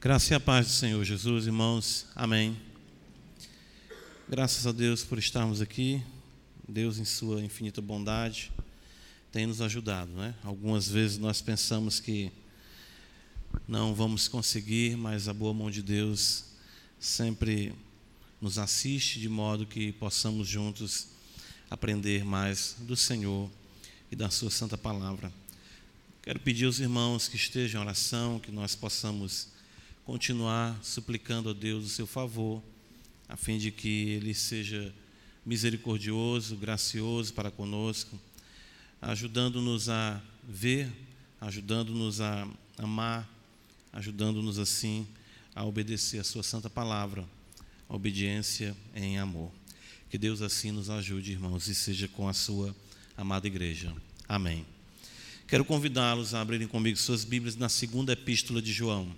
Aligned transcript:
Graça 0.00 0.32
e 0.32 0.36
a 0.36 0.38
paz 0.38 0.68
do 0.68 0.72
Senhor 0.74 1.04
Jesus, 1.04 1.46
irmãos. 1.46 2.06
Amém. 2.14 2.56
Graças 4.28 4.64
a 4.64 4.70
Deus 4.70 5.02
por 5.02 5.18
estarmos 5.18 5.60
aqui. 5.60 6.00
Deus, 6.68 6.98
em 6.98 7.04
Sua 7.04 7.42
infinita 7.42 7.82
bondade, 7.82 8.52
tem 9.32 9.44
nos 9.44 9.60
ajudado. 9.60 10.12
Né? 10.12 10.36
Algumas 10.44 10.88
vezes 10.88 11.18
nós 11.18 11.42
pensamos 11.42 11.98
que 11.98 12.30
não 13.66 13.92
vamos 13.92 14.28
conseguir, 14.28 14.96
mas 14.96 15.26
a 15.26 15.34
boa 15.34 15.52
mão 15.52 15.68
de 15.68 15.82
Deus 15.82 16.44
sempre 17.00 17.74
nos 18.40 18.56
assiste 18.56 19.18
de 19.18 19.28
modo 19.28 19.66
que 19.66 19.90
possamos 19.90 20.46
juntos 20.46 21.08
aprender 21.68 22.24
mais 22.24 22.76
do 22.82 22.94
Senhor 22.94 23.50
e 24.12 24.14
da 24.14 24.30
Sua 24.30 24.48
Santa 24.48 24.78
Palavra. 24.78 25.32
Quero 26.22 26.38
pedir 26.38 26.66
aos 26.66 26.78
irmãos 26.78 27.26
que 27.26 27.34
estejam 27.34 27.80
em 27.80 27.84
oração, 27.84 28.38
que 28.38 28.52
nós 28.52 28.76
possamos 28.76 29.57
continuar 30.08 30.74
suplicando 30.82 31.50
a 31.50 31.52
Deus 31.52 31.84
o 31.84 31.88
seu 31.90 32.06
favor, 32.06 32.62
a 33.28 33.36
fim 33.36 33.58
de 33.58 33.70
que 33.70 34.08
Ele 34.12 34.32
seja 34.32 34.90
misericordioso, 35.44 36.56
gracioso 36.56 37.34
para 37.34 37.50
conosco, 37.50 38.18
ajudando-nos 39.02 39.90
a 39.90 40.18
ver, 40.42 40.90
ajudando-nos 41.38 42.22
a 42.22 42.48
amar, 42.78 43.28
ajudando-nos 43.92 44.58
assim 44.58 45.06
a 45.54 45.62
obedecer 45.62 46.18
a 46.18 46.24
Sua 46.24 46.42
santa 46.42 46.70
palavra, 46.70 47.22
a 47.86 47.94
obediência 47.94 48.74
em 48.94 49.18
amor. 49.18 49.52
Que 50.08 50.16
Deus 50.16 50.40
assim 50.40 50.70
nos 50.70 50.88
ajude, 50.88 51.32
irmãos, 51.32 51.68
e 51.68 51.74
seja 51.74 52.08
com 52.08 52.26
a 52.26 52.32
Sua 52.32 52.74
amada 53.14 53.46
igreja. 53.46 53.94
Amém. 54.26 54.64
Quero 55.46 55.66
convidá-los 55.66 56.32
a 56.32 56.40
abrirem 56.40 56.66
comigo 56.66 56.96
suas 56.96 57.24
Bíblias 57.24 57.56
na 57.56 57.68
segunda 57.68 58.14
epístola 58.14 58.62
de 58.62 58.72
João. 58.72 59.14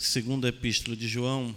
Segunda 0.00 0.48
Epístola 0.48 0.96
de 0.96 1.06
João. 1.06 1.54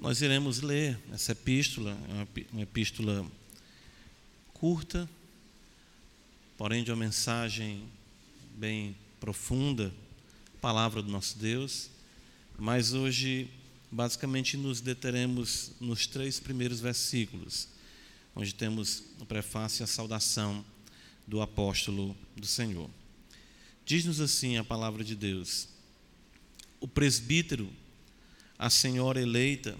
Nós 0.00 0.22
iremos 0.22 0.60
ler 0.60 0.96
essa 1.12 1.32
epístola, 1.32 1.98
é 2.08 2.44
uma 2.52 2.62
epístola 2.62 3.26
curta, 4.52 5.10
porém 6.56 6.84
de 6.84 6.92
uma 6.92 6.96
mensagem 6.96 7.82
bem 8.54 8.96
profunda, 9.18 9.92
palavra 10.60 11.02
do 11.02 11.10
nosso 11.10 11.36
Deus, 11.36 11.90
mas 12.56 12.92
hoje 12.92 13.50
basicamente 13.90 14.56
nos 14.56 14.80
deteremos 14.80 15.72
nos 15.80 16.06
três 16.06 16.38
primeiros 16.38 16.78
versículos 16.78 17.73
onde 18.34 18.54
temos 18.54 19.04
o 19.20 19.26
prefácio 19.26 19.84
a 19.84 19.86
saudação 19.86 20.64
do 21.26 21.40
apóstolo 21.40 22.16
do 22.36 22.46
Senhor. 22.46 22.90
Diz-nos 23.84 24.20
assim 24.20 24.56
a 24.56 24.64
palavra 24.64 25.04
de 25.04 25.14
Deus: 25.14 25.68
O 26.80 26.88
presbítero, 26.88 27.70
a 28.58 28.70
senhora 28.70 29.20
eleita 29.20 29.76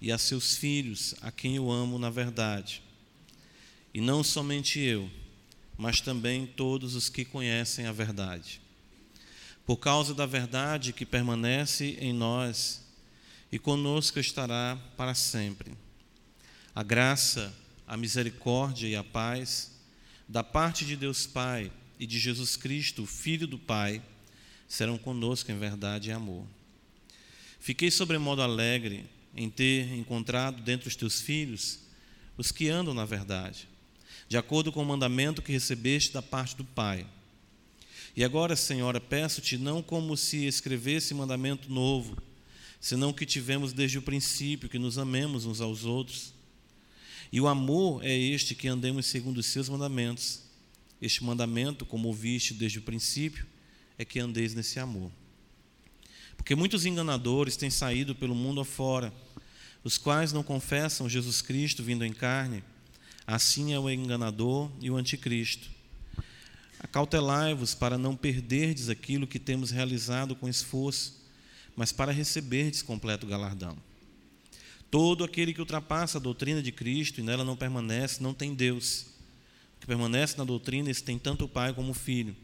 e 0.00 0.10
a 0.10 0.18
seus 0.18 0.56
filhos, 0.56 1.14
a 1.20 1.30
quem 1.30 1.56
eu 1.56 1.70
amo 1.70 1.98
na 1.98 2.10
verdade, 2.10 2.82
e 3.92 4.00
não 4.00 4.24
somente 4.24 4.80
eu, 4.80 5.10
mas 5.76 6.00
também 6.00 6.46
todos 6.46 6.94
os 6.94 7.08
que 7.08 7.24
conhecem 7.24 7.86
a 7.86 7.92
verdade. 7.92 8.60
Por 9.66 9.76
causa 9.76 10.14
da 10.14 10.26
verdade 10.26 10.92
que 10.92 11.06
permanece 11.06 11.96
em 12.00 12.12
nós 12.12 12.82
e 13.52 13.58
conosco 13.58 14.18
estará 14.18 14.78
para 14.96 15.14
sempre. 15.14 15.72
A 16.74 16.82
graça 16.82 17.52
a 17.90 17.96
misericórdia 17.96 18.86
e 18.86 18.94
a 18.94 19.02
paz 19.02 19.72
da 20.28 20.44
parte 20.44 20.84
de 20.84 20.94
Deus 20.94 21.26
Pai 21.26 21.72
e 21.98 22.06
de 22.06 22.20
Jesus 22.20 22.56
Cristo, 22.56 23.04
Filho 23.04 23.48
do 23.48 23.58
Pai, 23.58 24.00
serão 24.68 24.96
conosco 24.96 25.50
em 25.50 25.58
verdade 25.58 26.08
e 26.08 26.12
amor. 26.12 26.46
Fiquei 27.58 27.90
sobremodo 27.90 28.42
alegre 28.42 29.06
em 29.34 29.50
ter 29.50 29.92
encontrado 29.92 30.62
dentre 30.62 30.86
os 30.86 30.94
teus 30.94 31.20
filhos 31.20 31.80
os 32.38 32.52
que 32.52 32.68
andam 32.68 32.94
na 32.94 33.04
verdade, 33.04 33.68
de 34.28 34.36
acordo 34.36 34.70
com 34.70 34.80
o 34.80 34.86
mandamento 34.86 35.42
que 35.42 35.50
recebeste 35.50 36.12
da 36.12 36.22
parte 36.22 36.54
do 36.54 36.64
Pai. 36.64 37.04
E 38.16 38.22
agora, 38.22 38.54
Senhora, 38.54 39.00
peço-te 39.00 39.58
não 39.58 39.82
como 39.82 40.16
se 40.16 40.46
escrevesse 40.46 41.12
mandamento 41.12 41.68
novo, 41.68 42.16
senão 42.80 43.12
que 43.12 43.26
tivemos 43.26 43.72
desde 43.72 43.98
o 43.98 44.02
princípio, 44.02 44.68
que 44.68 44.78
nos 44.78 44.96
amemos 44.96 45.44
uns 45.44 45.60
aos 45.60 45.84
outros 45.84 46.38
e 47.32 47.40
o 47.40 47.46
amor 47.46 48.04
é 48.04 48.16
este 48.16 48.54
que 48.54 48.66
andemos 48.66 49.06
segundo 49.06 49.38
os 49.38 49.46
seus 49.46 49.68
mandamentos. 49.68 50.40
Este 51.00 51.22
mandamento, 51.24 51.86
como 51.86 52.08
ouviste 52.08 52.52
desde 52.52 52.78
o 52.78 52.82
princípio, 52.82 53.46
é 53.96 54.04
que 54.04 54.18
andeis 54.18 54.54
nesse 54.54 54.78
amor. 54.78 55.10
Porque 56.36 56.54
muitos 56.54 56.84
enganadores 56.84 57.56
têm 57.56 57.70
saído 57.70 58.14
pelo 58.14 58.34
mundo 58.34 58.60
afora, 58.60 59.12
os 59.84 59.96
quais 59.96 60.32
não 60.32 60.42
confessam 60.42 61.08
Jesus 61.08 61.40
Cristo 61.40 61.82
vindo 61.82 62.04
em 62.04 62.12
carne. 62.12 62.64
Assim 63.26 63.72
é 63.72 63.78
o 63.78 63.88
enganador 63.88 64.70
e 64.80 64.90
o 64.90 64.96
anticristo. 64.96 65.70
Acautelai-vos 66.80 67.74
para 67.74 67.96
não 67.96 68.16
perderdes 68.16 68.88
aquilo 68.88 69.26
que 69.26 69.38
temos 69.38 69.70
realizado 69.70 70.34
com 70.34 70.48
esforço, 70.48 71.22
mas 71.76 71.92
para 71.92 72.10
receberdes 72.10 72.82
completo 72.82 73.26
galardão. 73.26 73.76
Todo 74.90 75.22
aquele 75.22 75.54
que 75.54 75.60
ultrapassa 75.60 76.18
a 76.18 76.20
doutrina 76.20 76.62
de 76.62 76.72
Cristo 76.72 77.20
e 77.20 77.22
nela 77.22 77.44
não 77.44 77.56
permanece, 77.56 78.22
não 78.22 78.34
tem 78.34 78.54
Deus. 78.54 79.06
O 79.76 79.80
que 79.80 79.86
permanece 79.86 80.36
na 80.36 80.44
doutrina, 80.44 80.90
esse 80.90 81.02
tem 81.02 81.18
tanto 81.18 81.44
o 81.44 81.48
Pai 81.48 81.72
como 81.72 81.92
o 81.92 81.94
Filho. 81.94 82.34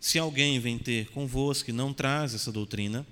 Se 0.00 0.18
alguém 0.18 0.58
vem 0.58 0.78
ter 0.78 1.08
convosco 1.10 1.70
e 1.70 1.72
não 1.72 1.92
traz 1.92 2.34
essa 2.34 2.50
doutrina, 2.50 3.06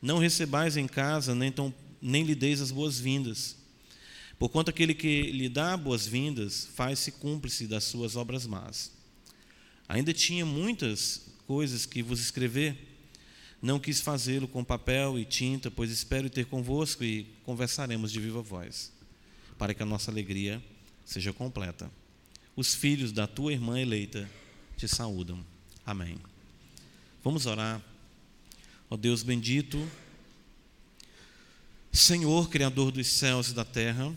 não 0.00 0.18
recebais 0.18 0.76
em 0.76 0.86
casa, 0.86 1.34
nem, 1.34 1.52
tão, 1.52 1.74
nem 2.00 2.22
lhe 2.22 2.34
deis 2.34 2.60
as 2.60 2.70
boas-vindas. 2.70 3.56
Porquanto 4.38 4.70
aquele 4.70 4.94
que 4.94 5.30
lhe 5.32 5.48
dá 5.48 5.76
boas-vindas 5.76 6.68
faz-se 6.74 7.12
cúmplice 7.12 7.66
das 7.66 7.84
suas 7.84 8.16
obras 8.16 8.46
más. 8.46 8.90
Ainda 9.86 10.14
tinha 10.14 10.46
muitas 10.46 11.20
coisas 11.46 11.84
que 11.84 12.02
vos 12.02 12.20
escrever, 12.20 12.89
não 13.62 13.78
quis 13.78 14.00
fazê-lo 14.00 14.48
com 14.48 14.64
papel 14.64 15.18
e 15.18 15.24
tinta, 15.24 15.70
pois 15.70 15.90
espero 15.90 16.30
ter 16.30 16.46
convosco 16.46 17.04
e 17.04 17.24
conversaremos 17.44 18.10
de 18.10 18.20
viva 18.20 18.40
voz, 18.40 18.92
para 19.58 19.74
que 19.74 19.82
a 19.82 19.86
nossa 19.86 20.10
alegria 20.10 20.62
seja 21.04 21.32
completa. 21.32 21.90
Os 22.56 22.74
filhos 22.74 23.12
da 23.12 23.26
tua 23.26 23.52
irmã 23.52 23.78
eleita 23.78 24.28
te 24.76 24.88
saúdam. 24.88 25.44
Amém. 25.84 26.18
Vamos 27.22 27.44
orar. 27.44 27.82
Ó 28.88 28.96
Deus 28.96 29.22
bendito, 29.22 29.88
Senhor, 31.92 32.48
Criador 32.48 32.90
dos 32.90 33.08
céus 33.08 33.48
e 33.48 33.54
da 33.54 33.64
terra, 33.64 34.14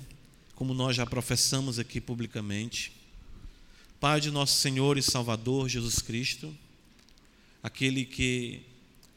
como 0.56 0.74
nós 0.74 0.96
já 0.96 1.06
professamos 1.06 1.80
aqui 1.80 2.00
publicamente, 2.00 2.94
Pai 4.00 4.20
de 4.20 4.32
nosso 4.32 4.60
Senhor 4.60 4.98
e 4.98 5.02
Salvador 5.02 5.70
Jesus 5.70 6.00
Cristo, 6.00 6.54
aquele 7.62 8.04
que 8.04 8.62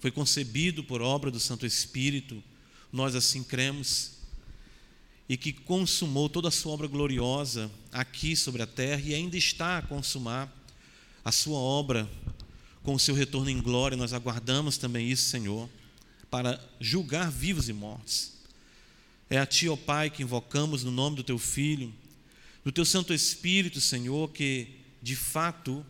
foi 0.00 0.10
concebido 0.10 0.84
por 0.84 1.00
obra 1.00 1.30
do 1.30 1.40
Santo 1.40 1.66
Espírito, 1.66 2.42
nós 2.92 3.14
assim 3.14 3.42
cremos, 3.42 4.12
e 5.28 5.36
que 5.36 5.52
consumou 5.52 6.28
toda 6.28 6.48
a 6.48 6.52
sua 6.52 6.72
obra 6.72 6.86
gloriosa 6.86 7.70
aqui 7.90 8.36
sobre 8.36 8.62
a 8.62 8.66
terra 8.66 9.02
e 9.04 9.14
ainda 9.14 9.36
está 9.36 9.78
a 9.78 9.82
consumar 9.82 10.52
a 11.24 11.32
sua 11.32 11.58
obra 11.58 12.08
com 12.82 12.94
o 12.94 12.98
seu 13.00 13.14
retorno 13.14 13.50
em 13.50 13.60
glória. 13.60 13.96
Nós 13.96 14.12
aguardamos 14.12 14.78
também 14.78 15.10
isso, 15.10 15.28
Senhor, 15.28 15.68
para 16.30 16.64
julgar 16.80 17.30
vivos 17.30 17.68
e 17.68 17.72
mortos. 17.72 18.34
É 19.28 19.38
a 19.38 19.46
Ti, 19.46 19.68
ó 19.68 19.74
Pai, 19.74 20.08
que 20.08 20.22
invocamos 20.22 20.84
no 20.84 20.92
nome 20.92 21.16
do 21.16 21.24
Teu 21.24 21.38
Filho, 21.38 21.92
do 22.64 22.70
Teu 22.70 22.84
Santo 22.84 23.12
Espírito, 23.12 23.80
Senhor, 23.80 24.30
que 24.30 24.68
de 25.02 25.16
fato 25.16 25.84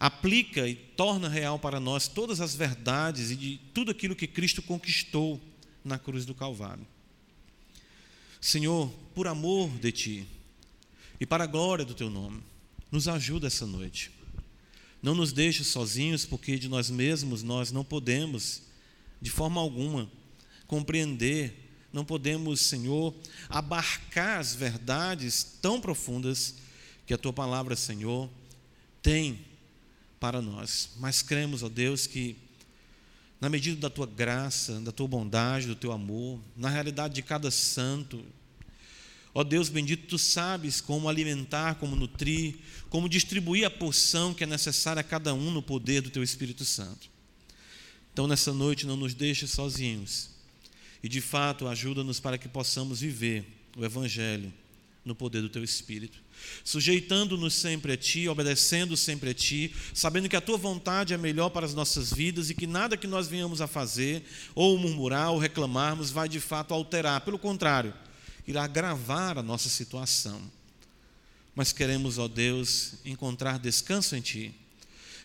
aplica 0.00 0.66
e 0.66 0.74
torna 0.74 1.28
real 1.28 1.58
para 1.58 1.78
nós 1.78 2.08
todas 2.08 2.40
as 2.40 2.54
verdades 2.54 3.30
e 3.30 3.36
de 3.36 3.60
tudo 3.74 3.90
aquilo 3.90 4.16
que 4.16 4.26
Cristo 4.26 4.62
conquistou 4.62 5.38
na 5.84 5.98
cruz 5.98 6.24
do 6.24 6.34
Calvário. 6.34 6.86
Senhor, 8.40 8.90
por 9.14 9.26
amor 9.26 9.68
de 9.78 9.92
Ti 9.92 10.26
e 11.20 11.26
para 11.26 11.44
a 11.44 11.46
glória 11.46 11.84
do 11.84 11.94
Teu 11.94 12.08
nome, 12.08 12.42
nos 12.90 13.06
ajuda 13.06 13.46
essa 13.46 13.66
noite. 13.66 14.10
Não 15.02 15.14
nos 15.14 15.32
deixe 15.32 15.62
sozinhos, 15.62 16.24
porque 16.24 16.58
de 16.58 16.66
nós 16.66 16.88
mesmos 16.88 17.42
nós 17.42 17.70
não 17.70 17.84
podemos, 17.84 18.62
de 19.20 19.30
forma 19.30 19.60
alguma, 19.60 20.10
compreender, 20.66 21.54
não 21.92 22.06
podemos, 22.06 22.60
Senhor, 22.62 23.14
abarcar 23.50 24.40
as 24.40 24.54
verdades 24.54 25.58
tão 25.60 25.78
profundas 25.78 26.54
que 27.06 27.12
a 27.12 27.18
Tua 27.18 27.32
palavra, 27.34 27.76
Senhor, 27.76 28.30
tem 29.02 29.49
para 30.20 30.42
nós. 30.42 30.90
Mas 30.98 31.22
cremos, 31.22 31.62
ó 31.62 31.68
Deus, 31.68 32.06
que 32.06 32.36
na 33.40 33.48
medida 33.48 33.80
da 33.80 33.88
tua 33.88 34.06
graça, 34.06 34.78
da 34.80 34.92
tua 34.92 35.08
bondade, 35.08 35.66
do 35.66 35.74
teu 35.74 35.90
amor, 35.90 36.38
na 36.54 36.68
realidade 36.68 37.14
de 37.14 37.22
cada 37.22 37.50
santo. 37.50 38.22
Ó 39.32 39.42
Deus 39.42 39.70
bendito, 39.70 40.06
tu 40.06 40.18
sabes 40.18 40.80
como 40.80 41.08
alimentar, 41.08 41.76
como 41.76 41.96
nutrir, 41.96 42.56
como 42.90 43.08
distribuir 43.08 43.64
a 43.64 43.70
porção 43.70 44.34
que 44.34 44.44
é 44.44 44.46
necessária 44.46 45.00
a 45.00 45.04
cada 45.04 45.32
um 45.32 45.50
no 45.50 45.62
poder 45.62 46.02
do 46.02 46.10
teu 46.10 46.22
Espírito 46.22 46.64
Santo. 46.64 47.08
Então, 48.12 48.26
nessa 48.26 48.52
noite, 48.52 48.86
não 48.86 48.96
nos 48.96 49.14
deixe 49.14 49.46
sozinhos 49.46 50.30
e, 51.02 51.08
de 51.08 51.20
fato, 51.20 51.66
ajuda-nos 51.66 52.20
para 52.20 52.36
que 52.36 52.48
possamos 52.48 53.00
viver 53.00 53.46
o 53.76 53.84
Evangelho 53.84 54.52
no 55.04 55.14
poder 55.14 55.40
do 55.40 55.48
teu 55.48 55.64
Espírito, 55.64 56.20
sujeitando-nos 56.64 57.54
sempre 57.54 57.92
a 57.92 57.96
Ti, 57.96 58.28
obedecendo 58.28 58.96
sempre 58.96 59.30
a 59.30 59.34
Ti, 59.34 59.74
sabendo 59.94 60.28
que 60.28 60.36
a 60.36 60.40
Tua 60.40 60.56
vontade 60.56 61.14
é 61.14 61.18
melhor 61.18 61.50
para 61.50 61.66
as 61.66 61.74
nossas 61.74 62.12
vidas 62.12 62.50
e 62.50 62.54
que 62.54 62.66
nada 62.66 62.96
que 62.96 63.06
nós 63.06 63.28
venhamos 63.28 63.60
a 63.60 63.66
fazer, 63.66 64.24
ou 64.54 64.78
murmurar, 64.78 65.30
ou 65.30 65.38
reclamarmos, 65.38 66.10
vai 66.10 66.28
de 66.28 66.40
fato 66.40 66.74
alterar. 66.74 67.20
Pelo 67.22 67.38
contrário, 67.38 67.94
irá 68.46 68.64
agravar 68.64 69.38
a 69.38 69.42
nossa 69.42 69.68
situação. 69.68 70.40
Mas 71.54 71.72
queremos, 71.72 72.18
ó 72.18 72.28
Deus, 72.28 72.94
encontrar 73.04 73.58
descanso 73.58 74.16
em 74.16 74.20
Ti. 74.20 74.54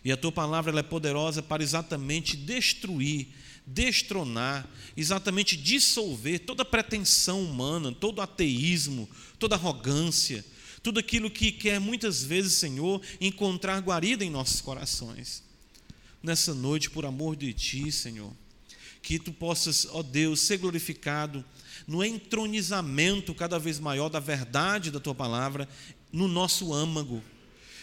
E 0.04 0.12
a 0.12 0.16
Tua 0.16 0.32
palavra 0.32 0.78
é 0.78 0.82
poderosa 0.82 1.42
para 1.42 1.62
exatamente 1.62 2.36
destruir, 2.36 3.28
destronar, 3.66 4.68
exatamente 4.96 5.56
dissolver 5.56 6.40
toda 6.40 6.64
pretensão 6.64 7.42
humana, 7.42 7.90
todo 7.90 8.20
ateísmo, 8.20 9.08
toda 9.38 9.56
arrogância, 9.56 10.44
tudo 10.86 11.00
aquilo 11.00 11.28
que 11.28 11.50
quer 11.50 11.80
muitas 11.80 12.22
vezes, 12.22 12.52
Senhor, 12.52 13.02
encontrar 13.20 13.80
guarida 13.80 14.24
em 14.24 14.30
nossos 14.30 14.60
corações. 14.60 15.42
Nessa 16.22 16.54
noite, 16.54 16.88
por 16.90 17.04
amor 17.04 17.34
de 17.34 17.52
Ti, 17.52 17.90
Senhor, 17.90 18.32
que 19.02 19.18
Tu 19.18 19.32
possas, 19.32 19.88
ó 19.90 20.00
Deus, 20.00 20.42
ser 20.42 20.58
glorificado 20.58 21.44
no 21.88 22.04
entronizamento 22.04 23.34
cada 23.34 23.58
vez 23.58 23.80
maior 23.80 24.08
da 24.08 24.20
verdade 24.20 24.92
da 24.92 25.00
tua 25.00 25.12
palavra 25.12 25.68
no 26.12 26.28
nosso 26.28 26.72
âmago. 26.72 27.20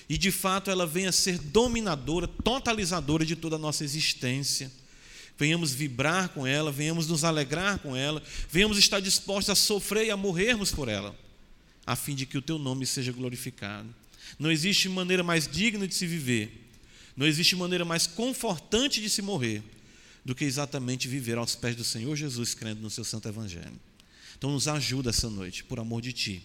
E 0.07 0.17
de 0.17 0.31
fato 0.31 0.71
ela 0.71 0.87
venha 0.87 1.09
a 1.09 1.11
ser 1.11 1.37
dominadora, 1.37 2.25
totalizadora 2.25 3.25
de 3.25 3.35
toda 3.35 3.57
a 3.57 3.59
nossa 3.59 3.83
existência. 3.83 4.71
Venhamos 5.37 5.73
vibrar 5.73 6.29
com 6.29 6.47
ela, 6.47 6.71
venhamos 6.71 7.05
nos 7.09 7.25
alegrar 7.25 7.79
com 7.79 7.97
ela, 7.97 8.23
venhamos 8.49 8.77
estar 8.77 9.01
dispostos 9.01 9.49
a 9.49 9.55
sofrer 9.55 10.05
e 10.05 10.11
a 10.11 10.15
morrermos 10.15 10.71
por 10.71 10.87
ela, 10.87 11.13
a 11.85 11.95
fim 11.95 12.15
de 12.15 12.25
que 12.25 12.37
o 12.37 12.41
teu 12.41 12.57
nome 12.57 12.85
seja 12.85 13.11
glorificado. 13.11 13.93
Não 14.39 14.51
existe 14.51 14.87
maneira 14.89 15.23
mais 15.23 15.47
digna 15.47 15.87
de 15.87 15.93
se 15.93 16.07
viver, 16.07 16.69
não 17.15 17.27
existe 17.27 17.55
maneira 17.55 17.85
mais 17.85 18.07
confortante 18.07 19.01
de 19.01 19.09
se 19.09 19.21
morrer 19.21 19.61
do 20.25 20.33
que 20.33 20.45
exatamente 20.45 21.07
viver 21.07 21.37
aos 21.37 21.55
pés 21.55 21.75
do 21.75 21.83
Senhor 21.83 22.15
Jesus, 22.15 22.53
crendo 22.53 22.81
no 22.81 22.89
seu 22.89 23.03
santo 23.03 23.27
evangelho. 23.27 23.79
Então 24.37 24.51
nos 24.51 24.67
ajuda 24.67 25.09
essa 25.09 25.29
noite, 25.29 25.63
por 25.63 25.79
amor 25.79 26.01
de 26.01 26.13
Ti. 26.13 26.43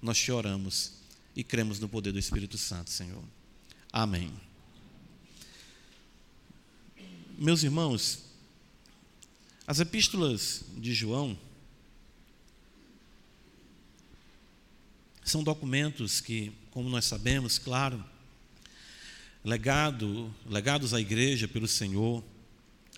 Nós 0.00 0.18
te 0.18 0.30
oramos 0.30 0.92
e 1.34 1.42
cremos 1.42 1.80
no 1.80 1.88
poder 1.88 2.12
do 2.12 2.18
Espírito 2.18 2.56
Santo, 2.58 2.90
Senhor. 2.90 3.24
Amém. 3.90 4.32
Meus 7.36 7.62
irmãos, 7.62 8.24
as 9.66 9.80
epístolas 9.80 10.62
de 10.76 10.94
João 10.94 11.36
são 15.24 15.42
documentos 15.42 16.20
que, 16.20 16.52
como 16.70 16.88
nós 16.90 17.06
sabemos, 17.06 17.58
claro, 17.58 18.04
legado, 19.42 20.32
legados 20.46 20.92
à 20.92 21.00
igreja 21.00 21.48
pelo 21.48 21.66
Senhor, 21.66 22.22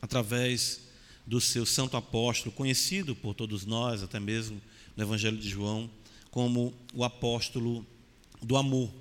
através 0.02 0.82
do 1.25 1.40
seu 1.40 1.64
santo 1.64 1.96
apóstolo, 1.96 2.55
conhecido 2.55 3.14
por 3.14 3.34
todos 3.34 3.64
nós, 3.64 4.02
até 4.02 4.19
mesmo 4.19 4.61
no 4.96 5.02
Evangelho 5.02 5.38
de 5.38 5.49
João, 5.49 5.88
como 6.31 6.75
o 6.93 7.05
apóstolo 7.05 7.87
do 8.43 8.56
amor. 8.56 8.93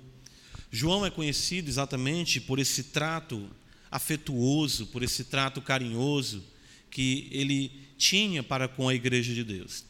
João 0.70 1.04
é 1.04 1.10
conhecido 1.10 1.68
exatamente 1.68 2.40
por 2.40 2.58
esse 2.58 2.84
trato 2.84 3.48
afetuoso, 3.90 4.86
por 4.86 5.02
esse 5.02 5.24
trato 5.24 5.60
carinhoso 5.60 6.44
que 6.90 7.28
ele 7.30 7.70
tinha 7.98 8.42
para 8.42 8.68
com 8.68 8.88
a 8.88 8.94
igreja 8.94 9.34
de 9.34 9.44
Deus. 9.44 9.84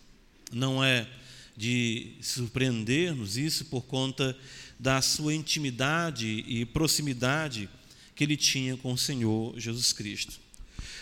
Não 0.52 0.82
é 0.82 1.08
de 1.56 2.14
surpreender-nos 2.20 3.36
isso 3.36 3.64
por 3.66 3.84
conta 3.84 4.36
da 4.78 5.00
sua 5.00 5.34
intimidade 5.34 6.44
e 6.46 6.64
proximidade 6.66 7.68
que 8.14 8.24
ele 8.24 8.36
tinha 8.36 8.76
com 8.76 8.92
o 8.92 8.98
Senhor 8.98 9.58
Jesus 9.58 9.92
Cristo. 9.92 10.40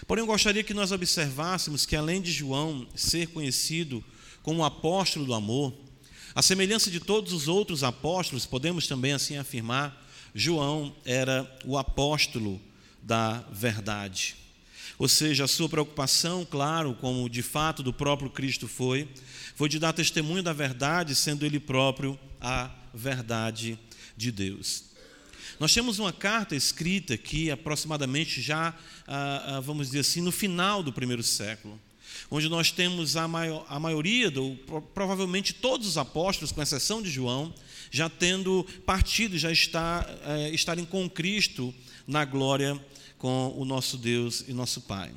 Porém, 0.06 0.22
eu 0.22 0.26
gostaria 0.26 0.62
que 0.62 0.74
nós 0.74 0.92
observássemos 0.92 1.86
que, 1.86 1.96
além 1.96 2.20
de 2.20 2.30
João 2.30 2.86
ser 2.94 3.28
conhecido 3.28 4.04
como 4.42 4.60
o 4.60 4.64
apóstolo 4.64 5.24
do 5.24 5.34
amor, 5.34 5.74
a 6.34 6.42
semelhança 6.42 6.90
de 6.90 7.00
todos 7.00 7.32
os 7.32 7.48
outros 7.48 7.82
apóstolos, 7.82 8.44
podemos 8.44 8.86
também 8.86 9.12
assim 9.12 9.36
afirmar, 9.36 10.04
João 10.34 10.94
era 11.04 11.50
o 11.64 11.78
apóstolo 11.78 12.60
da 13.02 13.38
verdade. 13.52 14.43
Ou 14.98 15.08
seja, 15.08 15.44
a 15.44 15.48
sua 15.48 15.68
preocupação, 15.68 16.46
claro, 16.48 16.94
como 17.00 17.28
de 17.28 17.42
fato 17.42 17.82
do 17.82 17.92
próprio 17.92 18.30
Cristo 18.30 18.68
foi, 18.68 19.08
foi 19.56 19.68
de 19.68 19.78
dar 19.78 19.92
testemunho 19.92 20.42
da 20.42 20.52
verdade, 20.52 21.14
sendo 21.14 21.44
ele 21.44 21.58
próprio 21.58 22.18
a 22.40 22.70
verdade 22.92 23.78
de 24.16 24.30
Deus. 24.30 24.84
Nós 25.58 25.72
temos 25.72 25.98
uma 25.98 26.12
carta 26.12 26.56
escrita 26.56 27.14
aqui, 27.14 27.50
aproximadamente 27.50 28.40
já, 28.40 28.74
ah, 29.06 29.56
ah, 29.56 29.60
vamos 29.60 29.88
dizer 29.88 30.00
assim, 30.00 30.20
no 30.20 30.32
final 30.32 30.82
do 30.82 30.92
primeiro 30.92 31.22
século, 31.22 31.80
onde 32.30 32.48
nós 32.48 32.70
temos 32.70 33.16
a, 33.16 33.28
maior, 33.28 33.64
a 33.68 33.78
maioria, 33.78 34.30
do, 34.30 34.56
provavelmente 34.94 35.52
todos 35.52 35.86
os 35.86 35.98
apóstolos, 35.98 36.50
com 36.50 36.62
exceção 36.62 37.00
de 37.00 37.10
João, 37.10 37.54
já 37.90 38.08
tendo 38.08 38.66
partido, 38.84 39.38
já 39.38 39.52
está, 39.52 40.06
é, 40.24 40.50
estarem 40.50 40.84
com 40.84 41.08
Cristo 41.08 41.72
na 42.06 42.24
glória 42.24 42.80
com 43.24 43.54
o 43.56 43.64
nosso 43.64 43.96
Deus 43.96 44.44
e 44.46 44.52
nosso 44.52 44.82
Pai. 44.82 45.10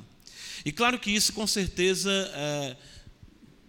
E 0.64 0.72
claro 0.72 0.98
que 0.98 1.12
isso, 1.12 1.34
com 1.34 1.46
certeza, 1.46 2.10
é, 2.10 2.78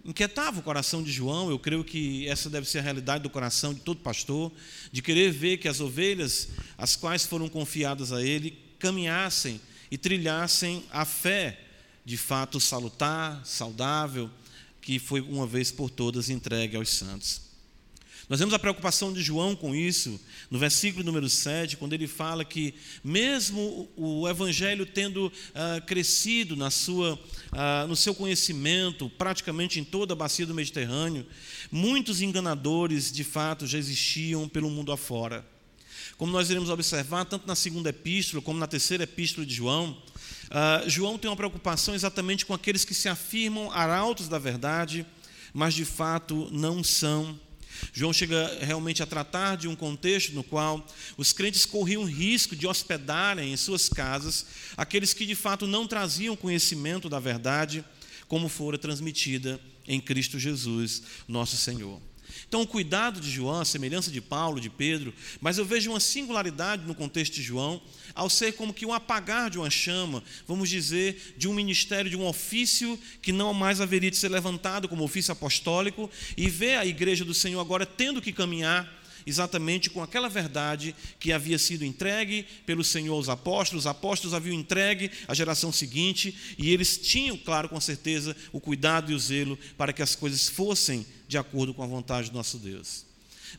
inquietava 0.05 0.61
o 0.61 0.63
coração 0.63 1.03
de 1.03 1.11
João, 1.11 1.49
eu 1.49 1.59
creio 1.59 1.83
que 1.83 2.25
essa 2.25 2.49
deve 2.49 2.65
ser 2.65 2.79
a 2.79 2.81
realidade 2.81 3.21
do 3.21 3.29
coração 3.29 3.73
de 3.73 3.81
todo 3.81 3.99
pastor, 3.99 4.49
de 4.93 5.01
querer 5.01 5.29
ver 5.29 5.57
que 5.57 5.67
as 5.67 5.81
ovelhas, 5.81 6.47
as 6.77 6.95
quais 6.95 7.25
foram 7.25 7.49
confiadas 7.49 8.13
a 8.13 8.23
ele, 8.23 8.57
caminhassem 8.79 9.59
e 9.91 9.97
trilhassem 9.97 10.85
a 10.89 11.03
fé 11.03 11.59
de 12.05 12.15
fato 12.15 12.61
salutar, 12.61 13.45
saudável, 13.45 14.31
que 14.79 14.99
foi 14.99 15.19
uma 15.19 15.45
vez 15.45 15.69
por 15.69 15.89
todas 15.89 16.29
entregue 16.29 16.77
aos 16.77 16.87
santos. 16.87 17.48
Nós 18.29 18.37
vemos 18.37 18.53
a 18.53 18.59
preocupação 18.59 19.11
de 19.11 19.23
João 19.23 19.55
com 19.55 19.73
isso, 19.73 20.21
no 20.51 20.59
versículo 20.59 21.03
número 21.03 21.27
7, 21.27 21.75
quando 21.75 21.93
ele 21.93 22.05
fala 22.05 22.45
que, 22.45 22.75
mesmo 23.03 23.89
o 23.97 24.29
Evangelho 24.29 24.85
tendo 24.85 25.25
uh, 25.25 25.83
crescido 25.87 26.55
na 26.55 26.69
sua, 26.69 27.15
uh, 27.15 27.87
no 27.87 27.95
seu 27.95 28.13
conhecimento, 28.13 29.09
praticamente 29.09 29.79
em 29.79 29.83
toda 29.83 30.13
a 30.13 30.15
bacia 30.15 30.45
do 30.45 30.53
Mediterrâneo, 30.53 31.25
muitos 31.71 32.21
enganadores, 32.21 33.11
de 33.11 33.23
fato, 33.23 33.65
já 33.65 33.79
existiam 33.79 34.47
pelo 34.47 34.69
mundo 34.69 34.91
afora. 34.91 35.43
Como 36.15 36.31
nós 36.31 36.51
iremos 36.51 36.69
observar, 36.69 37.25
tanto 37.25 37.47
na 37.47 37.55
segunda 37.55 37.89
epístola 37.89 38.43
como 38.43 38.59
na 38.59 38.67
terceira 38.67 39.05
epístola 39.05 39.43
de 39.43 39.55
João, 39.55 39.97
uh, 40.51 40.87
João 40.87 41.17
tem 41.17 41.31
uma 41.31 41.35
preocupação 41.35 41.95
exatamente 41.95 42.45
com 42.45 42.53
aqueles 42.53 42.85
que 42.85 42.93
se 42.93 43.09
afirmam 43.09 43.71
arautos 43.71 44.29
da 44.29 44.37
verdade, 44.37 45.03
mas 45.51 45.73
de 45.73 45.83
fato 45.83 46.47
não 46.51 46.83
são 46.83 47.35
João 47.93 48.13
chega 48.13 48.57
realmente 48.61 49.01
a 49.03 49.05
tratar 49.05 49.55
de 49.55 49.67
um 49.67 49.75
contexto 49.75 50.33
no 50.33 50.43
qual 50.43 50.85
os 51.17 51.33
crentes 51.33 51.65
corriam 51.65 52.03
risco 52.03 52.55
de 52.55 52.67
hospedarem 52.67 53.53
em 53.53 53.57
suas 53.57 53.89
casas 53.89 54.45
aqueles 54.75 55.13
que 55.13 55.25
de 55.25 55.35
fato 55.35 55.67
não 55.67 55.87
traziam 55.87 56.35
conhecimento 56.35 57.09
da 57.09 57.19
verdade, 57.19 57.83
como 58.27 58.47
fora 58.47 58.77
transmitida 58.77 59.59
em 59.87 59.99
Cristo 59.99 60.37
Jesus, 60.37 61.01
nosso 61.27 61.57
Senhor. 61.57 62.08
Então, 62.49 62.63
o 62.63 62.67
cuidado 62.67 63.21
de 63.21 63.29
João, 63.29 63.61
a 63.61 63.65
semelhança 63.65 64.09
de 64.09 64.19
Paulo, 64.19 64.59
de 64.59 64.71
Pedro, 64.71 65.13
mas 65.39 65.59
eu 65.59 65.65
vejo 65.65 65.91
uma 65.91 65.99
singularidade 65.99 66.83
no 66.83 66.95
contexto 66.95 67.35
de 67.35 67.43
João, 67.43 67.79
ao 68.15 68.27
ser 68.27 68.53
como 68.53 68.73
que 68.73 68.87
um 68.87 68.91
apagar 68.91 69.51
de 69.51 69.59
uma 69.59 69.69
chama, 69.69 70.23
vamos 70.47 70.67
dizer, 70.67 71.35
de 71.37 71.47
um 71.47 71.53
ministério, 71.53 72.09
de 72.09 72.17
um 72.17 72.25
ofício 72.25 72.99
que 73.21 73.31
não 73.31 73.53
mais 73.53 73.79
haveria 73.79 74.09
de 74.09 74.17
ser 74.17 74.29
levantado 74.29 74.89
como 74.89 75.03
ofício 75.03 75.31
apostólico, 75.31 76.09
e 76.35 76.49
ver 76.49 76.77
a 76.77 76.87
igreja 76.87 77.23
do 77.23 77.35
Senhor 77.35 77.59
agora 77.61 77.85
tendo 77.85 78.19
que 78.19 78.33
caminhar 78.33 78.97
exatamente 79.27 79.87
com 79.91 80.01
aquela 80.01 80.27
verdade 80.27 80.95
que 81.19 81.31
havia 81.31 81.59
sido 81.59 81.85
entregue 81.85 82.47
pelo 82.65 82.83
Senhor 82.83 83.13
aos 83.13 83.29
apóstolos, 83.29 83.83
os 83.83 83.87
apóstolos 83.87 84.33
haviam 84.33 84.55
entregue 84.55 85.11
à 85.27 85.35
geração 85.35 85.71
seguinte, 85.71 86.35
e 86.57 86.71
eles 86.71 86.97
tinham, 86.97 87.37
claro, 87.37 87.69
com 87.69 87.79
certeza, 87.79 88.35
o 88.51 88.59
cuidado 88.59 89.11
e 89.11 89.13
o 89.13 89.19
zelo 89.19 89.55
para 89.77 89.93
que 89.93 90.01
as 90.01 90.15
coisas 90.15 90.49
fossem 90.49 91.05
de 91.29 91.37
acordo 91.37 91.75
com 91.75 91.83
a 91.83 91.87
vontade 91.87 92.31
do 92.31 92.35
nosso 92.35 92.57
Deus. 92.57 93.05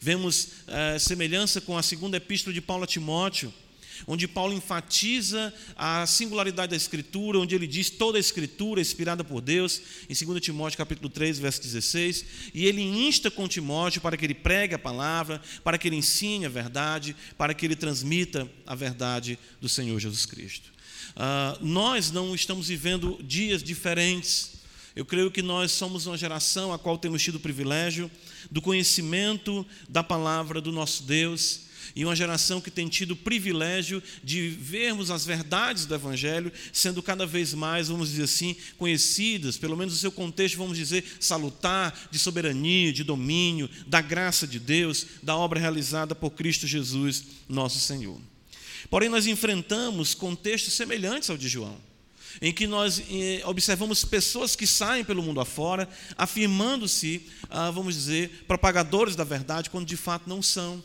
Vemos 0.00 0.48
eh, 0.66 0.98
semelhança 0.98 1.60
com 1.60 1.78
a 1.78 1.82
segunda 1.84 2.16
epístola 2.16 2.52
de 2.52 2.60
Paulo 2.60 2.82
a 2.82 2.86
Timóteo, 2.86 3.54
onde 4.08 4.26
Paulo 4.26 4.52
enfatiza 4.52 5.54
a 5.76 6.04
singularidade 6.04 6.70
da 6.70 6.76
Escritura, 6.76 7.38
onde 7.38 7.54
ele 7.54 7.68
diz 7.68 7.88
toda 7.88 8.18
a 8.18 8.20
Escritura 8.20 8.80
é 8.80 8.82
inspirada 8.82 9.22
por 9.22 9.40
Deus, 9.40 9.80
em 10.08 10.26
2 10.26 10.40
Timóteo 10.40 10.78
capítulo 10.78 11.08
3, 11.08 11.38
verso 11.38 11.62
16, 11.62 12.24
e 12.52 12.66
ele 12.66 12.82
insta 12.82 13.30
com 13.30 13.46
Timóteo 13.46 14.00
para 14.00 14.16
que 14.16 14.24
ele 14.24 14.34
pregue 14.34 14.74
a 14.74 14.78
palavra, 14.78 15.40
para 15.62 15.78
que 15.78 15.86
ele 15.86 15.96
ensine 15.96 16.46
a 16.46 16.48
verdade, 16.48 17.14
para 17.38 17.54
que 17.54 17.64
ele 17.64 17.76
transmita 17.76 18.50
a 18.66 18.74
verdade 18.74 19.38
do 19.60 19.68
Senhor 19.68 20.00
Jesus 20.00 20.26
Cristo. 20.26 20.72
Uh, 21.10 21.64
nós 21.64 22.10
não 22.10 22.34
estamos 22.34 22.66
vivendo 22.66 23.16
dias 23.22 23.62
diferentes, 23.62 24.59
eu 24.94 25.04
creio 25.04 25.30
que 25.30 25.42
nós 25.42 25.72
somos 25.72 26.06
uma 26.06 26.16
geração 26.16 26.72
a 26.72 26.78
qual 26.78 26.98
temos 26.98 27.22
tido 27.22 27.36
o 27.36 27.40
privilégio 27.40 28.10
do 28.50 28.60
conhecimento 28.60 29.66
da 29.88 30.02
palavra 30.02 30.60
do 30.60 30.72
nosso 30.72 31.04
Deus, 31.04 31.70
e 31.94 32.04
uma 32.04 32.14
geração 32.14 32.60
que 32.60 32.70
tem 32.70 32.88
tido 32.88 33.12
o 33.12 33.16
privilégio 33.16 34.02
de 34.22 34.48
vermos 34.48 35.10
as 35.10 35.24
verdades 35.24 35.86
do 35.86 35.94
Evangelho 35.94 36.52
sendo 36.72 37.02
cada 37.02 37.26
vez 37.26 37.52
mais, 37.52 37.88
vamos 37.88 38.10
dizer 38.10 38.24
assim, 38.24 38.56
conhecidas, 38.78 39.56
pelo 39.56 39.76
menos 39.76 39.94
no 39.94 40.00
seu 40.00 40.12
contexto, 40.12 40.56
vamos 40.56 40.76
dizer, 40.76 41.04
salutar, 41.18 42.08
de 42.10 42.18
soberania, 42.18 42.92
de 42.92 43.02
domínio, 43.02 43.68
da 43.86 44.00
graça 44.00 44.46
de 44.46 44.58
Deus, 44.58 45.06
da 45.22 45.36
obra 45.36 45.58
realizada 45.58 46.14
por 46.14 46.30
Cristo 46.30 46.66
Jesus, 46.66 47.24
nosso 47.48 47.80
Senhor. 47.80 48.20
Porém, 48.88 49.08
nós 49.08 49.26
enfrentamos 49.26 50.14
contextos 50.14 50.74
semelhantes 50.74 51.28
ao 51.28 51.36
de 51.36 51.48
João 51.48 51.89
em 52.40 52.52
que 52.52 52.66
nós 52.66 53.02
eh, 53.10 53.42
observamos 53.44 54.04
pessoas 54.04 54.56
que 54.56 54.66
saem 54.66 55.04
pelo 55.04 55.22
mundo 55.22 55.40
afora, 55.40 55.88
afirmando-se, 56.16 57.28
ah, 57.50 57.70
vamos 57.70 57.94
dizer, 57.94 58.44
propagadores 58.48 59.14
da 59.14 59.24
verdade, 59.24 59.68
quando 59.68 59.86
de 59.86 59.96
fato 59.96 60.28
não 60.28 60.40
são. 60.40 60.82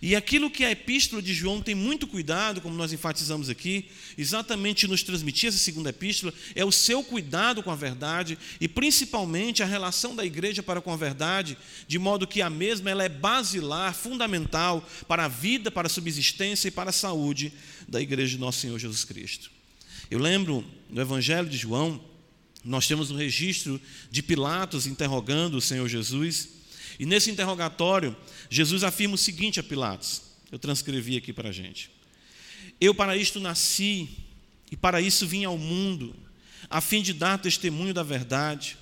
E 0.00 0.16
aquilo 0.16 0.50
que 0.50 0.64
a 0.64 0.70
epístola 0.72 1.22
de 1.22 1.32
João 1.32 1.62
tem 1.62 1.76
muito 1.76 2.08
cuidado, 2.08 2.60
como 2.60 2.74
nós 2.74 2.92
enfatizamos 2.92 3.48
aqui, 3.48 3.88
exatamente 4.18 4.88
nos 4.88 5.02
transmitir 5.02 5.48
essa 5.48 5.58
segunda 5.58 5.90
epístola, 5.90 6.34
é 6.56 6.64
o 6.64 6.72
seu 6.72 7.04
cuidado 7.04 7.62
com 7.62 7.70
a 7.70 7.76
verdade 7.76 8.36
e 8.60 8.66
principalmente 8.66 9.62
a 9.62 9.66
relação 9.66 10.16
da 10.16 10.24
igreja 10.24 10.60
para 10.60 10.80
com 10.80 10.92
a 10.92 10.96
verdade, 10.96 11.56
de 11.86 11.98
modo 12.00 12.26
que 12.26 12.42
a 12.42 12.50
mesma 12.50 12.90
ela 12.90 13.04
é 13.04 13.08
basilar, 13.08 13.94
fundamental 13.94 14.84
para 15.06 15.26
a 15.26 15.28
vida, 15.28 15.70
para 15.70 15.86
a 15.86 15.90
subsistência 15.90 16.68
e 16.68 16.72
para 16.72 16.90
a 16.90 16.92
saúde 16.92 17.52
da 17.86 18.00
igreja 18.00 18.32
de 18.32 18.38
nosso 18.38 18.60
Senhor 18.60 18.78
Jesus 18.78 19.04
Cristo. 19.04 19.61
Eu 20.12 20.18
lembro 20.18 20.62
no 20.90 21.00
Evangelho 21.00 21.48
de 21.48 21.56
João, 21.56 21.98
nós 22.62 22.86
temos 22.86 23.10
um 23.10 23.16
registro 23.16 23.80
de 24.10 24.22
Pilatos 24.22 24.86
interrogando 24.86 25.56
o 25.56 25.60
Senhor 25.60 25.88
Jesus, 25.88 26.50
e 26.98 27.06
nesse 27.06 27.30
interrogatório, 27.30 28.14
Jesus 28.50 28.84
afirma 28.84 29.14
o 29.14 29.18
seguinte 29.18 29.58
a 29.58 29.62
Pilatos: 29.62 30.20
eu 30.50 30.58
transcrevi 30.58 31.16
aqui 31.16 31.32
para 31.32 31.48
a 31.48 31.52
gente. 31.52 31.90
Eu 32.78 32.94
para 32.94 33.16
isto 33.16 33.40
nasci, 33.40 34.06
e 34.70 34.76
para 34.76 35.00
isso 35.00 35.26
vim 35.26 35.44
ao 35.44 35.56
mundo, 35.56 36.14
a 36.68 36.82
fim 36.82 37.00
de 37.00 37.14
dar 37.14 37.38
testemunho 37.38 37.94
da 37.94 38.02
verdade. 38.02 38.76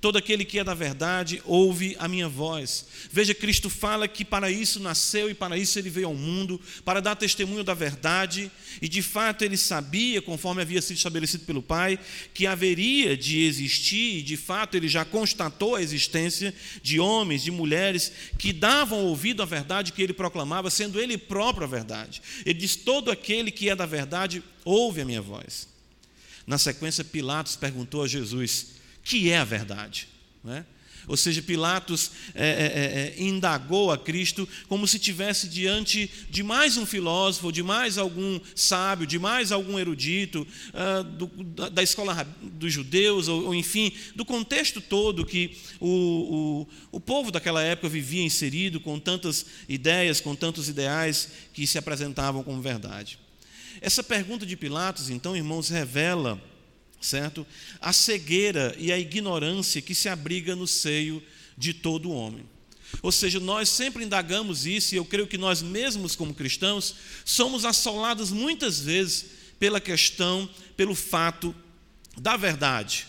Todo 0.00 0.18
aquele 0.18 0.44
que 0.44 0.58
é 0.58 0.64
da 0.64 0.74
verdade 0.74 1.40
ouve 1.44 1.96
a 1.98 2.06
minha 2.06 2.28
voz. 2.28 2.86
Veja, 3.10 3.34
Cristo 3.34 3.70
fala 3.70 4.06
que 4.06 4.24
para 4.24 4.50
isso 4.50 4.78
nasceu 4.78 5.30
e 5.30 5.34
para 5.34 5.56
isso 5.56 5.78
ele 5.78 5.88
veio 5.88 6.08
ao 6.08 6.14
mundo, 6.14 6.60
para 6.84 7.00
dar 7.00 7.16
testemunho 7.16 7.64
da 7.64 7.74
verdade, 7.74 8.50
e 8.80 8.88
de 8.88 9.00
fato 9.00 9.42
ele 9.42 9.56
sabia, 9.56 10.20
conforme 10.20 10.60
havia 10.60 10.82
sido 10.82 10.96
estabelecido 10.96 11.44
pelo 11.44 11.62
Pai, 11.62 11.98
que 12.34 12.46
haveria 12.46 13.16
de 13.16 13.42
existir, 13.42 14.18
e 14.18 14.22
de 14.22 14.36
fato 14.36 14.76
ele 14.76 14.88
já 14.88 15.04
constatou 15.04 15.74
a 15.74 15.82
existência 15.82 16.54
de 16.82 17.00
homens, 17.00 17.42
de 17.42 17.50
mulheres 17.50 18.12
que 18.38 18.52
davam 18.52 19.04
ouvido 19.04 19.42
à 19.42 19.46
verdade 19.46 19.92
que 19.92 20.02
ele 20.02 20.12
proclamava, 20.12 20.70
sendo 20.70 21.00
ele 21.00 21.16
próprio 21.16 21.64
a 21.64 21.70
verdade. 21.70 22.22
Ele 22.44 22.58
diz: 22.58 22.76
Todo 22.76 23.10
aquele 23.10 23.50
que 23.50 23.70
é 23.70 23.76
da 23.76 23.86
verdade 23.86 24.42
ouve 24.64 25.00
a 25.00 25.04
minha 25.04 25.22
voz. 25.22 25.68
Na 26.46 26.58
sequência, 26.58 27.02
Pilatos 27.02 27.56
perguntou 27.56 28.02
a 28.02 28.08
Jesus: 28.08 28.75
que 29.06 29.30
é 29.30 29.38
a 29.38 29.44
verdade. 29.44 30.08
Né? 30.42 30.66
Ou 31.06 31.16
seja, 31.16 31.40
Pilatos 31.40 32.10
é, 32.34 32.48
é, 32.48 32.50
é, 32.50 33.14
é, 33.16 33.22
indagou 33.22 33.92
a 33.92 33.96
Cristo 33.96 34.48
como 34.66 34.88
se 34.88 34.98
tivesse 34.98 35.46
diante 35.46 36.10
de 36.28 36.42
mais 36.42 36.76
um 36.76 36.84
filósofo, 36.84 37.52
de 37.52 37.62
mais 37.62 37.96
algum 37.98 38.40
sábio, 38.56 39.06
de 39.06 39.16
mais 39.16 39.52
algum 39.52 39.78
erudito 39.78 40.44
uh, 40.74 41.04
do, 41.04 41.26
da, 41.44 41.68
da, 41.68 41.82
escola 41.84 42.26
dos 42.42 42.72
judeus, 42.72 43.28
ou, 43.28 43.44
ou, 43.44 43.54
enfim, 43.54 43.92
do 44.16 44.24
contexto 44.24 44.80
todo 44.80 45.24
que 45.24 45.56
o, 45.78 46.66
o, 46.90 46.96
o 46.96 47.00
povo 47.00 47.30
daquela 47.30 47.62
época 47.62 47.88
vivia 47.88 48.24
inserido, 48.24 48.80
com 48.80 48.98
tantas 48.98 49.46
ideias, 49.68 50.20
com 50.20 50.34
tantos 50.34 50.68
ideais 50.68 51.28
que 51.52 51.64
se 51.68 51.78
apresentavam 51.78 52.42
como 52.42 52.60
verdade. 52.60 53.20
Essa 53.80 54.02
pergunta 54.02 54.44
de 54.44 54.56
Pilatos, 54.56 55.08
então, 55.08 55.36
irmãos, 55.36 55.68
revela 55.68 56.42
certo? 57.06 57.46
A 57.80 57.92
cegueira 57.92 58.74
e 58.78 58.92
a 58.92 58.98
ignorância 58.98 59.80
que 59.80 59.94
se 59.94 60.08
abriga 60.08 60.56
no 60.56 60.66
seio 60.66 61.22
de 61.56 61.72
todo 61.72 62.10
homem. 62.10 62.44
Ou 63.02 63.12
seja, 63.12 63.40
nós 63.40 63.68
sempre 63.68 64.04
indagamos 64.04 64.66
isso, 64.66 64.94
e 64.94 64.98
eu 64.98 65.04
creio 65.04 65.26
que 65.26 65.38
nós 65.38 65.62
mesmos, 65.62 66.14
como 66.14 66.34
cristãos, 66.34 66.94
somos 67.24 67.64
assolados 67.64 68.30
muitas 68.30 68.80
vezes 68.80 69.26
pela 69.58 69.80
questão, 69.80 70.48
pelo 70.76 70.94
fato 70.94 71.54
da 72.16 72.36
verdade. 72.36 73.06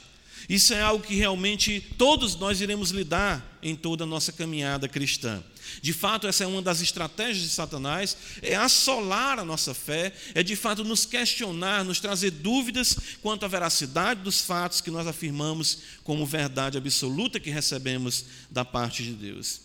Isso 0.48 0.74
é 0.74 0.82
algo 0.82 1.04
que 1.04 1.16
realmente 1.16 1.82
todos 1.98 2.36
nós 2.36 2.62
iremos 2.62 2.92
lidar 2.92 3.58
em 3.62 3.76
toda 3.76 4.04
a 4.04 4.08
nossa 4.08 4.32
caminhada 4.32 4.88
cristã. 4.88 5.44
De 5.82 5.92
fato, 5.92 6.28
essa 6.28 6.44
é 6.44 6.48
uma 6.48 6.62
das 6.62 6.82
estratégias 6.82 7.44
de 7.44 7.50
Satanás, 7.50 8.16
é 8.42 8.56
assolar 8.56 9.40
a 9.40 9.46
nossa 9.46 9.74
fé, 9.74 10.14
é 10.34 10.42
de 10.42 10.56
fato 10.56 10.84
nos 10.84 11.06
questionar, 11.06 11.84
nos 11.84 12.00
trazer 12.00 12.32
dúvidas 12.32 12.98
quanto 13.22 13.44
à 13.44 13.48
veracidade 13.48 14.22
dos 14.22 14.42
fatos 14.42 14.82
que 14.82 14.92
nós 14.92 15.06
afirmamos 15.08 15.80
como 16.04 16.26
verdade 16.26 16.78
absoluta 16.78 17.40
que 17.40 17.50
recebemos 17.50 18.26
da 18.50 18.64
parte 18.64 19.04
de 19.04 19.12
Deus. 19.12 19.62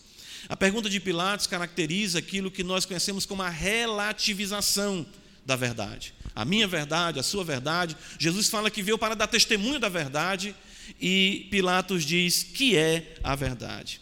A 0.49 0.57
pergunta 0.57 0.91
de 0.91 0.99
Pilatos 0.99 1.47
caracteriza 1.47 2.19
aquilo 2.19 2.51
que 2.51 2.65
nós 2.65 2.85
conhecemos 2.85 3.25
como 3.25 3.43
a 3.43 3.49
relativização 3.49 5.07
da 5.47 5.55
verdade. 5.55 6.15
A 6.35 6.45
minha 6.45 6.67
verdade, 6.67 7.19
a 7.19 7.23
sua 7.23 7.45
verdade. 7.45 7.97
Jesus 8.19 8.49
fala 8.49 8.71
que 8.71 8.83
veio 8.83 8.99
para 8.99 9.15
dar 9.15 9.27
testemunho 9.27 9.79
da 9.79 9.89
verdade 9.89 10.55
e 11.01 11.47
Pilatos 11.51 12.05
diz 12.05 12.43
que 12.43 12.77
é 12.77 13.15
a 13.23 13.35
verdade. 13.35 14.01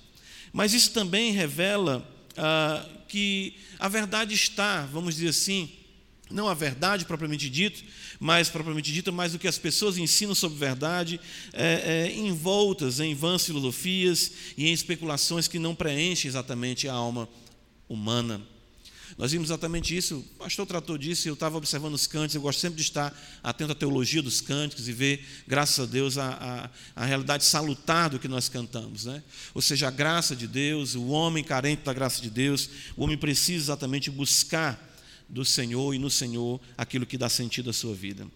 Mas 0.53 0.75
isso 0.75 0.93
também 0.93 1.33
revela 1.33 2.07
ah, 2.37 2.87
que 3.09 3.55
a 3.79 3.89
verdade 3.89 4.35
está, 4.35 4.87
vamos 4.87 5.17
dizer 5.17 5.29
assim, 5.29 5.71
não 6.31 6.49
a 6.49 6.55
verdade 6.55 7.05
propriamente 7.05 7.51
dito, 7.51 7.83
mas 8.19 8.49
propriamente 8.49 8.93
dita, 8.93 9.11
mas 9.11 9.35
o 9.35 9.39
que 9.39 9.49
as 9.49 9.59
pessoas 9.59 9.99
ensinam 9.99 10.35
sobre 10.35 10.59
verdade, 10.59 11.21
é, 11.53 12.09
é, 12.09 12.17
envoltas 12.17 13.01
em 13.01 13.15
vãs 13.15 13.45
filosofias 13.45 14.33
e 14.57 14.69
em 14.69 14.73
especulações 14.73 15.49
que 15.49 15.59
não 15.59 15.75
preenchem 15.75 16.29
exatamente 16.29 16.89
a 16.89 16.93
alma 16.93 17.29
humana. 17.89 18.41
Nós 19.19 19.33
vimos 19.33 19.49
exatamente 19.49 19.97
isso, 19.97 20.19
o 20.19 20.23
pastor 20.39 20.67
tratou 20.67 20.97
disso, 20.97 21.29
eu 21.29 21.35
estava 21.35 21.57
observando 21.57 21.95
os 21.95 22.07
cânticos, 22.07 22.35
eu 22.35 22.41
gosto 22.41 22.61
sempre 22.61 22.77
de 22.77 22.83
estar 22.83 23.13
atento 23.43 23.73
à 23.73 23.75
teologia 23.75 24.23
dos 24.23 24.41
cânticos 24.41 24.89
e 24.89 24.93
ver, 24.93 25.25
graças 25.47 25.81
a 25.81 25.87
Deus, 25.91 26.17
a, 26.19 26.71
a, 26.97 27.03
a 27.03 27.07
realidade 27.07 27.45
salutar 27.45 28.11
do 28.11 28.19
que 28.19 28.29
nós 28.29 28.49
cantamos. 28.49 29.05
Né? 29.05 29.23
Ou 29.55 29.61
seja, 29.63 29.89
a 29.89 29.91
graça 29.91 30.35
de 30.35 30.47
Deus, 30.47 30.95
o 30.95 31.09
homem 31.09 31.45
carente 31.45 31.83
da 31.83 31.93
graça 31.93 32.21
de 32.23 32.31
Deus, 32.31 32.69
o 32.97 33.05
homem 33.05 33.19
precisa 33.19 33.65
exatamente 33.65 34.11
buscar 34.11 34.89
do 35.29 35.45
Senhor 35.45 35.95
e 35.95 35.99
no 35.99 36.11
Senhor 36.11 36.61
aquilo 36.77 37.07
que 37.07 37.17
dá 37.17 37.29
sentido 37.29 37.71
à 37.71 37.73
sua 37.73 37.95
vida. 37.95 38.27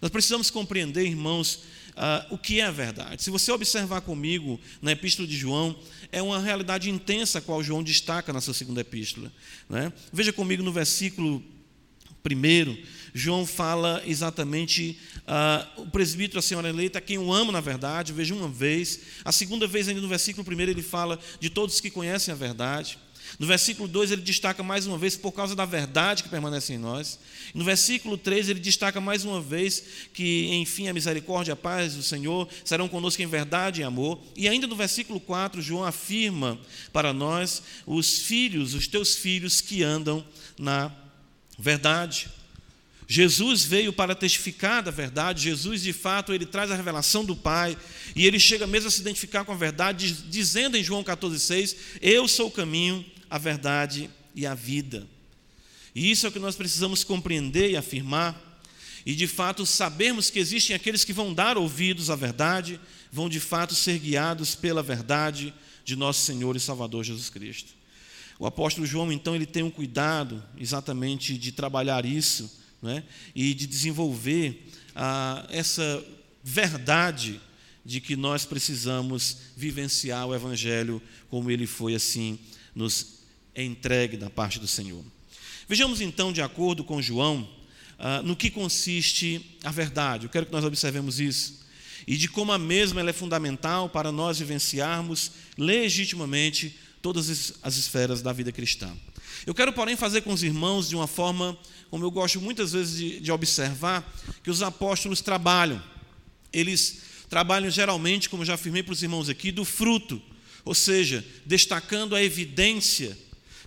Nós 0.00 0.10
precisamos 0.10 0.50
compreender, 0.50 1.04
irmãos, 1.04 1.60
uh, 2.00 2.34
o 2.34 2.38
que 2.38 2.60
é 2.60 2.64
a 2.64 2.70
verdade. 2.70 3.22
Se 3.22 3.30
você 3.30 3.52
observar 3.52 4.00
comigo 4.00 4.58
na 4.80 4.92
Epístola 4.92 5.28
de 5.28 5.36
João, 5.36 5.78
é 6.10 6.22
uma 6.22 6.40
realidade 6.40 6.88
intensa 6.88 7.38
a 7.38 7.42
qual 7.42 7.62
João 7.62 7.82
destaca 7.82 8.32
na 8.32 8.40
sua 8.40 8.54
segunda 8.54 8.80
epístola. 8.80 9.30
Né? 9.68 9.92
Veja 10.12 10.32
comigo 10.32 10.62
no 10.62 10.72
versículo 10.72 11.44
primeiro, 12.22 12.76
João 13.14 13.46
fala 13.46 14.02
exatamente 14.06 14.98
uh, 15.20 15.82
o 15.82 15.86
presbítero, 15.86 16.38
a 16.38 16.42
senhora 16.42 16.68
eleita, 16.68 17.00
quem 17.00 17.16
eu 17.16 17.32
amo 17.32 17.50
na 17.52 17.60
verdade, 17.60 18.12
veja 18.12 18.34
uma 18.34 18.48
vez. 18.48 19.00
A 19.24 19.32
segunda 19.32 19.66
vez, 19.66 19.88
ainda 19.88 20.00
no 20.00 20.08
versículo 20.08 20.44
primeiro, 20.44 20.72
ele 20.72 20.82
fala 20.82 21.18
de 21.38 21.50
todos 21.50 21.80
que 21.80 21.90
conhecem 21.90 22.32
a 22.32 22.36
verdade. 22.36 22.98
No 23.38 23.46
versículo 23.46 23.88
2 23.88 24.10
ele 24.12 24.22
destaca 24.22 24.62
mais 24.62 24.86
uma 24.86 24.98
vez 24.98 25.16
por 25.16 25.32
causa 25.32 25.54
da 25.54 25.64
verdade 25.64 26.22
que 26.22 26.28
permanece 26.28 26.74
em 26.74 26.78
nós. 26.78 27.18
No 27.54 27.64
versículo 27.64 28.18
3 28.18 28.48
ele 28.48 28.60
destaca 28.60 29.00
mais 29.00 29.24
uma 29.24 29.40
vez 29.40 29.82
que, 30.12 30.48
enfim, 30.52 30.88
a 30.88 30.94
misericórdia 30.94 31.52
e 31.52 31.54
a 31.54 31.56
paz 31.56 31.94
do 31.94 32.02
Senhor 32.02 32.48
serão 32.64 32.88
conosco 32.88 33.22
em 33.22 33.26
verdade 33.26 33.80
e 33.80 33.84
amor. 33.84 34.20
E 34.36 34.48
ainda 34.48 34.66
no 34.66 34.76
versículo 34.76 35.20
4, 35.20 35.62
João 35.62 35.84
afirma 35.84 36.58
para 36.92 37.12
nós 37.12 37.62
os 37.86 38.18
filhos, 38.18 38.74
os 38.74 38.86
teus 38.86 39.16
filhos 39.16 39.60
que 39.60 39.82
andam 39.82 40.24
na 40.58 40.92
verdade. 41.58 42.28
Jesus 43.10 43.64
veio 43.64 43.92
para 43.92 44.14
testificar 44.14 44.84
da 44.84 44.92
verdade, 44.92 45.42
Jesus 45.42 45.82
de 45.82 45.92
fato 45.92 46.32
ele 46.32 46.46
traz 46.46 46.70
a 46.70 46.76
revelação 46.76 47.24
do 47.24 47.34
Pai, 47.34 47.76
e 48.14 48.24
ele 48.24 48.38
chega 48.38 48.68
mesmo 48.68 48.86
a 48.86 48.90
se 48.90 49.00
identificar 49.00 49.44
com 49.44 49.50
a 49.50 49.56
verdade, 49.56 50.12
dizendo 50.28 50.76
em 50.76 50.84
João 50.84 51.02
14,6: 51.02 51.74
Eu 52.00 52.28
sou 52.28 52.46
o 52.46 52.50
caminho, 52.52 53.04
a 53.30 53.38
verdade 53.38 54.10
e 54.34 54.44
a 54.44 54.54
vida. 54.54 55.06
E 55.94 56.10
isso 56.10 56.26
é 56.26 56.28
o 56.28 56.32
que 56.32 56.38
nós 56.38 56.56
precisamos 56.56 57.04
compreender 57.04 57.70
e 57.70 57.76
afirmar, 57.76 58.48
e 59.06 59.14
de 59.14 59.26
fato 59.26 59.64
sabermos 59.64 60.28
que 60.28 60.38
existem 60.38 60.76
aqueles 60.76 61.04
que 61.04 61.12
vão 61.12 61.32
dar 61.32 61.56
ouvidos 61.56 62.10
à 62.10 62.16
verdade, 62.16 62.78
vão 63.10 63.28
de 63.28 63.40
fato 63.40 63.74
ser 63.74 63.98
guiados 63.98 64.54
pela 64.54 64.82
verdade 64.82 65.54
de 65.84 65.96
nosso 65.96 66.20
Senhor 66.22 66.54
e 66.54 66.60
Salvador 66.60 67.04
Jesus 67.04 67.30
Cristo. 67.30 67.72
O 68.38 68.46
apóstolo 68.46 68.86
João, 68.86 69.12
então, 69.12 69.34
ele 69.34 69.46
tem 69.46 69.62
um 69.62 69.70
cuidado 69.70 70.42
exatamente 70.58 71.36
de 71.36 71.52
trabalhar 71.52 72.04
isso 72.06 72.58
né, 72.80 73.04
e 73.34 73.52
de 73.52 73.66
desenvolver 73.66 74.66
ah, 74.94 75.46
essa 75.50 76.04
verdade 76.42 77.40
de 77.84 78.00
que 78.00 78.16
nós 78.16 78.44
precisamos 78.44 79.36
vivenciar 79.56 80.26
o 80.26 80.34
Evangelho 80.34 81.02
como 81.28 81.50
ele 81.50 81.66
foi 81.66 81.94
assim 81.94 82.38
nos 82.74 83.19
entregue 83.62 84.16
da 84.16 84.30
parte 84.30 84.58
do 84.58 84.66
Senhor. 84.66 85.04
Vejamos 85.68 86.00
então, 86.00 86.32
de 86.32 86.42
acordo 86.42 86.82
com 86.82 87.00
João, 87.00 87.48
ah, 87.98 88.22
no 88.22 88.34
que 88.34 88.50
consiste 88.50 89.58
a 89.62 89.70
verdade. 89.70 90.24
Eu 90.24 90.30
quero 90.30 90.46
que 90.46 90.52
nós 90.52 90.64
observemos 90.64 91.20
isso. 91.20 91.60
E 92.06 92.16
de 92.16 92.28
como 92.28 92.50
a 92.50 92.58
mesma 92.58 93.08
é 93.08 93.12
fundamental 93.12 93.88
para 93.88 94.10
nós 94.10 94.38
vivenciarmos 94.38 95.32
legitimamente 95.56 96.76
todas 97.02 97.54
as 97.62 97.76
esferas 97.76 98.22
da 98.22 98.32
vida 98.32 98.50
cristã. 98.50 98.90
Eu 99.46 99.54
quero, 99.54 99.72
porém, 99.72 99.96
fazer 99.96 100.22
com 100.22 100.32
os 100.32 100.42
irmãos 100.42 100.88
de 100.88 100.96
uma 100.96 101.06
forma, 101.06 101.56
como 101.90 102.04
eu 102.04 102.10
gosto 102.10 102.40
muitas 102.40 102.72
vezes 102.72 102.96
de, 102.96 103.20
de 103.20 103.30
observar, 103.30 104.10
que 104.42 104.50
os 104.50 104.62
apóstolos 104.62 105.20
trabalham. 105.20 105.82
Eles 106.52 107.02
trabalham 107.28 107.70
geralmente, 107.70 108.28
como 108.28 108.44
já 108.44 108.54
afirmei 108.54 108.82
para 108.82 108.92
os 108.92 109.02
irmãos 109.02 109.28
aqui, 109.28 109.52
do 109.52 109.64
fruto, 109.64 110.20
ou 110.64 110.74
seja, 110.74 111.24
destacando 111.46 112.14
a 112.14 112.22
evidência 112.22 113.16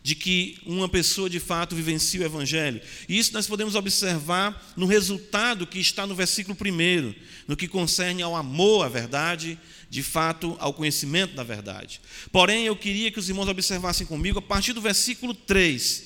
de 0.03 0.15
que 0.15 0.57
uma 0.65 0.89
pessoa 0.89 1.29
de 1.29 1.39
fato 1.39 1.75
vivencia 1.75 2.19
o 2.19 2.25
Evangelho. 2.25 2.81
E 3.07 3.17
isso 3.17 3.31
nós 3.31 3.47
podemos 3.47 3.73
observar 3.73 4.73
no 4.75 4.85
resultado 4.85 5.65
que 5.65 5.79
está 5.79 6.05
no 6.05 6.13
versículo 6.13 6.57
1, 6.59 7.15
no 7.47 7.55
que 7.55 7.69
concerne 7.69 8.21
ao 8.21 8.35
amor 8.35 8.85
à 8.85 8.89
verdade, 8.89 9.57
de 9.89 10.03
fato 10.03 10.57
ao 10.59 10.73
conhecimento 10.73 11.35
da 11.35 11.43
verdade. 11.43 12.01
Porém, 12.33 12.65
eu 12.65 12.75
queria 12.75 13.09
que 13.11 13.19
os 13.19 13.29
irmãos 13.29 13.47
observassem 13.47 14.05
comigo 14.05 14.39
a 14.39 14.41
partir 14.41 14.73
do 14.73 14.81
versículo 14.81 15.33
3, 15.33 16.03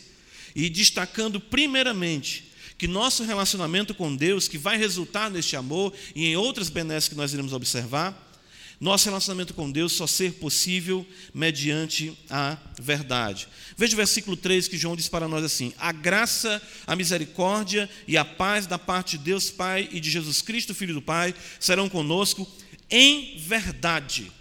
e 0.56 0.70
destacando 0.70 1.40
primeiramente 1.40 2.46
que 2.78 2.88
nosso 2.88 3.24
relacionamento 3.24 3.96
com 3.96 4.16
Deus, 4.16 4.48
que 4.48 4.58
vai 4.58 4.78
resultar 4.78 5.32
neste 5.32 5.56
amor 5.56 5.92
e 6.16 6.28
em 6.28 6.36
outras 6.36 6.70
benesses 6.70 7.10
que 7.10 7.16
nós 7.16 7.34
iremos 7.34 7.52
observar, 7.52 8.27
nosso 8.80 9.06
relacionamento 9.06 9.54
com 9.54 9.72
Deus 9.72 9.94
só 9.94 10.06
ser 10.06 10.34
possível 10.34 11.06
mediante 11.34 12.18
a 12.30 12.58
verdade. 12.80 13.48
Veja 13.76 13.94
o 13.94 13.98
versículo 13.98 14.38
3 14.38 14.68
que 14.68 14.78
João 14.78 14.96
diz 14.96 15.10
para 15.10 15.28
nós 15.28 15.44
assim: 15.44 15.74
A 15.78 15.92
graça, 15.92 16.62
a 16.86 16.96
misericórdia 16.96 17.90
e 18.08 18.18
a 18.18 18.24
paz 18.24 18.68
da 18.68 18.78
parte 18.78 19.18
de 19.18 19.24
Deus 19.24 19.50
Pai 19.50 19.90
e 19.92 20.00
de 20.00 20.12
Jesus 20.12 20.42
Cristo, 20.42 20.76
Filho 20.76 20.94
do 20.94 21.02
Pai, 21.02 21.34
serão 21.60 21.90
conosco 21.90 22.48
em 22.90 23.38
verdade. 23.40 24.32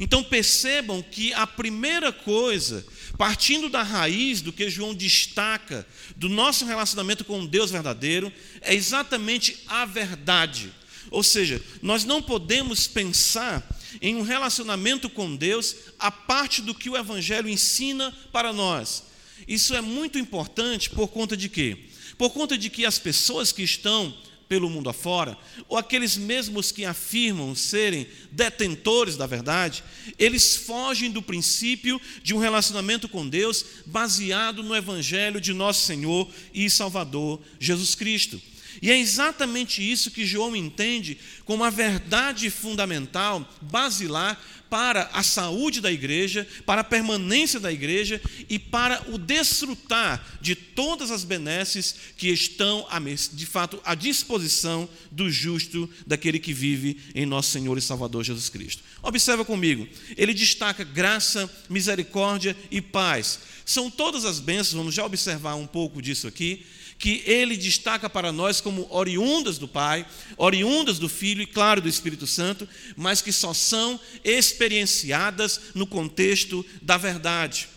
Então 0.00 0.24
percebam 0.24 1.02
que 1.02 1.32
a 1.34 1.46
primeira 1.46 2.10
coisa 2.10 2.84
partindo 3.16 3.68
da 3.68 3.82
raiz 3.82 4.40
do 4.40 4.52
que 4.52 4.70
João 4.70 4.94
destaca 4.94 5.86
do 6.16 6.28
nosso 6.28 6.64
relacionamento 6.64 7.24
com 7.24 7.46
Deus 7.46 7.70
verdadeiro, 7.70 8.32
é 8.60 8.74
exatamente 8.74 9.62
a 9.68 9.84
verdade. 9.84 10.72
Ou 11.10 11.22
seja, 11.22 11.62
nós 11.80 12.04
não 12.04 12.22
podemos 12.22 12.86
pensar 12.86 13.62
em 14.00 14.16
um 14.16 14.22
relacionamento 14.22 15.08
com 15.08 15.34
Deus 15.34 15.76
a 15.98 16.10
parte 16.10 16.62
do 16.62 16.74
que 16.74 16.88
o 16.88 16.96
Evangelho 16.96 17.48
ensina 17.48 18.12
para 18.32 18.52
nós. 18.52 19.04
Isso 19.46 19.74
é 19.74 19.80
muito 19.80 20.18
importante 20.18 20.90
por 20.90 21.08
conta 21.08 21.36
de 21.36 21.48
quê? 21.48 21.76
Por 22.16 22.30
conta 22.30 22.56
de 22.56 22.70
que 22.70 22.86
as 22.86 22.98
pessoas 22.98 23.52
que 23.52 23.62
estão 23.62 24.14
pelo 24.52 24.68
mundo 24.68 24.90
afora, 24.90 25.38
ou 25.66 25.78
aqueles 25.78 26.18
mesmos 26.18 26.70
que 26.70 26.84
afirmam 26.84 27.54
serem 27.54 28.06
detentores 28.30 29.16
da 29.16 29.26
verdade, 29.26 29.82
eles 30.18 30.54
fogem 30.54 31.10
do 31.10 31.22
princípio 31.22 31.98
de 32.22 32.34
um 32.34 32.38
relacionamento 32.38 33.08
com 33.08 33.26
Deus 33.26 33.64
baseado 33.86 34.62
no 34.62 34.76
Evangelho 34.76 35.40
de 35.40 35.54
nosso 35.54 35.86
Senhor 35.86 36.28
e 36.52 36.68
Salvador 36.68 37.40
Jesus 37.58 37.94
Cristo. 37.94 38.38
E 38.80 38.90
é 38.90 38.98
exatamente 38.98 39.82
isso 39.82 40.10
que 40.10 40.24
João 40.24 40.56
entende 40.56 41.18
como 41.44 41.64
a 41.64 41.70
verdade 41.70 42.48
fundamental, 42.50 43.46
basilar, 43.60 44.40
para 44.72 45.10
a 45.12 45.22
saúde 45.22 45.82
da 45.82 45.92
igreja, 45.92 46.48
para 46.64 46.80
a 46.80 46.84
permanência 46.84 47.60
da 47.60 47.70
igreja 47.70 48.18
e 48.48 48.58
para 48.58 49.04
o 49.12 49.18
desfrutar 49.18 50.38
de 50.40 50.54
todas 50.54 51.10
as 51.10 51.24
benesses 51.24 51.94
que 52.16 52.28
estão, 52.28 52.86
de 53.34 53.44
fato, 53.44 53.78
à 53.84 53.94
disposição 53.94 54.88
do 55.10 55.30
justo, 55.30 55.90
daquele 56.06 56.38
que 56.38 56.54
vive 56.54 56.96
em 57.14 57.26
nosso 57.26 57.50
Senhor 57.50 57.76
e 57.76 57.82
Salvador 57.82 58.24
Jesus 58.24 58.48
Cristo. 58.48 58.82
Observa 59.02 59.44
comigo, 59.44 59.86
ele 60.16 60.32
destaca 60.32 60.84
graça, 60.84 61.50
misericórdia 61.68 62.56
e 62.70 62.80
paz. 62.80 63.40
São 63.66 63.90
todas 63.90 64.24
as 64.24 64.40
bênçãos, 64.40 64.72
vamos 64.72 64.94
já 64.94 65.04
observar 65.04 65.54
um 65.56 65.66
pouco 65.66 66.00
disso 66.00 66.26
aqui 66.26 66.64
que 67.02 67.20
ele 67.26 67.56
destaca 67.56 68.08
para 68.08 68.30
nós 68.30 68.60
como 68.60 68.86
oriundas 68.88 69.58
do 69.58 69.66
Pai, 69.66 70.06
oriundas 70.36 71.00
do 71.00 71.08
Filho 71.08 71.42
e, 71.42 71.46
claro, 71.46 71.80
do 71.80 71.88
Espírito 71.88 72.28
Santo, 72.28 72.68
mas 72.96 73.20
que 73.20 73.32
só 73.32 73.52
são 73.52 73.98
experienciadas 74.22 75.60
no 75.74 75.84
contexto 75.84 76.64
da 76.80 76.96
verdade. 76.96 77.68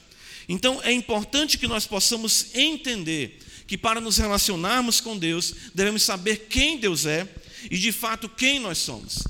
Então, 0.47 0.79
é 0.83 0.91
importante 0.91 1.57
que 1.57 1.65
nós 1.65 1.87
possamos 1.87 2.53
entender 2.53 3.39
que 3.65 3.79
para 3.79 3.99
nos 3.99 4.17
relacionarmos 4.17 5.01
com 5.01 5.17
Deus, 5.17 5.55
devemos 5.73 6.03
saber 6.03 6.45
quem 6.47 6.77
Deus 6.77 7.07
é 7.07 7.27
e, 7.71 7.79
de 7.79 7.91
fato, 7.91 8.29
quem 8.29 8.59
nós 8.59 8.77
somos. 8.77 9.23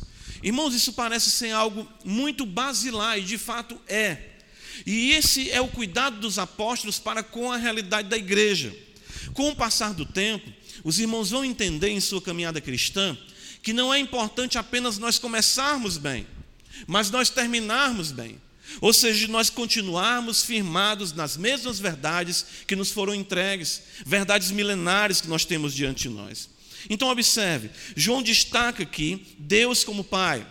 Irmãos, 0.44 0.76
isso 0.76 0.92
parece 0.92 1.32
ser 1.32 1.52
algo 1.52 1.88
muito 2.04 2.46
basilar 2.46 3.18
e, 3.18 3.22
de 3.22 3.38
fato, 3.38 3.80
é. 3.88 4.18
E 4.86 5.12
esse 5.14 5.50
é 5.52 5.62
o 5.62 5.70
cuidado 5.70 6.20
dos 6.20 6.38
apóstolos 6.38 7.00
para 7.00 7.24
com 7.24 7.50
a 7.50 7.56
realidade 7.56 8.10
da 8.10 8.18
igreja. 8.18 8.76
Com 9.36 9.50
o 9.50 9.56
passar 9.56 9.94
do 9.94 10.06
tempo, 10.06 10.50
os 10.82 10.98
irmãos 10.98 11.30
vão 11.30 11.44
entender 11.44 11.90
em 11.90 12.00
sua 12.00 12.22
caminhada 12.22 12.62
cristã 12.62 13.16
que 13.62 13.74
não 13.74 13.94
é 13.94 14.00
importante 14.00 14.58
apenas 14.58 14.98
nós 14.98 15.20
começarmos 15.20 15.98
bem, 15.98 16.26
mas 16.88 17.12
nós 17.12 17.30
terminarmos 17.30 18.12
bem. 18.12 18.42
Ou 18.80 18.94
seja, 18.94 19.28
nós 19.28 19.50
continuarmos 19.50 20.44
firmados 20.44 21.12
nas 21.12 21.36
mesmas 21.36 21.80
verdades 21.80 22.46
que 22.66 22.78
nos 22.78 22.92
foram 22.92 23.14
entregues, 23.14 23.82
verdades 24.06 24.52
milenares 24.52 25.20
que 25.20 25.28
nós 25.28 25.44
temos 25.44 25.74
diante 25.74 26.04
de 26.04 26.10
nós. 26.10 26.50
Então, 26.90 27.10
observe: 27.10 27.70
João 27.96 28.24
destaca 28.24 28.84
aqui 28.84 29.36
Deus 29.38 29.84
como 29.84 30.04
Pai, 30.04 30.48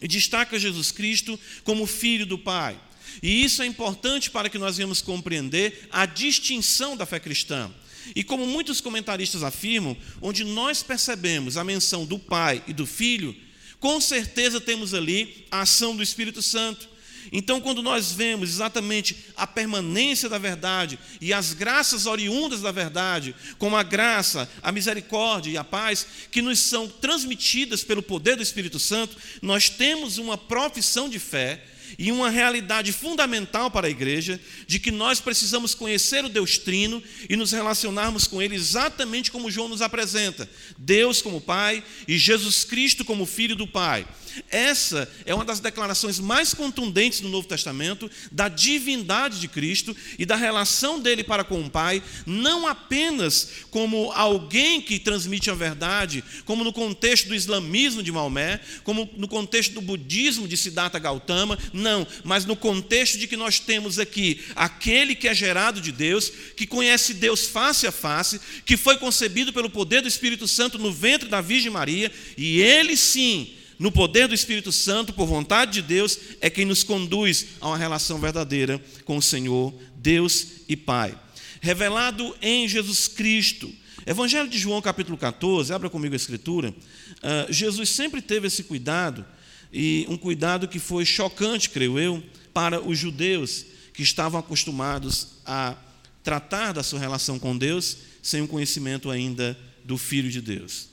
e 0.00 0.06
destaca 0.06 0.58
Jesus 0.60 0.92
Cristo 0.92 1.38
como 1.64 1.86
Filho 1.86 2.24
do 2.24 2.38
Pai. 2.38 2.78
E 3.20 3.44
isso 3.44 3.62
é 3.62 3.66
importante 3.66 4.30
para 4.30 4.48
que 4.48 4.58
nós 4.58 4.76
venhamos 4.76 5.02
compreender 5.02 5.88
a 5.90 6.06
distinção 6.06 6.96
da 6.96 7.04
fé 7.04 7.18
cristã. 7.18 7.70
E 8.14 8.22
como 8.24 8.46
muitos 8.46 8.80
comentaristas 8.80 9.42
afirmam, 9.42 9.96
onde 10.20 10.44
nós 10.44 10.82
percebemos 10.82 11.56
a 11.56 11.64
menção 11.64 12.04
do 12.04 12.18
Pai 12.18 12.62
e 12.66 12.72
do 12.72 12.86
Filho, 12.86 13.34
com 13.78 14.00
certeza 14.00 14.60
temos 14.60 14.94
ali 14.94 15.46
a 15.50 15.62
ação 15.62 15.96
do 15.96 16.02
Espírito 16.02 16.40
Santo. 16.40 16.92
Então, 17.30 17.60
quando 17.60 17.82
nós 17.82 18.12
vemos 18.12 18.50
exatamente 18.50 19.16
a 19.36 19.46
permanência 19.46 20.28
da 20.28 20.38
verdade 20.38 20.98
e 21.20 21.32
as 21.32 21.52
graças 21.52 22.06
oriundas 22.06 22.60
da 22.60 22.72
verdade, 22.72 23.34
como 23.58 23.76
a 23.76 23.82
graça, 23.82 24.48
a 24.62 24.72
misericórdia 24.72 25.50
e 25.50 25.56
a 25.56 25.62
paz, 25.62 26.06
que 26.30 26.42
nos 26.42 26.58
são 26.58 26.88
transmitidas 26.88 27.84
pelo 27.84 28.02
poder 28.02 28.36
do 28.36 28.42
Espírito 28.42 28.78
Santo, 28.78 29.16
nós 29.40 29.68
temos 29.68 30.18
uma 30.18 30.36
profissão 30.36 31.08
de 31.08 31.18
fé 31.18 31.62
e 31.98 32.10
uma 32.12 32.30
realidade 32.30 32.92
fundamental 32.92 33.70
para 33.70 33.86
a 33.86 33.90
igreja 33.90 34.40
de 34.66 34.78
que 34.78 34.90
nós 34.90 35.20
precisamos 35.20 35.74
conhecer 35.74 36.24
o 36.24 36.28
Deus 36.28 36.58
Trino 36.58 37.02
e 37.28 37.36
nos 37.36 37.52
relacionarmos 37.52 38.26
com 38.26 38.40
Ele 38.40 38.54
exatamente 38.54 39.30
como 39.30 39.50
João 39.50 39.68
nos 39.68 39.82
apresenta: 39.82 40.48
Deus 40.78 41.22
como 41.22 41.40
Pai 41.40 41.82
e 42.06 42.18
Jesus 42.18 42.64
Cristo 42.64 43.04
como 43.04 43.26
Filho 43.26 43.56
do 43.56 43.66
Pai. 43.66 44.06
Essa 44.50 45.10
é 45.24 45.34
uma 45.34 45.44
das 45.44 45.60
declarações 45.60 46.18
mais 46.18 46.54
contundentes 46.54 47.20
no 47.20 47.28
Novo 47.28 47.46
Testamento 47.46 48.10
da 48.30 48.48
divindade 48.48 49.40
de 49.40 49.48
Cristo 49.48 49.96
e 50.18 50.26
da 50.26 50.36
relação 50.36 51.00
dele 51.00 51.24
para 51.24 51.44
com 51.44 51.60
o 51.60 51.70
Pai, 51.70 52.02
não 52.26 52.66
apenas 52.66 53.48
como 53.70 54.10
alguém 54.12 54.80
que 54.80 54.98
transmite 54.98 55.50
a 55.50 55.54
verdade, 55.54 56.22
como 56.44 56.64
no 56.64 56.72
contexto 56.72 57.28
do 57.28 57.34
islamismo 57.34 58.02
de 58.02 58.12
Maomé, 58.12 58.60
como 58.84 59.08
no 59.16 59.28
contexto 59.28 59.72
do 59.72 59.80
budismo 59.80 60.46
de 60.48 60.56
Siddhartha 60.56 60.98
Gautama, 60.98 61.58
não, 61.72 62.06
mas 62.24 62.44
no 62.44 62.56
contexto 62.56 63.18
de 63.18 63.26
que 63.26 63.36
nós 63.36 63.58
temos 63.58 63.98
aqui 63.98 64.42
aquele 64.54 65.14
que 65.14 65.28
é 65.28 65.34
gerado 65.34 65.80
de 65.80 65.92
Deus, 65.92 66.30
que 66.56 66.66
conhece 66.66 67.14
Deus 67.14 67.46
face 67.46 67.86
a 67.86 67.92
face, 67.92 68.40
que 68.64 68.76
foi 68.76 68.96
concebido 68.96 69.52
pelo 69.52 69.70
poder 69.70 70.02
do 70.02 70.08
Espírito 70.08 70.46
Santo 70.46 70.78
no 70.78 70.92
ventre 70.92 71.28
da 71.28 71.40
Virgem 71.40 71.70
Maria, 71.70 72.12
e 72.36 72.60
ele 72.60 72.96
sim 72.96 73.54
no 73.82 73.90
poder 73.90 74.28
do 74.28 74.34
Espírito 74.34 74.70
Santo, 74.70 75.12
por 75.12 75.26
vontade 75.26 75.72
de 75.72 75.82
Deus, 75.82 76.16
é 76.40 76.48
quem 76.48 76.64
nos 76.64 76.84
conduz 76.84 77.46
a 77.60 77.66
uma 77.66 77.76
relação 77.76 78.20
verdadeira 78.20 78.80
com 79.04 79.16
o 79.16 79.22
Senhor, 79.22 79.74
Deus 79.96 80.46
e 80.68 80.76
Pai. 80.76 81.18
revelado 81.60 82.32
em 82.40 82.68
Jesus 82.68 83.08
Cristo. 83.08 83.68
Evangelho 84.06 84.48
de 84.48 84.56
João, 84.56 84.80
capítulo 84.80 85.18
14, 85.18 85.72
abra 85.72 85.90
comigo 85.90 86.14
a 86.14 86.16
escritura. 86.16 86.70
Uh, 86.70 87.52
Jesus 87.52 87.88
sempre 87.88 88.22
teve 88.22 88.46
esse 88.46 88.62
cuidado, 88.62 89.26
e 89.72 90.06
um 90.08 90.16
cuidado 90.16 90.68
que 90.68 90.78
foi 90.78 91.04
chocante, 91.04 91.68
creio 91.68 91.98
eu, 91.98 92.22
para 92.54 92.80
os 92.80 92.96
judeus 92.96 93.66
que 93.92 94.04
estavam 94.04 94.38
acostumados 94.38 95.38
a 95.44 95.74
tratar 96.22 96.70
da 96.70 96.84
sua 96.84 97.00
relação 97.00 97.36
com 97.36 97.58
Deus 97.58 97.96
sem 98.22 98.42
o 98.42 98.48
conhecimento 98.48 99.10
ainda 99.10 99.58
do 99.84 99.98
Filho 99.98 100.30
de 100.30 100.40
Deus. 100.40 100.91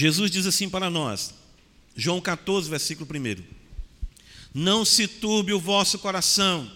Jesus 0.00 0.30
diz 0.30 0.46
assim 0.46 0.66
para 0.66 0.88
nós, 0.88 1.34
João 1.94 2.22
14, 2.22 2.70
versículo 2.70 3.06
1: 3.06 3.42
Não 4.54 4.82
se 4.82 5.06
turbe 5.06 5.52
o 5.52 5.60
vosso 5.60 5.98
coração, 5.98 6.72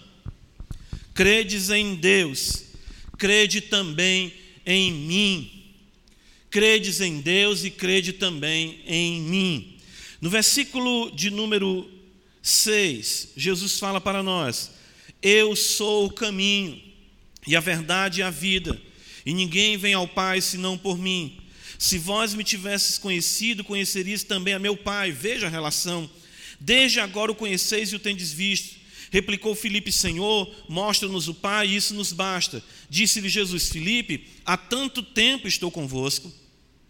credes 1.14 1.70
em 1.70 1.94
Deus, 1.94 2.64
crede 3.16 3.62
também 3.62 4.30
em 4.66 4.92
mim. 4.92 5.50
Credes 6.50 7.00
em 7.00 7.22
Deus 7.22 7.64
e 7.64 7.70
crede 7.70 8.12
também 8.12 8.82
em 8.86 9.22
mim. 9.22 9.78
No 10.20 10.28
versículo 10.28 11.10
de 11.10 11.30
número 11.30 11.90
6, 12.42 13.30
Jesus 13.34 13.78
fala 13.78 14.02
para 14.02 14.22
nós: 14.22 14.70
Eu 15.22 15.56
sou 15.56 16.04
o 16.04 16.12
caminho, 16.12 16.78
e 17.46 17.56
a 17.56 17.60
verdade 17.60 18.20
e 18.20 18.22
a 18.22 18.28
vida, 18.28 18.78
e 19.24 19.32
ninguém 19.32 19.78
vem 19.78 19.94
ao 19.94 20.06
Pai 20.06 20.42
senão 20.42 20.76
por 20.76 20.98
mim. 20.98 21.38
Se 21.78 21.98
vós 21.98 22.34
me 22.34 22.44
tivesses 22.44 22.98
conhecido, 22.98 23.64
conhecerias 23.64 24.22
também 24.22 24.54
a 24.54 24.58
meu 24.58 24.76
Pai. 24.76 25.12
Veja 25.12 25.46
a 25.46 25.50
relação. 25.50 26.08
Desde 26.60 27.00
agora 27.00 27.32
o 27.32 27.34
conheceis 27.34 27.92
e 27.92 27.96
o 27.96 27.98
tendes 27.98 28.32
visto. 28.32 28.76
Replicou 29.10 29.54
Filipe, 29.54 29.92
Senhor, 29.92 30.52
mostra-nos 30.68 31.28
o 31.28 31.34
Pai, 31.34 31.68
e 31.68 31.76
isso 31.76 31.94
nos 31.94 32.12
basta. 32.12 32.62
Disse-lhe 32.90 33.28
Jesus, 33.28 33.68
Filipe, 33.68 34.26
há 34.44 34.56
tanto 34.56 35.02
tempo 35.02 35.46
estou 35.46 35.70
convosco, 35.70 36.32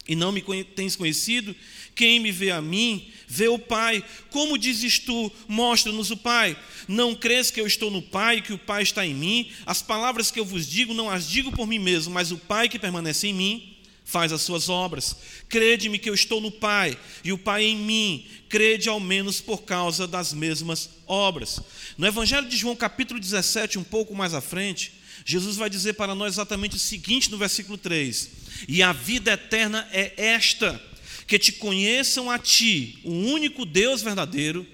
e 0.08 0.16
não 0.16 0.32
me 0.32 0.42
tens 0.64 0.96
conhecido? 0.96 1.54
Quem 1.94 2.20
me 2.20 2.32
vê 2.32 2.50
a 2.50 2.62
mim, 2.62 3.10
vê 3.28 3.48
o 3.48 3.58
Pai. 3.58 4.02
Como 4.30 4.56
dizes 4.56 4.98
tu, 4.98 5.30
mostra-nos 5.46 6.10
o 6.10 6.16
Pai? 6.16 6.56
Não 6.88 7.14
crês 7.14 7.50
que 7.50 7.60
eu 7.60 7.66
estou 7.66 7.90
no 7.90 8.00
Pai 8.00 8.40
que 8.40 8.52
o 8.52 8.58
Pai 8.58 8.82
está 8.82 9.06
em 9.06 9.14
mim? 9.14 9.50
As 9.66 9.82
palavras 9.82 10.30
que 10.30 10.40
eu 10.40 10.44
vos 10.44 10.66
digo, 10.66 10.94
não 10.94 11.10
as 11.10 11.28
digo 11.28 11.52
por 11.52 11.66
mim 11.66 11.78
mesmo, 11.78 12.12
mas 12.12 12.32
o 12.32 12.38
Pai 12.38 12.68
que 12.68 12.78
permanece 12.78 13.28
em 13.28 13.34
mim, 13.34 13.73
faz 14.14 14.32
as 14.32 14.42
suas 14.42 14.68
obras. 14.68 15.16
Crede-me 15.48 15.98
que 15.98 16.08
eu 16.08 16.14
estou 16.14 16.40
no 16.40 16.52
Pai 16.52 16.96
e 17.24 17.32
o 17.32 17.38
Pai 17.38 17.64
em 17.64 17.76
mim. 17.76 18.24
Crede 18.48 18.88
ao 18.88 19.00
menos 19.00 19.40
por 19.40 19.62
causa 19.62 20.06
das 20.06 20.32
mesmas 20.32 20.88
obras. 21.04 21.58
No 21.98 22.06
Evangelho 22.06 22.48
de 22.48 22.56
João, 22.56 22.76
capítulo 22.76 23.18
17, 23.18 23.76
um 23.76 23.82
pouco 23.82 24.14
mais 24.14 24.32
à 24.32 24.40
frente, 24.40 24.92
Jesus 25.24 25.56
vai 25.56 25.68
dizer 25.68 25.94
para 25.94 26.14
nós 26.14 26.34
exatamente 26.34 26.76
o 26.76 26.78
seguinte 26.78 27.28
no 27.28 27.36
versículo 27.36 27.76
3: 27.76 28.30
E 28.68 28.84
a 28.84 28.92
vida 28.92 29.32
eterna 29.32 29.88
é 29.90 30.12
esta 30.16 30.80
que 31.26 31.36
te 31.36 31.50
conheçam 31.50 32.30
a 32.30 32.38
ti, 32.38 33.00
o 33.02 33.10
único 33.10 33.66
Deus 33.66 34.00
verdadeiro, 34.00 34.64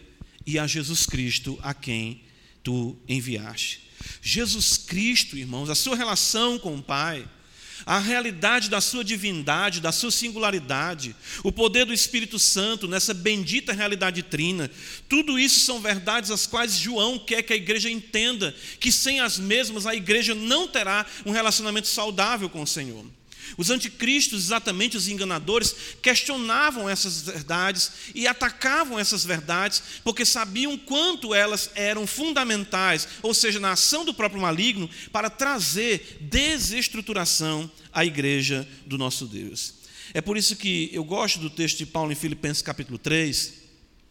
e 0.46 0.58
a 0.58 0.66
Jesus 0.66 1.06
Cristo, 1.06 1.58
a 1.62 1.72
quem 1.72 2.20
tu 2.62 2.94
enviaste. 3.08 3.88
Jesus 4.20 4.76
Cristo, 4.76 5.38
irmãos, 5.38 5.70
a 5.70 5.74
sua 5.74 5.96
relação 5.96 6.58
com 6.58 6.74
o 6.74 6.82
Pai, 6.82 7.26
a 7.86 7.98
realidade 7.98 8.68
da 8.68 8.80
sua 8.80 9.04
divindade, 9.04 9.80
da 9.80 9.92
sua 9.92 10.10
singularidade, 10.10 11.14
o 11.42 11.52
poder 11.52 11.84
do 11.84 11.94
Espírito 11.94 12.38
Santo 12.38 12.88
nessa 12.88 13.14
bendita 13.14 13.72
realidade 13.72 14.22
trina, 14.22 14.70
tudo 15.08 15.38
isso 15.38 15.60
são 15.60 15.80
verdades 15.80 16.30
as 16.30 16.46
quais 16.46 16.76
João 16.76 17.18
quer 17.18 17.42
que 17.42 17.52
a 17.52 17.56
igreja 17.56 17.90
entenda 17.90 18.54
que 18.78 18.92
sem 18.92 19.20
as 19.20 19.38
mesmas 19.38 19.86
a 19.86 19.94
igreja 19.94 20.34
não 20.34 20.68
terá 20.68 21.06
um 21.24 21.30
relacionamento 21.30 21.88
saudável 21.88 22.48
com 22.48 22.62
o 22.62 22.66
Senhor. 22.66 23.04
Os 23.56 23.70
anticristos, 23.70 24.44
exatamente 24.44 24.96
os 24.96 25.08
enganadores, 25.08 25.74
questionavam 26.02 26.88
essas 26.88 27.22
verdades 27.22 27.92
e 28.14 28.26
atacavam 28.26 28.98
essas 28.98 29.24
verdades 29.24 29.82
porque 30.04 30.24
sabiam 30.24 30.76
quanto 30.76 31.34
elas 31.34 31.70
eram 31.74 32.06
fundamentais, 32.06 33.08
ou 33.22 33.34
seja, 33.34 33.60
na 33.60 33.72
ação 33.72 34.04
do 34.04 34.14
próprio 34.14 34.40
maligno, 34.40 34.88
para 35.12 35.30
trazer 35.30 36.18
desestruturação 36.20 37.70
à 37.92 38.04
igreja 38.04 38.66
do 38.86 38.96
nosso 38.96 39.26
Deus. 39.26 39.74
É 40.12 40.20
por 40.20 40.36
isso 40.36 40.56
que 40.56 40.90
eu 40.92 41.04
gosto 41.04 41.38
do 41.38 41.50
texto 41.50 41.78
de 41.78 41.86
Paulo 41.86 42.12
em 42.12 42.16
Filipenses 42.16 42.62
capítulo 42.62 42.98
3, 42.98 43.54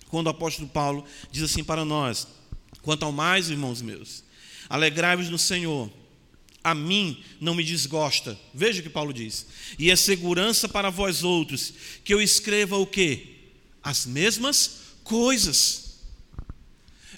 quando 0.07 0.27
o 0.27 0.31
apóstolo 0.31 0.67
Paulo 0.67 1.05
diz 1.31 1.43
assim 1.43 1.63
para 1.63 1.83
nós: 1.83 2.27
Quanto 2.81 3.03
ao 3.03 3.11
mais, 3.11 3.49
irmãos 3.49 3.81
meus, 3.81 4.23
alegrai-vos 4.69 5.29
no 5.29 5.37
Senhor 5.37 5.91
a 6.63 6.75
mim 6.75 7.23
não 7.39 7.55
me 7.55 7.63
desgosta. 7.63 8.37
Veja 8.53 8.79
o 8.79 8.83
que 8.83 8.89
Paulo 8.89 9.13
diz. 9.13 9.45
E 9.77 9.89
é 9.89 9.95
segurança 9.95 10.67
para 10.67 10.89
vós 10.89 11.23
outros 11.23 11.73
que 12.03 12.13
eu 12.13 12.21
escreva 12.21 12.77
o 12.77 12.85
quê? 12.85 13.27
As 13.81 14.05
mesmas 14.05 14.79
coisas. 15.03 15.89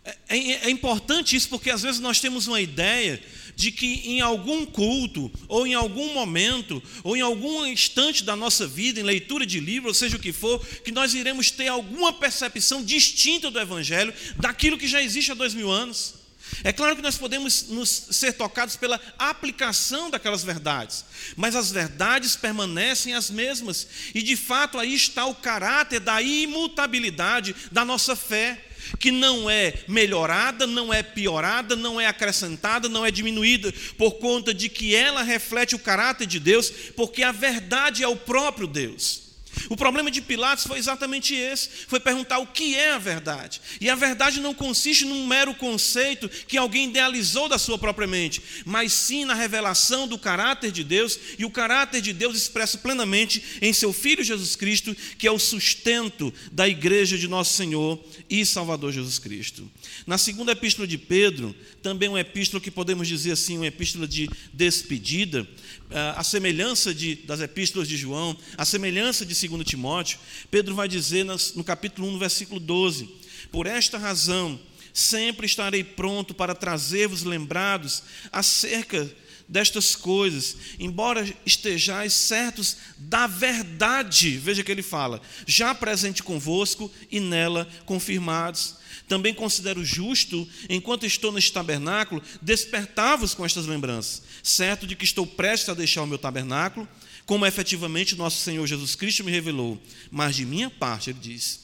É, 0.04 0.18
é, 0.30 0.52
é, 0.68 0.70
importante 0.70 1.36
isso 1.36 1.50
porque 1.50 1.70
às 1.70 1.84
vezes 1.84 2.00
nós 2.00 2.20
temos 2.20 2.48
uma 2.48 2.60
ideia 2.60 3.22
de 3.56 3.72
que 3.72 4.02
em 4.06 4.22
algum 4.22 4.66
culto, 4.66 5.32
ou 5.48 5.68
em 5.68 5.76
algum 5.76 6.14
momento, 6.14 6.82
ou 7.04 7.16
em 7.16 7.22
algum 7.22 7.66
instante 7.66 8.24
da 8.24 8.36
nossa 8.36 8.66
vida, 8.66 9.00
em 9.00 9.04
leitura 9.04 9.46
de 9.46 9.60
livro, 9.60 9.90
ou 9.90 9.94
seja 9.94 10.18
o 10.18 10.20
que 10.20 10.32
for, 10.32 10.66
que 10.84 10.92
nós 10.92 11.14
iremos 11.14 11.52
ter 11.52 11.68
alguma 11.68 12.14
percepção 12.14 12.84
distinta 12.84 13.52
do 13.52 13.60
Evangelho 13.60 14.14
daquilo 14.38 14.78
que 14.78 14.88
já 14.88 15.04
existe 15.04 15.32
há 15.32 15.36
dois 15.36 15.54
mil 15.54 15.70
anos. 15.70 16.21
É 16.64 16.72
claro 16.72 16.96
que 16.96 17.02
nós 17.02 17.18
podemos 17.18 17.68
nos 17.70 17.90
ser 18.12 18.34
tocados 18.34 18.76
pela 18.76 19.00
aplicação 19.18 20.10
daquelas 20.10 20.44
verdades, 20.44 21.06
mas 21.36 21.56
as 21.56 21.72
verdades 21.72 22.36
permanecem 22.36 23.14
as 23.14 23.30
mesmas, 23.30 23.88
e 24.14 24.22
de 24.22 24.36
fato 24.36 24.78
aí 24.78 24.94
está 24.94 25.26
o 25.26 25.36
caráter 25.36 26.00
da 26.00 26.22
imutabilidade 26.22 27.56
da 27.72 27.84
nossa 27.84 28.16
fé, 28.16 28.68
que 29.00 29.12
não 29.12 29.50
é 29.50 29.84
melhorada, 29.88 30.68
não 30.68 30.94
é 30.94 31.02
piorada, 31.04 31.76
não 31.76 32.00
é 32.00 32.08
acrescentada, 32.08 32.90
não 32.90 33.06
é 33.06 33.12
diminuída, 33.12 33.74
por 33.98 34.14
conta 34.14 34.54
de 34.54 34.70
que 34.70 34.96
ela 34.96 35.24
reflete 35.24 35.76
o 35.76 35.80
caráter 35.80 36.26
de 36.28 36.40
Deus, 36.40 36.70
porque 36.96 37.24
a 37.24 37.32
verdade 37.32 38.04
é 38.04 38.08
o 38.08 38.16
próprio 38.16 38.68
Deus. 38.68 39.31
O 39.70 39.76
problema 39.76 40.12
de 40.12 40.22
Pilatos 40.22 40.66
foi 40.66 40.78
exatamente 40.78 41.34
esse: 41.34 41.70
foi 41.88 42.00
perguntar 42.00 42.40
o 42.40 42.48
que 42.48 42.76
é 42.76 42.94
a 42.94 42.98
verdade. 42.98 43.62
E 43.80 43.90
a 43.90 43.96
verdade 43.96 44.40
não 44.40 44.54
consiste 44.54 45.06
num 45.06 45.28
mero 45.28 45.54
conceito 45.54 46.30
que 46.48 46.58
alguém 46.58 46.90
idealizou 46.90 47.48
da 47.48 47.58
sua 47.58 47.78
própria 47.78 48.08
mente, 48.08 48.42
mas 48.66 48.94
sim 48.94 49.26
na 49.26 49.34
revelação 49.34 50.08
do 50.08 50.18
caráter 50.18 50.72
de 50.72 50.84
Deus 50.84 51.20
e 51.38 51.46
o 51.46 51.50
caráter 51.50 52.02
de 52.02 52.14
Deus 52.14 52.36
expresso 52.36 52.80
plenamente 52.80 53.44
em 53.62 53.74
seu 53.74 53.94
Filho 53.94 54.24
Jesus 54.24 54.56
Cristo, 54.56 54.96
que 55.18 55.28
é 55.28 55.32
o 55.32 55.40
sustento 55.40 56.34
da 56.52 56.68
igreja 56.68 57.18
de 57.18 57.28
nosso 57.28 57.54
Senhor 57.54 58.04
e 58.30 58.46
Salvador 58.46 58.92
Jesus 58.92 59.20
Cristo. 59.20 59.70
Na 60.06 60.18
segunda 60.18 60.52
epístola 60.52 60.88
de 60.88 60.98
Pedro, 60.98 61.56
também 61.82 62.10
uma 62.10 62.20
epístola 62.20 62.62
que 62.62 62.72
podemos 62.72 63.08
dizer 63.08 63.32
assim, 63.32 63.58
uma 63.58 63.68
epístola 63.68 64.08
de 64.08 64.30
despedida, 64.54 65.48
ah, 65.92 66.16
a 66.18 66.24
semelhança 66.24 66.94
de, 66.94 67.16
das 67.16 67.42
epístolas 67.42 67.88
de 67.88 67.98
João, 67.98 68.38
a 68.58 68.66
semelhança 68.66 69.26
de 69.26 69.36
2 69.48 69.64
Timóteo, 69.66 70.20
Pedro 70.50 70.76
vai 70.76 70.88
dizer 70.88 71.26
no 71.26 71.64
capítulo 71.64 72.08
1, 72.08 72.12
no 72.12 72.20
versículo 72.20 72.60
12: 72.60 73.10
Por 73.52 73.68
esta 73.68 73.98
razão, 73.98 74.60
sempre 74.94 75.46
estarei 75.46 75.84
pronto 75.84 76.34
para 76.34 76.56
trazer-vos 76.56 77.24
lembrados 77.24 78.04
acerca 78.32 79.10
destas 79.52 79.98
coisas, 79.98 80.56
embora 80.80 81.28
estejais 81.46 82.14
certos 82.14 82.78
da 82.98 83.28
verdade, 83.28 84.38
veja 84.38 84.64
que 84.64 84.72
ele 84.72 84.82
fala, 84.82 85.22
já 85.46 85.76
presente 85.76 86.24
convosco 86.24 86.90
e 87.12 87.20
nela 87.20 87.68
confirmados. 87.86 88.78
Também 89.10 89.34
considero 89.34 89.84
justo, 89.84 90.48
enquanto 90.70 91.06
estou 91.06 91.34
neste 91.34 91.52
tabernáculo, 91.52 92.24
despertar-vos 92.42 93.34
com 93.34 93.46
estas 93.46 93.66
lembranças, 93.66 94.24
certo 94.42 94.88
de 94.88 94.96
que 94.96 95.04
estou 95.04 95.28
prestes 95.28 95.68
a 95.68 95.74
deixar 95.74 96.04
o 96.04 96.08
meu 96.08 96.18
tabernáculo, 96.18 96.88
como 97.32 97.46
efetivamente 97.46 98.14
nosso 98.14 98.44
Senhor 98.44 98.68
Jesus 98.68 98.94
Cristo 98.94 99.24
me 99.24 99.32
revelou. 99.32 99.82
Mas 100.12 100.36
de 100.36 100.46
minha 100.46 100.70
parte, 100.70 101.12
ele 101.12 101.20
diz: 101.22 101.62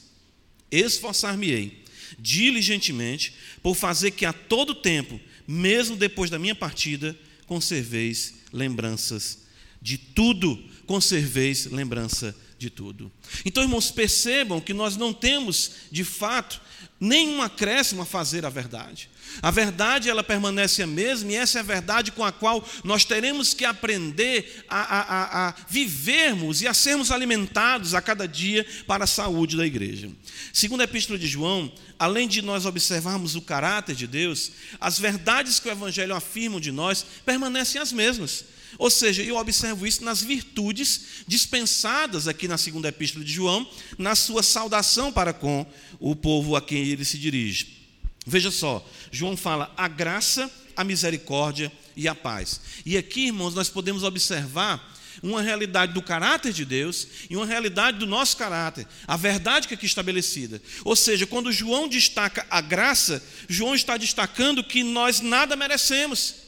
esforçar-me-ei 0.70 1.84
diligentemente 2.18 3.34
por 3.62 3.74
fazer 3.74 4.12
que 4.12 4.24
a 4.24 4.32
todo 4.32 4.74
tempo, 4.74 5.20
mesmo 5.46 5.94
depois 5.94 6.30
da 6.30 6.38
minha 6.38 6.54
partida, 6.54 7.14
conserveis 7.44 8.36
lembranças 8.50 9.40
de 9.82 9.98
tudo, 9.98 10.58
conserveis 10.86 11.66
lembrança 11.66 12.34
de 12.58 12.70
tudo. 12.70 13.12
Então, 13.44 13.62
irmãos, 13.62 13.90
percebam 13.90 14.62
que 14.62 14.72
nós 14.72 14.96
não 14.96 15.12
temos, 15.12 15.72
de 15.92 16.02
fato, 16.02 16.62
nenhum 17.00 17.40
acréscimo 17.40 18.02
a 18.02 18.06
fazer 18.06 18.44
à 18.44 18.50
verdade. 18.50 19.08
A 19.40 19.50
verdade 19.50 20.08
ela 20.08 20.24
permanece 20.24 20.82
a 20.82 20.86
mesma 20.86 21.30
e 21.30 21.36
essa 21.36 21.58
é 21.58 21.60
a 21.60 21.64
verdade 21.64 22.10
com 22.10 22.24
a 22.24 22.32
qual 22.32 22.66
nós 22.82 23.04
teremos 23.04 23.54
que 23.54 23.64
aprender 23.64 24.64
a, 24.68 24.80
a, 24.80 25.48
a, 25.48 25.54
vivermos 25.68 26.62
e 26.62 26.66
a 26.66 26.74
sermos 26.74 27.10
alimentados 27.10 27.94
a 27.94 28.00
cada 28.00 28.26
dia 28.26 28.66
para 28.86 29.04
a 29.04 29.06
saúde 29.06 29.56
da 29.56 29.66
igreja. 29.66 30.10
Segundo 30.52 30.80
a 30.80 30.84
Epístola 30.84 31.18
de 31.18 31.28
João, 31.28 31.72
além 31.98 32.26
de 32.26 32.42
nós 32.42 32.66
observarmos 32.66 33.36
o 33.36 33.42
caráter 33.42 33.94
de 33.94 34.06
Deus, 34.06 34.52
as 34.80 34.98
verdades 34.98 35.60
que 35.60 35.68
o 35.68 35.72
Evangelho 35.72 36.14
afirma 36.14 36.60
de 36.60 36.72
nós 36.72 37.04
permanecem 37.24 37.80
as 37.80 37.92
mesmas. 37.92 38.44
Ou 38.76 38.90
seja, 38.90 39.22
eu 39.22 39.36
observo 39.36 39.86
isso 39.86 40.04
nas 40.04 40.22
virtudes 40.22 41.24
dispensadas 41.26 42.28
aqui 42.28 42.46
na 42.46 42.58
segunda 42.58 42.88
epístola 42.88 43.24
de 43.24 43.32
João, 43.32 43.68
na 43.96 44.14
sua 44.14 44.42
saudação 44.42 45.12
para 45.12 45.32
com 45.32 45.66
o 45.98 46.14
povo 46.14 46.56
a 46.56 46.60
quem 46.60 46.84
ele 46.84 47.04
se 47.04 47.18
dirige. 47.18 47.78
Veja 48.26 48.50
só, 48.50 48.86
João 49.10 49.36
fala 49.36 49.72
a 49.76 49.88
graça, 49.88 50.50
a 50.76 50.84
misericórdia 50.84 51.72
e 51.96 52.06
a 52.06 52.14
paz. 52.14 52.60
E 52.84 52.96
aqui, 52.96 53.26
irmãos, 53.26 53.54
nós 53.54 53.68
podemos 53.70 54.02
observar 54.02 54.96
uma 55.22 55.42
realidade 55.42 55.92
do 55.92 56.02
caráter 56.02 56.52
de 56.52 56.64
Deus 56.64 57.08
e 57.28 57.36
uma 57.36 57.46
realidade 57.46 57.98
do 57.98 58.06
nosso 58.06 58.36
caráter, 58.36 58.86
a 59.06 59.16
verdade 59.16 59.66
que 59.66 59.74
é 59.74 59.76
aqui 59.76 59.86
estabelecida. 59.86 60.62
Ou 60.84 60.94
seja, 60.94 61.26
quando 61.26 61.50
João 61.52 61.88
destaca 61.88 62.46
a 62.50 62.60
graça, 62.60 63.22
João 63.48 63.74
está 63.74 63.96
destacando 63.96 64.62
que 64.62 64.82
nós 64.82 65.20
nada 65.20 65.56
merecemos. 65.56 66.47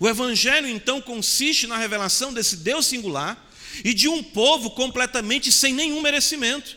O 0.00 0.08
evangelho 0.08 0.68
então 0.68 1.00
consiste 1.00 1.66
na 1.66 1.76
revelação 1.76 2.32
desse 2.32 2.56
Deus 2.56 2.86
singular 2.86 3.50
e 3.84 3.94
de 3.94 4.08
um 4.08 4.22
povo 4.22 4.70
completamente 4.70 5.50
sem 5.50 5.72
nenhum 5.72 6.00
merecimento. 6.00 6.76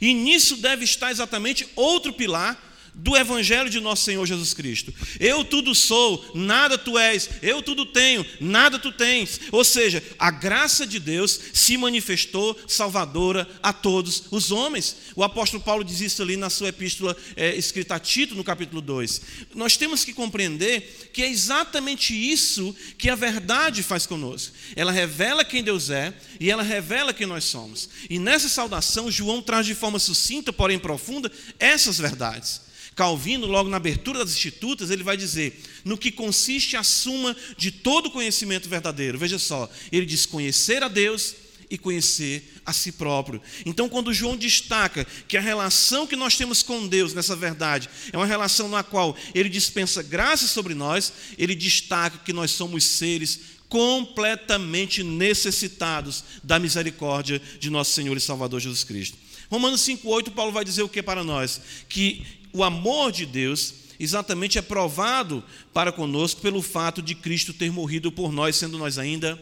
E 0.00 0.12
nisso 0.12 0.56
deve 0.56 0.84
estar 0.84 1.10
exatamente 1.10 1.68
outro 1.76 2.12
pilar 2.12 2.65
do 2.96 3.14
Evangelho 3.14 3.68
de 3.68 3.78
nosso 3.78 4.04
Senhor 4.04 4.24
Jesus 4.24 4.54
Cristo. 4.54 4.92
Eu 5.20 5.44
tudo 5.44 5.74
sou, 5.74 6.24
nada 6.34 6.78
tu 6.78 6.98
és, 6.98 7.28
eu 7.42 7.62
tudo 7.62 7.84
tenho, 7.84 8.24
nada 8.40 8.78
tu 8.78 8.90
tens. 8.90 9.38
Ou 9.52 9.62
seja, 9.62 10.02
a 10.18 10.30
graça 10.30 10.86
de 10.86 10.98
Deus 10.98 11.38
se 11.52 11.76
manifestou 11.76 12.58
salvadora 12.66 13.46
a 13.62 13.72
todos 13.72 14.24
os 14.30 14.50
homens. 14.50 14.96
O 15.14 15.22
apóstolo 15.22 15.62
Paulo 15.62 15.84
diz 15.84 16.00
isso 16.00 16.22
ali 16.22 16.36
na 16.36 16.48
sua 16.48 16.70
epístola 16.70 17.14
é, 17.36 17.54
escrita 17.54 17.94
a 17.94 18.00
Tito, 18.00 18.34
no 18.34 18.42
capítulo 18.42 18.80
2. 18.80 19.20
Nós 19.54 19.76
temos 19.76 20.02
que 20.02 20.14
compreender 20.14 21.10
que 21.12 21.22
é 21.22 21.28
exatamente 21.28 22.14
isso 22.14 22.74
que 22.96 23.10
a 23.10 23.14
verdade 23.14 23.82
faz 23.82 24.06
conosco. 24.06 24.54
Ela 24.74 24.90
revela 24.90 25.44
quem 25.44 25.62
Deus 25.62 25.90
é 25.90 26.14
e 26.40 26.50
ela 26.50 26.62
revela 26.62 27.12
quem 27.12 27.26
nós 27.26 27.44
somos. 27.44 27.90
E 28.08 28.18
nessa 28.18 28.48
saudação, 28.48 29.10
João 29.10 29.42
traz 29.42 29.66
de 29.66 29.74
forma 29.74 29.98
sucinta, 29.98 30.50
porém 30.52 30.78
profunda, 30.78 31.30
essas 31.58 31.98
verdades. 31.98 32.65
Calvino, 32.96 33.46
logo 33.46 33.68
na 33.68 33.76
abertura 33.76 34.20
das 34.20 34.30
Institutas, 34.30 34.90
ele 34.90 35.04
vai 35.04 35.18
dizer: 35.18 35.62
no 35.84 35.98
que 35.98 36.10
consiste 36.10 36.76
a 36.76 36.82
suma 36.82 37.36
de 37.56 37.70
todo 37.70 38.10
conhecimento 38.10 38.70
verdadeiro. 38.70 39.18
Veja 39.18 39.38
só, 39.38 39.70
ele 39.92 40.06
diz 40.06 40.24
conhecer 40.24 40.82
a 40.82 40.88
Deus 40.88 41.36
e 41.68 41.76
conhecer 41.76 42.54
a 42.64 42.72
si 42.72 42.92
próprio. 42.92 43.42
Então, 43.66 43.88
quando 43.88 44.14
João 44.14 44.36
destaca 44.36 45.06
que 45.28 45.36
a 45.36 45.40
relação 45.42 46.06
que 46.06 46.16
nós 46.16 46.36
temos 46.36 46.62
com 46.62 46.86
Deus 46.86 47.12
nessa 47.12 47.36
verdade 47.36 47.90
é 48.12 48.16
uma 48.16 48.24
relação 48.24 48.66
na 48.68 48.82
qual 48.82 49.14
ele 49.34 49.50
dispensa 49.50 50.02
graça 50.02 50.46
sobre 50.46 50.74
nós, 50.74 51.12
ele 51.36 51.54
destaca 51.54 52.18
que 52.24 52.32
nós 52.32 52.52
somos 52.52 52.82
seres 52.82 53.40
completamente 53.68 55.02
necessitados 55.02 56.24
da 56.42 56.58
misericórdia 56.58 57.42
de 57.58 57.68
nosso 57.68 57.92
Senhor 57.92 58.16
e 58.16 58.20
Salvador 58.20 58.60
Jesus 58.60 58.84
Cristo. 58.84 59.18
Romanos 59.50 59.80
5,8, 59.82 60.30
Paulo 60.32 60.52
vai 60.52 60.64
dizer 60.64 60.82
o 60.82 60.88
que 60.88 61.02
para 61.02 61.22
nós? 61.22 61.60
Que 61.88 62.24
o 62.52 62.64
amor 62.64 63.12
de 63.12 63.26
Deus 63.26 63.74
exatamente 63.98 64.58
é 64.58 64.62
provado 64.62 65.42
para 65.72 65.92
conosco 65.92 66.40
pelo 66.40 66.62
fato 66.62 67.00
de 67.00 67.14
Cristo 67.14 67.52
ter 67.52 67.70
morrido 67.70 68.12
por 68.12 68.32
nós, 68.32 68.56
sendo 68.56 68.78
nós 68.78 68.98
ainda 68.98 69.40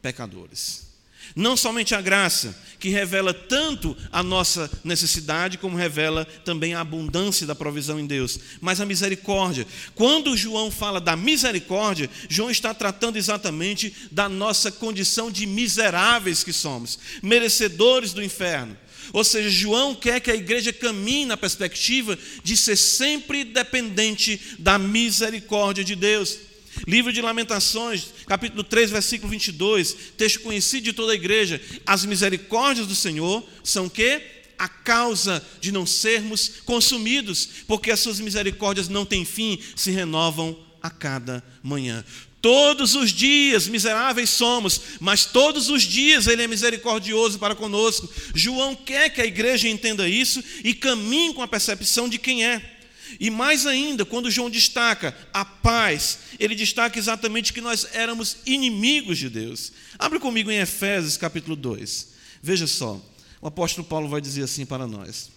pecadores. 0.00 0.92
Não 1.34 1.56
somente 1.56 1.94
a 1.94 2.00
graça, 2.00 2.54
que 2.78 2.88
revela 2.88 3.32
tanto 3.32 3.96
a 4.10 4.22
nossa 4.22 4.70
necessidade, 4.84 5.56
como 5.56 5.76
revela 5.76 6.24
também 6.44 6.74
a 6.74 6.80
abundância 6.80 7.46
da 7.46 7.54
provisão 7.54 7.98
em 7.98 8.06
Deus, 8.06 8.38
mas 8.60 8.80
a 8.80 8.84
misericórdia. 8.84 9.66
Quando 9.94 10.36
João 10.36 10.70
fala 10.70 11.00
da 11.00 11.16
misericórdia, 11.16 12.10
João 12.28 12.50
está 12.50 12.74
tratando 12.74 13.16
exatamente 13.16 13.94
da 14.10 14.28
nossa 14.28 14.70
condição 14.70 15.30
de 15.30 15.46
miseráveis 15.46 16.42
que 16.42 16.52
somos, 16.52 16.98
merecedores 17.22 18.12
do 18.12 18.22
inferno. 18.22 18.76
Ou 19.12 19.24
seja, 19.24 19.48
João 19.50 19.94
quer 19.94 20.20
que 20.20 20.30
a 20.30 20.34
igreja 20.34 20.72
caminhe 20.72 21.26
na 21.26 21.36
perspectiva 21.36 22.18
de 22.42 22.56
ser 22.56 22.76
sempre 22.76 23.44
dependente 23.44 24.40
da 24.58 24.78
misericórdia 24.78 25.84
de 25.84 25.94
Deus. 25.94 26.38
Livro 26.86 27.12
de 27.12 27.20
Lamentações, 27.20 28.06
capítulo 28.26 28.64
3, 28.64 28.90
versículo 28.90 29.30
22, 29.30 29.96
texto 30.16 30.40
conhecido 30.40 30.84
de 30.84 30.92
toda 30.92 31.12
a 31.12 31.16
igreja. 31.16 31.60
As 31.86 32.04
misericórdias 32.04 32.86
do 32.86 32.94
Senhor 32.94 33.46
são 33.62 33.88
que 33.88 34.22
a 34.58 34.68
causa 34.68 35.44
de 35.60 35.72
não 35.72 35.84
sermos 35.84 36.60
consumidos, 36.64 37.48
porque 37.66 37.90
as 37.90 38.00
suas 38.00 38.20
misericórdias 38.20 38.88
não 38.88 39.04
têm 39.04 39.24
fim, 39.24 39.58
se 39.76 39.90
renovam 39.90 40.58
a 40.80 40.88
cada 40.88 41.42
manhã. 41.62 42.04
Todos 42.42 42.96
os 42.96 43.12
dias 43.12 43.68
miseráveis 43.68 44.28
somos, 44.28 44.80
mas 44.98 45.24
todos 45.24 45.70
os 45.70 45.84
dias 45.84 46.26
Ele 46.26 46.42
é 46.42 46.48
misericordioso 46.48 47.38
para 47.38 47.54
conosco. 47.54 48.10
João 48.34 48.74
quer 48.74 49.10
que 49.10 49.20
a 49.20 49.24
igreja 49.24 49.68
entenda 49.68 50.08
isso 50.08 50.42
e 50.64 50.74
caminhe 50.74 51.32
com 51.32 51.40
a 51.40 51.46
percepção 51.48 52.08
de 52.08 52.18
quem 52.18 52.44
é. 52.44 52.80
E 53.20 53.30
mais 53.30 53.64
ainda, 53.64 54.04
quando 54.04 54.30
João 54.30 54.50
destaca 54.50 55.16
a 55.32 55.44
paz, 55.44 56.18
ele 56.38 56.56
destaca 56.56 56.98
exatamente 56.98 57.52
que 57.52 57.60
nós 57.60 57.86
éramos 57.92 58.38
inimigos 58.44 59.18
de 59.18 59.28
Deus. 59.28 59.72
Abre 59.96 60.18
comigo 60.18 60.50
em 60.50 60.58
Efésios 60.58 61.16
capítulo 61.16 61.54
2. 61.54 62.08
Veja 62.42 62.66
só, 62.66 63.00
o 63.40 63.46
apóstolo 63.46 63.86
Paulo 63.86 64.08
vai 64.08 64.20
dizer 64.20 64.42
assim 64.42 64.66
para 64.66 64.86
nós. 64.86 65.30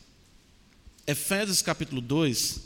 Efésios 1.06 1.62
capítulo 1.62 2.02
2, 2.02 2.60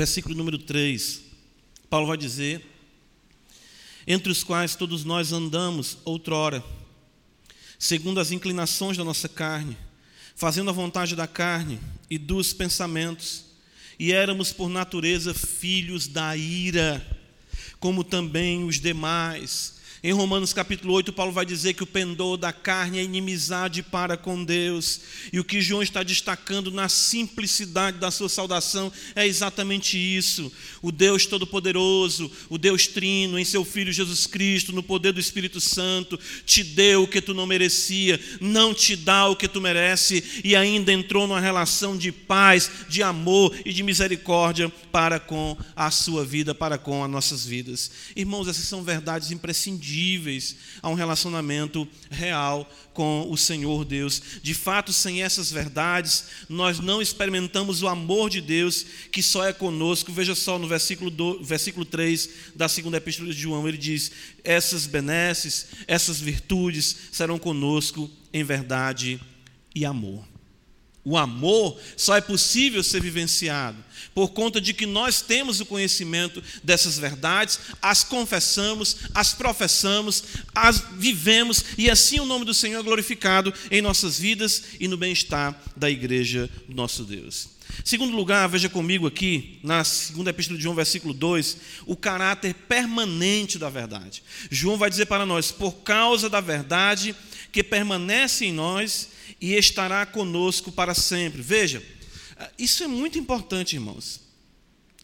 versículo 0.00 0.34
número 0.34 0.56
3, 0.56 1.20
Paulo 1.90 2.06
vai 2.06 2.16
dizer: 2.16 2.64
Entre 4.06 4.32
os 4.32 4.42
quais 4.42 4.74
todos 4.74 5.04
nós 5.04 5.30
andamos 5.30 5.98
outrora, 6.06 6.64
segundo 7.78 8.18
as 8.18 8.30
inclinações 8.30 8.96
da 8.96 9.04
nossa 9.04 9.28
carne, 9.28 9.76
fazendo 10.34 10.70
a 10.70 10.72
vontade 10.72 11.14
da 11.14 11.26
carne 11.26 11.78
e 12.08 12.16
dos 12.16 12.54
pensamentos, 12.54 13.44
e 13.98 14.10
éramos 14.10 14.54
por 14.54 14.70
natureza 14.70 15.34
filhos 15.34 16.08
da 16.08 16.34
ira, 16.34 17.06
como 17.78 18.02
também 18.02 18.64
os 18.64 18.80
demais. 18.80 19.79
Em 20.02 20.14
Romanos 20.14 20.54
capítulo 20.54 20.94
8, 20.94 21.12
Paulo 21.12 21.30
vai 21.30 21.44
dizer 21.44 21.74
que 21.74 21.82
o 21.82 21.86
pendor 21.86 22.38
da 22.38 22.54
carne 22.54 22.98
é 22.98 23.02
inimizade 23.02 23.82
para 23.82 24.16
com 24.16 24.42
Deus. 24.42 25.02
E 25.30 25.38
o 25.38 25.44
que 25.44 25.60
João 25.60 25.82
está 25.82 26.02
destacando 26.02 26.70
na 26.70 26.88
simplicidade 26.88 27.98
da 27.98 28.10
sua 28.10 28.30
saudação 28.30 28.90
é 29.14 29.26
exatamente 29.26 29.98
isso. 29.98 30.50
O 30.80 30.90
Deus 30.90 31.26
Todo-Poderoso, 31.26 32.32
o 32.48 32.56
Deus 32.56 32.86
Trino, 32.86 33.38
em 33.38 33.44
seu 33.44 33.62
Filho 33.62 33.92
Jesus 33.92 34.26
Cristo, 34.26 34.72
no 34.72 34.82
poder 34.82 35.12
do 35.12 35.20
Espírito 35.20 35.60
Santo, 35.60 36.18
te 36.46 36.64
deu 36.64 37.02
o 37.02 37.08
que 37.08 37.20
tu 37.20 37.34
não 37.34 37.46
merecia, 37.46 38.18
não 38.40 38.72
te 38.72 38.96
dá 38.96 39.28
o 39.28 39.36
que 39.36 39.48
tu 39.48 39.60
merece, 39.60 40.40
e 40.42 40.56
ainda 40.56 40.90
entrou 40.90 41.26
numa 41.26 41.40
relação 41.40 41.94
de 41.94 42.10
paz, 42.10 42.70
de 42.88 43.02
amor 43.02 43.54
e 43.66 43.72
de 43.72 43.82
misericórdia 43.82 44.70
para 44.90 45.20
com 45.20 45.54
a 45.76 45.90
sua 45.90 46.24
vida, 46.24 46.54
para 46.54 46.78
com 46.78 47.04
as 47.04 47.10
nossas 47.10 47.44
vidas. 47.44 47.90
Irmãos, 48.16 48.48
essas 48.48 48.64
são 48.64 48.82
verdades 48.82 49.30
imprescindíveis 49.30 49.89
a 50.82 50.88
um 50.88 50.94
relacionamento 50.94 51.86
real 52.10 52.70
com 52.92 53.26
o 53.30 53.36
Senhor 53.36 53.84
Deus. 53.84 54.22
De 54.42 54.54
fato, 54.54 54.92
sem 54.92 55.22
essas 55.22 55.50
verdades, 55.50 56.26
nós 56.48 56.78
não 56.78 57.00
experimentamos 57.00 57.82
o 57.82 57.88
amor 57.88 58.30
de 58.30 58.40
Deus 58.40 58.84
que 59.10 59.22
só 59.22 59.46
é 59.46 59.52
conosco. 59.52 60.12
Veja 60.12 60.34
só 60.34 60.58
no 60.58 60.68
versículo, 60.68 61.10
do, 61.10 61.42
versículo 61.42 61.84
3 61.84 62.30
da 62.54 62.68
segunda 62.68 62.98
epístola 62.98 63.32
de 63.32 63.40
João, 63.40 63.66
ele 63.66 63.78
diz: 63.78 64.12
Essas 64.44 64.86
benesses, 64.86 65.66
essas 65.86 66.20
virtudes 66.20 66.96
serão 67.12 67.38
conosco 67.38 68.10
em 68.32 68.44
verdade 68.44 69.20
e 69.74 69.84
amor. 69.84 70.29
O 71.04 71.16
amor 71.16 71.78
só 71.96 72.16
é 72.16 72.20
possível 72.20 72.82
ser 72.82 73.00
vivenciado 73.00 73.82
por 74.14 74.30
conta 74.30 74.60
de 74.60 74.74
que 74.74 74.86
nós 74.86 75.22
temos 75.22 75.60
o 75.60 75.66
conhecimento 75.66 76.42
dessas 76.62 76.98
verdades, 76.98 77.58
as 77.80 78.04
confessamos, 78.04 78.96
as 79.14 79.32
professamos, 79.32 80.24
as 80.54 80.84
vivemos 80.96 81.64
e 81.78 81.90
assim 81.90 82.20
o 82.20 82.26
nome 82.26 82.44
do 82.44 82.54
Senhor 82.54 82.80
é 82.80 82.82
glorificado 82.82 83.52
em 83.70 83.80
nossas 83.80 84.18
vidas 84.18 84.62
e 84.78 84.88
no 84.88 84.96
bem-estar 84.96 85.58
da 85.76 85.88
igreja 85.88 86.50
do 86.68 86.74
nosso 86.74 87.04
Deus. 87.04 87.60
Segundo 87.84 88.14
lugar, 88.14 88.48
veja 88.48 88.68
comigo 88.68 89.06
aqui, 89.06 89.58
na 89.62 89.84
segunda 89.84 90.30
epístola 90.30 90.58
de 90.58 90.64
João, 90.64 90.74
versículo 90.74 91.14
2, 91.14 91.56
o 91.86 91.96
caráter 91.96 92.52
permanente 92.52 93.58
da 93.58 93.70
verdade. 93.70 94.22
João 94.50 94.76
vai 94.76 94.90
dizer 94.90 95.06
para 95.06 95.24
nós: 95.24 95.52
por 95.52 95.72
causa 95.76 96.28
da 96.28 96.40
verdade 96.40 97.14
que 97.52 97.62
permanece 97.62 98.44
em 98.44 98.52
nós 98.52 99.08
e 99.40 99.54
estará 99.54 100.06
conosco 100.06 100.72
para 100.72 100.94
sempre. 100.94 101.42
Veja, 101.42 101.82
isso 102.58 102.82
é 102.82 102.86
muito 102.86 103.18
importante, 103.18 103.76
irmãos. 103.76 104.20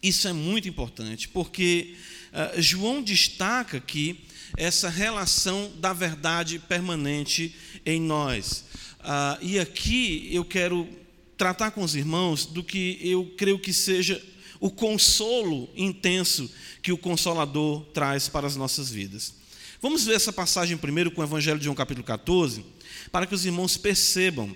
Isso 0.01 0.27
é 0.27 0.33
muito 0.33 0.67
importante, 0.67 1.27
porque 1.27 1.95
uh, 2.31 2.61
João 2.61 3.01
destaca 3.01 3.77
aqui 3.77 4.25
essa 4.55 4.89
relação 4.89 5.71
da 5.77 5.91
verdade 5.91 6.59
permanente 6.59 7.55
em 7.85 7.99
nós. 7.99 8.63
Uh, 8.99 9.43
e 9.43 9.59
aqui 9.59 10.29
eu 10.31 10.45
quero 10.45 10.87
tratar 11.35 11.71
com 11.71 11.83
os 11.83 11.95
irmãos 11.95 12.45
do 12.45 12.63
que 12.63 12.99
eu 13.01 13.33
creio 13.37 13.59
que 13.59 13.73
seja 13.73 14.23
o 14.59 14.71
consolo 14.71 15.69
intenso 15.75 16.49
que 16.81 16.91
o 16.91 16.97
Consolador 16.97 17.81
traz 17.93 18.27
para 18.27 18.47
as 18.47 18.55
nossas 18.55 18.89
vidas. 18.89 19.35
Vamos 19.81 20.05
ver 20.05 20.15
essa 20.15 20.33
passagem 20.33 20.75
primeiro 20.77 21.11
com 21.11 21.21
o 21.21 21.23
Evangelho 21.23 21.59
de 21.59 21.65
João, 21.65 21.75
capítulo 21.75 22.05
14, 22.05 22.65
para 23.11 23.25
que 23.25 23.35
os 23.35 23.45
irmãos 23.45 23.77
percebam 23.77 24.55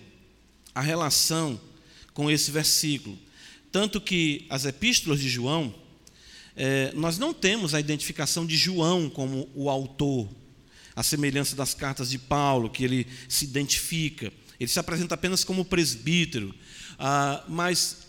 a 0.73 0.81
relação 0.81 1.59
com 2.13 2.29
esse 2.29 2.51
versículo. 2.51 3.17
Tanto 3.71 4.01
que 4.01 4.45
as 4.49 4.65
epístolas 4.65 5.19
de 5.19 5.29
João, 5.29 5.73
é, 6.55 6.91
nós 6.93 7.17
não 7.17 7.33
temos 7.33 7.73
a 7.73 7.79
identificação 7.79 8.45
de 8.45 8.57
João 8.57 9.09
como 9.09 9.49
o 9.55 9.69
autor, 9.69 10.29
a 10.95 11.03
semelhança 11.03 11.55
das 11.55 11.73
cartas 11.73 12.09
de 12.09 12.19
Paulo, 12.19 12.69
que 12.69 12.83
ele 12.83 13.07
se 13.29 13.45
identifica. 13.45 14.31
Ele 14.59 14.69
se 14.69 14.79
apresenta 14.79 15.15
apenas 15.15 15.43
como 15.43 15.65
presbítero, 15.65 16.53
ah, 16.99 17.43
mas 17.47 18.07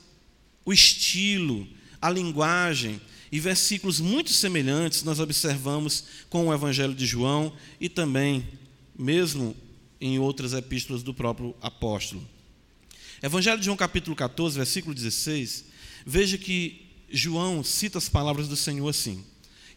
o 0.65 0.73
estilo, 0.73 1.67
a 2.01 2.11
linguagem 2.11 3.01
e 3.31 3.41
versículos 3.41 3.99
muito 4.01 4.31
semelhantes 4.31 5.03
nós 5.03 5.19
observamos 5.19 6.05
com 6.29 6.49
o 6.49 6.53
Evangelho 6.53 6.95
de 6.95 7.07
João 7.07 7.55
e 7.81 7.89
também, 7.89 8.47
mesmo 8.99 9.57
em 10.03 10.19
outras 10.19 10.53
epístolas 10.53 11.05
do 11.05 11.15
próprio 11.15 11.55
apóstolo. 11.63 12.29
Evangelho 13.23 13.61
de 13.61 13.67
João, 13.67 13.77
capítulo 13.77 14.17
14, 14.17 14.57
versículo 14.57 14.93
16, 14.93 15.65
veja 16.05 16.37
que 16.37 16.89
João 17.09 17.63
cita 17.63 17.99
as 17.99 18.09
palavras 18.09 18.49
do 18.49 18.57
Senhor 18.57 18.89
assim: 18.89 19.25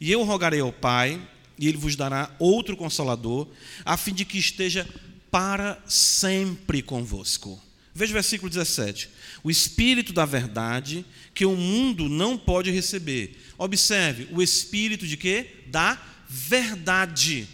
E 0.02 0.12
eu 0.12 0.24
rogarei 0.24 0.62
ao 0.62 0.74
Pai, 0.74 1.22
e 1.60 1.68
ele 1.68 1.78
vos 1.78 1.96
dará 1.96 2.36
outro 2.40 2.76
consolador, 2.76 3.48
a 3.86 3.96
fim 3.96 4.16
de 4.16 4.26
que 4.26 4.40
esteja 4.40 4.90
para 5.30 5.80
sempre 5.86 6.82
convosco. 6.82 7.62
Veja 7.94 8.12
o 8.12 8.14
versículo 8.16 8.50
17. 8.50 9.10
O 9.44 9.52
Espírito 9.52 10.12
da 10.12 10.26
verdade, 10.26 11.06
que 11.36 11.46
o 11.46 11.56
mundo 11.56 12.10
não 12.10 12.36
pode 12.36 12.72
receber. 12.72 13.38
Observe, 13.60 14.28
o 14.32 14.42
Espírito 14.42 15.06
de 15.06 15.18
quê? 15.18 15.66
Da 15.68 16.02
verdade. 16.28 17.48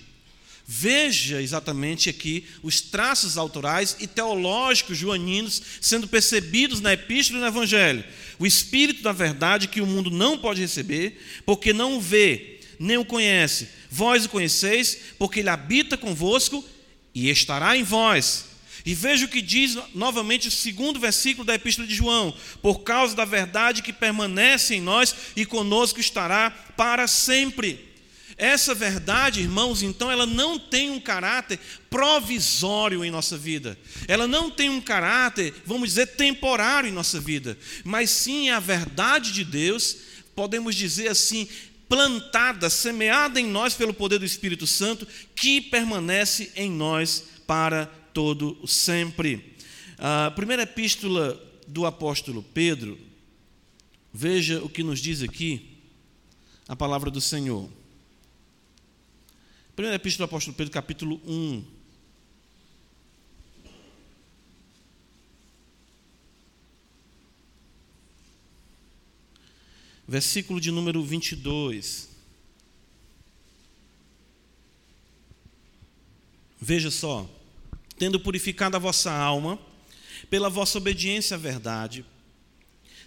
Veja 0.73 1.41
exatamente 1.41 2.09
aqui 2.09 2.45
os 2.63 2.79
traços 2.79 3.37
autorais 3.37 3.97
e 3.99 4.07
teológicos 4.07 4.97
joaninos 4.97 5.61
sendo 5.81 6.07
percebidos 6.07 6.79
na 6.79 6.93
epístola 6.93 7.39
e 7.39 7.41
no 7.41 7.47
evangelho. 7.47 8.05
O 8.39 8.47
Espírito 8.47 9.03
da 9.03 9.11
verdade 9.11 9.67
que 9.67 9.81
o 9.81 9.85
mundo 9.85 10.09
não 10.09 10.37
pode 10.37 10.61
receber, 10.61 11.21
porque 11.45 11.73
não 11.73 11.97
o 11.97 12.01
vê, 12.01 12.61
nem 12.79 12.95
o 12.95 13.03
conhece. 13.03 13.67
Vós 13.89 14.23
o 14.23 14.29
conheceis, 14.29 14.97
porque 15.19 15.41
ele 15.41 15.49
habita 15.49 15.97
convosco 15.97 16.63
e 17.13 17.29
estará 17.29 17.75
em 17.75 17.83
vós. 17.83 18.45
E 18.85 18.93
veja 18.93 19.25
o 19.25 19.29
que 19.29 19.41
diz 19.41 19.77
novamente 19.93 20.47
o 20.47 20.51
segundo 20.51 21.01
versículo 21.01 21.45
da 21.45 21.53
Epístola 21.53 21.85
de 21.85 21.95
João: 21.95 22.33
por 22.61 22.79
causa 22.79 23.13
da 23.13 23.25
verdade 23.25 23.81
que 23.81 23.91
permanece 23.91 24.75
em 24.75 24.81
nós 24.81 25.13
e 25.35 25.45
conosco 25.45 25.99
estará 25.99 26.49
para 26.49 27.07
sempre. 27.07 27.90
Essa 28.41 28.73
verdade, 28.73 29.39
irmãos, 29.39 29.83
então, 29.83 30.09
ela 30.09 30.25
não 30.25 30.57
tem 30.57 30.89
um 30.89 30.99
caráter 30.99 31.59
provisório 31.91 33.05
em 33.05 33.11
nossa 33.11 33.37
vida. 33.37 33.77
Ela 34.07 34.25
não 34.25 34.49
tem 34.49 34.67
um 34.67 34.81
caráter, 34.81 35.53
vamos 35.63 35.89
dizer, 35.89 36.07
temporário 36.07 36.89
em 36.89 36.91
nossa 36.91 37.19
vida. 37.19 37.55
Mas 37.83 38.09
sim 38.09 38.49
a 38.49 38.59
verdade 38.59 39.31
de 39.31 39.45
Deus, 39.45 39.95
podemos 40.35 40.75
dizer 40.75 41.09
assim, 41.09 41.47
plantada, 41.87 42.67
semeada 42.67 43.39
em 43.39 43.45
nós 43.45 43.75
pelo 43.75 43.93
poder 43.93 44.17
do 44.17 44.25
Espírito 44.25 44.65
Santo, 44.65 45.07
que 45.35 45.61
permanece 45.61 46.51
em 46.55 46.71
nós 46.71 47.23
para 47.45 47.85
todo 48.11 48.57
o 48.59 48.67
sempre. 48.67 49.55
A 49.99 50.31
primeira 50.31 50.63
epístola 50.63 51.39
do 51.67 51.85
apóstolo 51.85 52.41
Pedro, 52.41 52.97
veja 54.11 54.63
o 54.63 54.67
que 54.67 54.81
nos 54.81 54.99
diz 54.99 55.21
aqui 55.21 55.77
a 56.67 56.75
palavra 56.75 57.11
do 57.11 57.21
Senhor. 57.21 57.69
Primeira 59.81 59.95
epístola 59.95 60.27
do 60.27 60.29
apóstolo 60.29 60.55
Pedro, 60.55 60.71
capítulo 60.71 61.19
1. 61.25 61.65
Versículo 70.07 70.61
de 70.61 70.69
número 70.69 71.03
22. 71.03 72.09
Veja 76.61 76.91
só 76.91 77.27
tendo 77.97 78.19
purificado 78.19 78.75
a 78.77 78.79
vossa 78.79 79.11
alma 79.11 79.57
pela 80.29 80.47
vossa 80.47 80.77
obediência 80.77 81.33
à 81.33 81.39
verdade, 81.39 82.05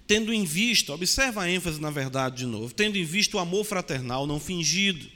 tendo 0.09 0.35
em 0.35 0.43
vista, 0.43 0.93
observa 0.93 1.45
a 1.45 1.49
ênfase 1.49 1.81
na 1.81 1.91
verdade 1.91 2.39
de 2.39 2.47
novo, 2.47 2.75
tendo 2.75 2.99
em 2.99 3.05
vista 3.05 3.37
o 3.37 3.41
amor 3.41 3.65
fraternal 3.65 4.27
não 4.27 4.41
fingido, 4.41 5.14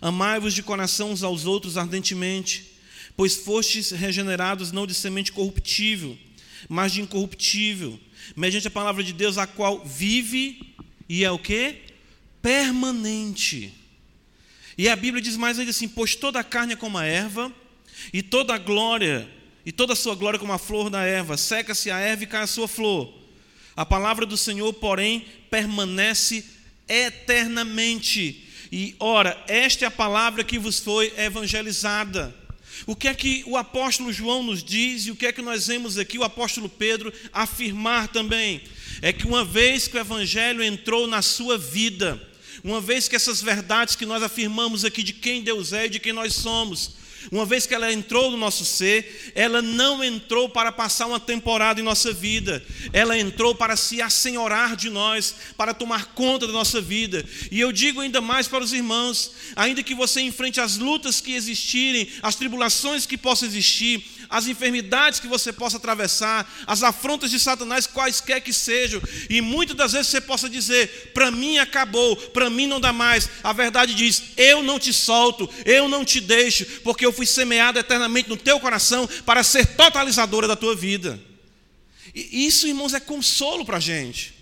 amai-vos 0.00 0.54
de 0.54 0.62
coração 0.62 1.12
uns 1.12 1.22
aos 1.22 1.44
outros 1.44 1.76
ardentemente, 1.76 2.72
pois 3.16 3.36
fostes 3.36 3.90
regenerados 3.90 4.72
não 4.72 4.86
de 4.86 4.94
semente 4.94 5.32
corruptível, 5.32 6.16
mas 6.68 6.92
de 6.92 7.02
incorruptível, 7.02 7.98
mediante 8.36 8.68
a 8.68 8.70
palavra 8.70 9.02
de 9.02 9.12
Deus, 9.12 9.38
a 9.38 9.46
qual 9.46 9.84
vive 9.84 10.74
e 11.08 11.24
é 11.24 11.30
o 11.30 11.38
que? 11.38 11.76
Permanente. 12.40 13.72
E 14.78 14.88
a 14.88 14.96
Bíblia 14.96 15.22
diz 15.22 15.36
mais 15.36 15.58
ainda 15.58 15.70
assim: 15.70 15.88
pois 15.88 16.14
toda 16.14 16.40
a 16.40 16.44
carne 16.44 16.72
é 16.72 16.76
como 16.76 16.98
a 16.98 17.04
erva, 17.04 17.52
e 18.12 18.22
toda 18.22 18.54
a 18.54 18.58
glória, 18.58 19.28
e 19.64 19.70
toda 19.70 19.92
a 19.92 19.96
sua 19.96 20.14
glória 20.14 20.38
como 20.38 20.52
a 20.52 20.58
flor 20.58 20.88
da 20.88 21.02
erva, 21.02 21.36
seca-se 21.36 21.90
a 21.90 21.98
erva 21.98 22.24
e 22.24 22.26
cai 22.26 22.42
a 22.42 22.46
sua 22.46 22.66
flor. 22.66 23.12
A 23.76 23.86
palavra 23.86 24.26
do 24.26 24.36
Senhor, 24.36 24.72
porém, 24.74 25.26
permanece 25.50 26.44
eternamente. 26.88 28.41
E 28.72 28.96
ora, 28.98 29.38
esta 29.46 29.84
é 29.84 29.88
a 29.88 29.90
palavra 29.90 30.42
que 30.42 30.58
vos 30.58 30.80
foi 30.80 31.12
evangelizada. 31.18 32.34
O 32.86 32.96
que 32.96 33.06
é 33.06 33.12
que 33.12 33.44
o 33.46 33.58
apóstolo 33.58 34.10
João 34.10 34.42
nos 34.42 34.64
diz 34.64 35.04
e 35.04 35.10
o 35.10 35.16
que 35.16 35.26
é 35.26 35.32
que 35.32 35.42
nós 35.42 35.66
vemos 35.66 35.98
aqui 35.98 36.16
o 36.16 36.24
apóstolo 36.24 36.70
Pedro 36.70 37.12
afirmar 37.34 38.08
também? 38.08 38.62
É 39.02 39.12
que 39.12 39.26
uma 39.26 39.44
vez 39.44 39.86
que 39.86 39.96
o 39.98 40.00
evangelho 40.00 40.64
entrou 40.64 41.06
na 41.06 41.20
sua 41.20 41.58
vida, 41.58 42.18
uma 42.64 42.80
vez 42.80 43.08
que 43.08 43.14
essas 43.14 43.42
verdades 43.42 43.94
que 43.94 44.06
nós 44.06 44.22
afirmamos 44.22 44.86
aqui 44.86 45.02
de 45.02 45.12
quem 45.12 45.42
Deus 45.42 45.74
é 45.74 45.84
e 45.84 45.90
de 45.90 46.00
quem 46.00 46.14
nós 46.14 46.34
somos, 46.34 46.92
uma 47.30 47.46
vez 47.46 47.66
que 47.66 47.74
ela 47.74 47.92
entrou 47.92 48.30
no 48.30 48.36
nosso 48.36 48.64
ser, 48.64 49.32
ela 49.34 49.62
não 49.62 50.02
entrou 50.02 50.48
para 50.48 50.72
passar 50.72 51.06
uma 51.06 51.20
temporada 51.20 51.80
em 51.80 51.84
nossa 51.84 52.12
vida, 52.12 52.64
ela 52.92 53.18
entrou 53.18 53.54
para 53.54 53.76
se 53.76 54.02
assenhorar 54.02 54.76
de 54.76 54.90
nós, 54.90 55.34
para 55.56 55.74
tomar 55.74 56.06
conta 56.14 56.46
da 56.46 56.52
nossa 56.52 56.80
vida. 56.80 57.24
E 57.50 57.60
eu 57.60 57.70
digo 57.72 58.00
ainda 58.00 58.20
mais 58.20 58.48
para 58.48 58.64
os 58.64 58.72
irmãos: 58.72 59.32
ainda 59.54 59.82
que 59.82 59.94
você 59.94 60.20
enfrente 60.20 60.60
as 60.60 60.76
lutas 60.76 61.20
que 61.20 61.34
existirem, 61.34 62.08
as 62.22 62.34
tribulações 62.34 63.06
que 63.06 63.18
possam 63.18 63.48
existir, 63.48 64.04
as 64.32 64.46
enfermidades 64.46 65.20
que 65.20 65.26
você 65.26 65.52
possa 65.52 65.76
atravessar, 65.76 66.50
as 66.66 66.82
afrontas 66.82 67.30
de 67.30 67.38
Satanás, 67.38 67.86
quaisquer 67.86 68.40
que 68.40 68.52
sejam, 68.52 69.00
e 69.28 69.42
muitas 69.42 69.76
das 69.76 69.92
vezes 69.92 70.08
você 70.08 70.22
possa 70.22 70.48
dizer: 70.48 71.12
para 71.12 71.30
mim 71.30 71.58
acabou, 71.58 72.16
para 72.16 72.48
mim 72.48 72.66
não 72.66 72.80
dá 72.80 72.94
mais. 72.94 73.28
A 73.44 73.52
verdade 73.52 73.94
diz: 73.94 74.22
eu 74.38 74.62
não 74.62 74.78
te 74.78 74.90
solto, 74.90 75.48
eu 75.66 75.86
não 75.86 76.02
te 76.02 76.18
deixo, 76.18 76.64
porque 76.82 77.04
eu 77.04 77.12
fui 77.12 77.26
semeado 77.26 77.78
eternamente 77.78 78.30
no 78.30 78.36
teu 78.38 78.58
coração 78.58 79.06
para 79.26 79.42
ser 79.42 79.66
totalizadora 79.76 80.48
da 80.48 80.56
tua 80.56 80.74
vida. 80.74 81.20
E 82.14 82.46
isso, 82.46 82.66
irmãos, 82.66 82.94
é 82.94 83.00
consolo 83.00 83.66
para 83.66 83.76
a 83.76 83.80
gente. 83.80 84.34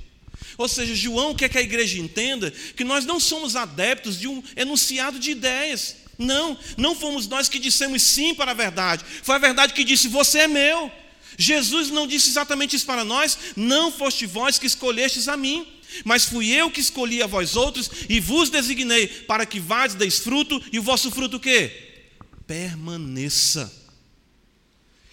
Ou 0.57 0.69
seja, 0.69 0.95
João 0.95 1.35
quer 1.35 1.49
que 1.49 1.59
a 1.59 1.63
igreja 1.63 1.99
entenda 1.99 2.51
que 2.77 2.85
nós 2.85 3.05
não 3.07 3.19
somos 3.19 3.57
adeptos 3.57 4.21
de 4.21 4.29
um 4.29 4.43
enunciado 4.55 5.19
de 5.19 5.31
ideias. 5.31 5.97
Não, 6.21 6.57
não 6.77 6.95
fomos 6.95 7.27
nós 7.27 7.49
que 7.49 7.59
dissemos 7.59 8.03
sim 8.03 8.35
para 8.35 8.51
a 8.51 8.55
verdade. 8.55 9.03
Foi 9.23 9.37
a 9.37 9.39
verdade 9.39 9.73
que 9.73 9.83
disse: 9.83 10.07
Você 10.07 10.41
é 10.41 10.47
meu. 10.47 10.93
Jesus 11.39 11.89
não 11.89 12.07
disse 12.07 12.29
exatamente 12.29 12.77
isso 12.77 12.85
para 12.85 13.07
nós. 13.07 13.39
Não 13.57 13.91
foste 13.91 14.27
vós 14.27 14.59
que 14.59 14.67
escolhestes 14.67 15.29
a 15.29 15.37
mim, 15.37 15.67
mas 16.05 16.27
fui 16.27 16.51
eu 16.51 16.71
que 16.71 16.81
escolhi 16.81 17.23
a 17.23 17.27
vós 17.27 17.57
outros 17.57 17.91
e 18.07 18.21
vos 18.21 18.51
designei 18.51 19.07
para 19.09 19.47
que 19.47 19.59
vades 19.59 19.97
deis 19.97 20.19
fruto 20.19 20.63
e 20.71 20.79
o 20.79 20.83
vosso 20.83 21.11
fruto 21.11 21.39
o 21.39 21.41
quê? 21.41 21.73
Permaneça. 22.47 23.73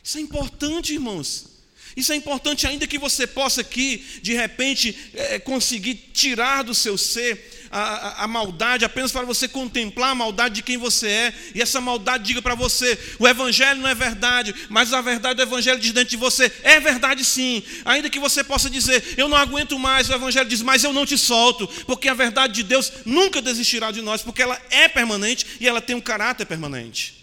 Isso 0.03 0.17
é 0.17 0.21
importante, 0.21 0.91
irmãos. 0.91 1.57
Isso 1.95 2.11
é 2.11 2.15
importante, 2.15 2.67
ainda 2.67 2.85
que 2.85 2.99
você 2.99 3.25
possa 3.25 3.61
aqui, 3.61 4.05
de 4.21 4.33
repente, 4.33 4.95
é, 5.13 5.39
conseguir 5.39 5.95
tirar 6.13 6.63
do 6.63 6.75
seu 6.75 6.97
ser 6.97 7.56
a, 7.71 8.23
a, 8.23 8.27
maldade, 8.27 8.85
apenas 8.85 9.11
para 9.11 9.25
você 9.25 9.47
contemplar 9.47 10.11
a 10.11 10.15
maldade 10.15 10.55
de 10.55 10.61
quem 10.61 10.77
você 10.77 11.07
é, 11.07 11.33
e 11.55 11.61
essa 11.61 11.81
maldade 11.81 12.23
diga 12.23 12.41
para 12.41 12.55
você: 12.55 12.97
o 13.19 13.27
Evangelho 13.27 13.81
não 13.81 13.89
é 13.89 13.95
verdade, 13.95 14.53
mas 14.69 14.93
a 14.93 15.01
verdade 15.01 15.35
do 15.35 15.41
Evangelho 15.41 15.79
diz 15.79 15.91
dentro 15.91 16.09
de 16.09 16.17
você: 16.17 16.51
é 16.63 16.79
verdade 16.79 17.23
sim. 17.23 17.63
Ainda 17.85 18.09
que 18.09 18.19
você 18.19 18.43
possa 18.43 18.69
dizer: 18.69 19.15
eu 19.17 19.27
não 19.27 19.37
aguento 19.37 19.77
mais, 19.77 20.09
o 20.09 20.13
Evangelho 20.13 20.49
diz: 20.49 20.61
mas 20.61 20.83
eu 20.83 20.93
não 20.93 21.05
te 21.05 21.17
solto, 21.17 21.67
porque 21.85 22.09
a 22.09 22.13
verdade 22.13 22.53
de 22.53 22.63
Deus 22.63 22.91
nunca 23.05 23.41
desistirá 23.41 23.91
de 23.91 24.01
nós, 24.01 24.21
porque 24.21 24.41
ela 24.41 24.59
é 24.69 24.87
permanente 24.87 25.45
e 25.59 25.67
ela 25.67 25.81
tem 25.81 25.95
um 25.95 26.01
caráter 26.01 26.45
permanente. 26.45 27.17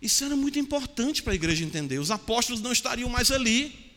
Isso 0.00 0.24
era 0.24 0.36
muito 0.36 0.58
importante 0.58 1.22
para 1.22 1.32
a 1.32 1.36
igreja 1.36 1.64
entender. 1.64 1.98
Os 1.98 2.10
apóstolos 2.10 2.60
não 2.60 2.72
estariam 2.72 3.08
mais 3.08 3.30
ali. 3.32 3.88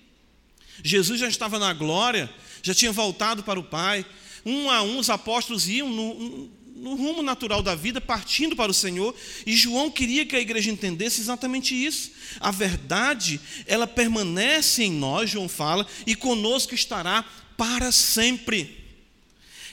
Jesus 0.84 1.20
já 1.20 1.28
estava 1.28 1.60
na 1.60 1.74
glória, 1.74 2.30
já 2.64 2.74
tinha 2.74 2.92
voltado 2.92 3.44
para 3.44 3.60
o 3.60 3.64
Pai, 3.64 4.06
um 4.46 4.70
a 4.70 4.82
um 4.82 5.00
os 5.00 5.10
apóstolos 5.10 5.68
iam 5.68 5.90
no, 5.90 6.50
no 6.82 6.96
rumo 6.96 7.22
natural 7.22 7.62
da 7.62 7.76
vida, 7.76 8.02
partindo 8.02 8.56
para 8.56 8.72
o 8.72 8.74
Senhor, 8.74 9.16
e 9.46 9.56
João 9.56 9.92
queria 9.92 10.26
que 10.26 10.36
a 10.36 10.40
igreja 10.40 10.72
entendesse 10.72 11.22
exatamente 11.22 11.76
isso. 11.76 12.12
A 12.40 12.50
verdade, 12.50 13.40
ela 13.68 13.86
permanece 13.86 14.84
em 14.84 14.92
nós, 14.92 15.30
João 15.30 15.48
fala, 15.48 15.86
e 16.08 16.16
conosco 16.16 16.74
estará 16.74 17.24
para 17.56 17.92
sempre. 17.92 18.78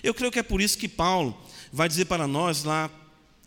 Eu 0.03 0.13
creio 0.13 0.31
que 0.31 0.39
é 0.39 0.43
por 0.43 0.61
isso 0.61 0.77
que 0.77 0.87
Paulo 0.87 1.37
vai 1.73 1.89
dizer 1.89 2.05
para 2.05 2.27
nós 2.27 2.63
lá 2.63 2.91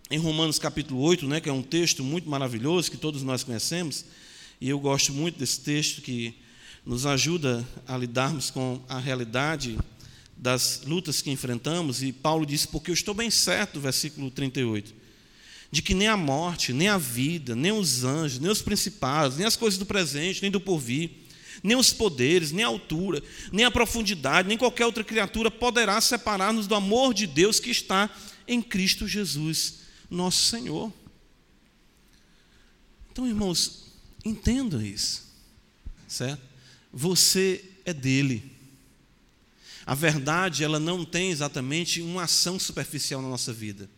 em 0.09 0.17
Romanos 0.17 0.57
capítulo 0.57 0.99
8, 1.01 1.27
né, 1.27 1.39
que 1.39 1.47
é 1.47 1.53
um 1.53 1.61
texto 1.61 2.03
muito 2.03 2.27
maravilhoso 2.27 2.89
que 2.89 2.97
todos 2.97 3.21
nós 3.21 3.43
conhecemos, 3.43 4.03
e 4.59 4.69
eu 4.69 4.79
gosto 4.79 5.13
muito 5.13 5.37
desse 5.37 5.61
texto 5.61 6.01
que 6.01 6.35
nos 6.83 7.05
ajuda 7.05 7.65
a 7.87 7.95
lidarmos 7.95 8.49
com 8.49 8.81
a 8.89 8.97
realidade 8.97 9.77
das 10.41 10.81
lutas 10.85 11.21
que 11.21 11.29
enfrentamos, 11.29 12.01
e 12.01 12.11
Paulo 12.11 12.47
disse: 12.47 12.67
Porque 12.67 12.89
eu 12.89 12.95
estou 12.95 13.13
bem 13.13 13.29
certo, 13.29 13.79
versículo 13.79 14.31
38, 14.31 14.91
de 15.69 15.83
que 15.83 15.93
nem 15.93 16.07
a 16.07 16.17
morte, 16.17 16.73
nem 16.73 16.87
a 16.87 16.97
vida, 16.97 17.55
nem 17.55 17.71
os 17.71 18.03
anjos, 18.03 18.39
nem 18.39 18.49
os 18.49 18.63
principados, 18.63 19.37
nem 19.37 19.45
as 19.45 19.55
coisas 19.55 19.77
do 19.77 19.85
presente, 19.85 20.41
nem 20.41 20.49
do 20.49 20.59
porvir, 20.59 21.11
nem 21.61 21.77
os 21.77 21.93
poderes, 21.93 22.51
nem 22.51 22.65
a 22.65 22.69
altura, 22.69 23.21
nem 23.51 23.65
a 23.65 23.71
profundidade, 23.71 24.47
nem 24.47 24.57
qualquer 24.57 24.87
outra 24.87 25.03
criatura 25.03 25.51
poderá 25.51 26.01
separar-nos 26.01 26.65
do 26.65 26.73
amor 26.73 27.13
de 27.13 27.27
Deus 27.27 27.59
que 27.59 27.69
está 27.69 28.09
em 28.47 28.63
Cristo 28.63 29.07
Jesus, 29.07 29.81
nosso 30.09 30.43
Senhor. 30.45 30.91
Então, 33.11 33.27
irmãos, 33.27 33.91
entendam 34.25 34.81
isso, 34.81 35.23
certo? 36.07 36.41
Você 36.91 37.63
é 37.85 37.93
dele. 37.93 38.50
A 39.85 39.95
verdade, 39.95 40.63
ela 40.63 40.79
não 40.79 41.03
tem 41.03 41.31
exatamente 41.31 42.01
uma 42.01 42.23
ação 42.23 42.59
superficial 42.59 43.21
na 43.21 43.29
nossa 43.29 43.51
vida. 43.51 43.89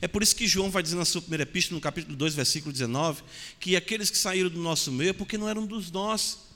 É 0.00 0.08
por 0.08 0.22
isso 0.22 0.36
que 0.36 0.46
João 0.46 0.70
vai 0.70 0.82
dizer 0.82 0.96
na 0.96 1.04
sua 1.04 1.20
primeira 1.20 1.44
epístola, 1.44 1.76
no 1.76 1.80
capítulo 1.80 2.16
2, 2.16 2.34
versículo 2.34 2.72
19, 2.72 3.22
que 3.58 3.76
aqueles 3.76 4.10
que 4.10 4.18
saíram 4.18 4.50
do 4.50 4.60
nosso 4.60 4.92
meio 4.92 5.10
é 5.10 5.12
porque 5.12 5.38
não 5.38 5.48
eram 5.48 5.66
dos 5.66 5.90
nossos. 5.90 6.46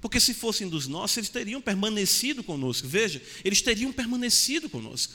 Porque 0.00 0.20
se 0.20 0.34
fossem 0.34 0.68
dos 0.68 0.86
nossos, 0.86 1.16
eles 1.16 1.28
teriam 1.28 1.60
permanecido 1.60 2.42
conosco. 2.42 2.86
Veja, 2.86 3.20
eles 3.44 3.60
teriam 3.62 3.92
permanecido 3.92 4.68
conosco. 4.68 5.14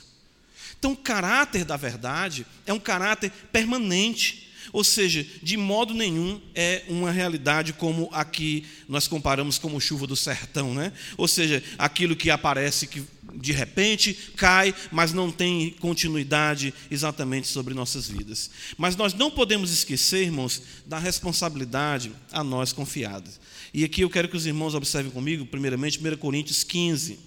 Então, 0.78 0.94
o 0.94 0.98
caráter 0.98 1.64
da 1.64 1.78
verdade 1.78 2.46
é 2.66 2.74
um 2.74 2.80
caráter 2.80 3.32
permanente. 3.52 4.51
Ou 4.72 4.84
seja, 4.84 5.26
de 5.42 5.58
modo 5.58 5.94
nenhum 5.94 6.40
é 6.56 6.84
uma 6.88 7.12
realidade 7.12 7.74
como 7.74 8.10
a 8.12 8.24
que 8.24 8.66
nós 8.88 9.08
comparamos 9.08 9.58
como 9.58 9.80
chuva 9.82 10.08
do 10.08 10.16
sertão, 10.16 10.74
né? 10.74 10.94
Ou 11.18 11.28
seja, 11.28 11.64
aquilo 11.78 12.16
que 12.16 12.30
aparece 12.30 12.88
que 12.88 13.04
de 13.34 13.52
repente 13.52 14.14
cai, 14.36 14.74
mas 14.92 15.14
não 15.14 15.32
tem 15.32 15.72
continuidade 15.80 16.74
exatamente 16.90 17.48
sobre 17.48 17.74
nossas 17.74 18.08
vidas. 18.08 18.50
Mas 18.78 18.96
nós 18.96 19.14
não 19.14 19.32
podemos 19.32 19.72
esquecer, 19.72 20.24
irmãos, 20.24 20.62
da 20.86 21.00
responsabilidade 21.00 22.12
a 22.32 22.44
nós 22.44 22.74
confiada. 22.74 23.30
E 23.74 23.84
aqui 23.84 24.02
eu 24.02 24.10
quero 24.10 24.28
que 24.28 24.36
os 24.36 24.46
irmãos 24.46 24.76
observem 24.76 25.12
comigo, 25.12 25.46
primeiramente, 25.46 26.00
1 26.00 26.18
Coríntios 26.18 26.64
15. 26.64 27.14
Uh, 27.14 27.20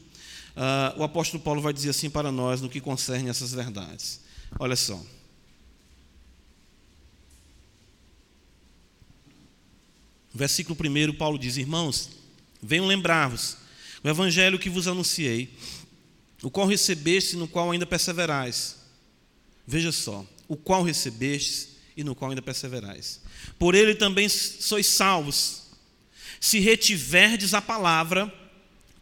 ah, 0.57 0.95
o 0.99 1.03
apóstolo 1.03 1.43
Paulo 1.43 1.61
vai 1.61 1.73
dizer 1.73 1.91
assim 1.91 2.11
para 2.11 2.31
nós 2.31 2.61
no 2.61 2.69
que 2.69 2.81
concerne 2.81 3.29
essas 3.29 3.53
verdades. 3.53 4.21
Olha 4.59 4.77
só. 4.77 5.03
Versículo 10.35 10.77
1, 10.77 11.15
Paulo 11.15 11.39
diz: 11.39 11.57
Irmãos, 11.57 12.11
venham 12.61 12.87
lembrar-vos 12.87 13.57
o 14.03 14.09
evangelho 14.09 14.59
que 14.59 14.69
vos 14.69 14.89
anunciei, 14.89 15.57
o 16.43 16.51
qual 16.51 16.67
recebeste, 16.67 17.37
no 17.37 17.49
qual 17.49 17.71
ainda 17.71 17.87
perseverais. 17.87 18.77
Veja 19.67 19.93
só, 19.93 20.27
o 20.47 20.57
qual 20.57 20.83
recebestes 20.83 21.77
e 21.97 22.05
no 22.05 22.15
qual 22.15 22.31
ainda 22.31 22.43
perseverais. 22.43 23.23
Por 23.59 23.75
ele 23.75 23.95
também 23.95 24.29
sois 24.29 24.87
salvos, 24.87 25.63
se 26.39 26.59
retiverdes 26.59 27.55
a 27.55 27.63
palavra, 27.63 28.33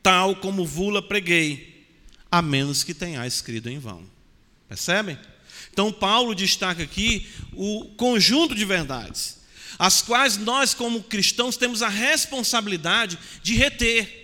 tal 0.01 0.37
como 0.37 0.65
vula 0.65 1.03
preguei, 1.03 1.89
a 2.31 2.41
menos 2.41 2.85
que 2.85 2.95
tenhais 2.95 3.35
escrito 3.35 3.69
em 3.69 3.79
vão. 3.79 4.05
Percebem? 4.69 5.19
Então, 5.73 5.91
Paulo 5.93 6.35
destaca 6.35 6.83
aqui 6.83 7.27
o 7.55 7.87
conjunto 7.97 8.55
de 8.55 8.65
verdades 8.65 9.42
as 9.79 10.03
quais 10.03 10.37
nós, 10.37 10.75
como 10.75 11.03
cristãos, 11.03 11.57
temos 11.57 11.83
a 11.83 11.89
responsabilidade 11.89 13.19
de 13.43 13.55
reter. 13.55 14.21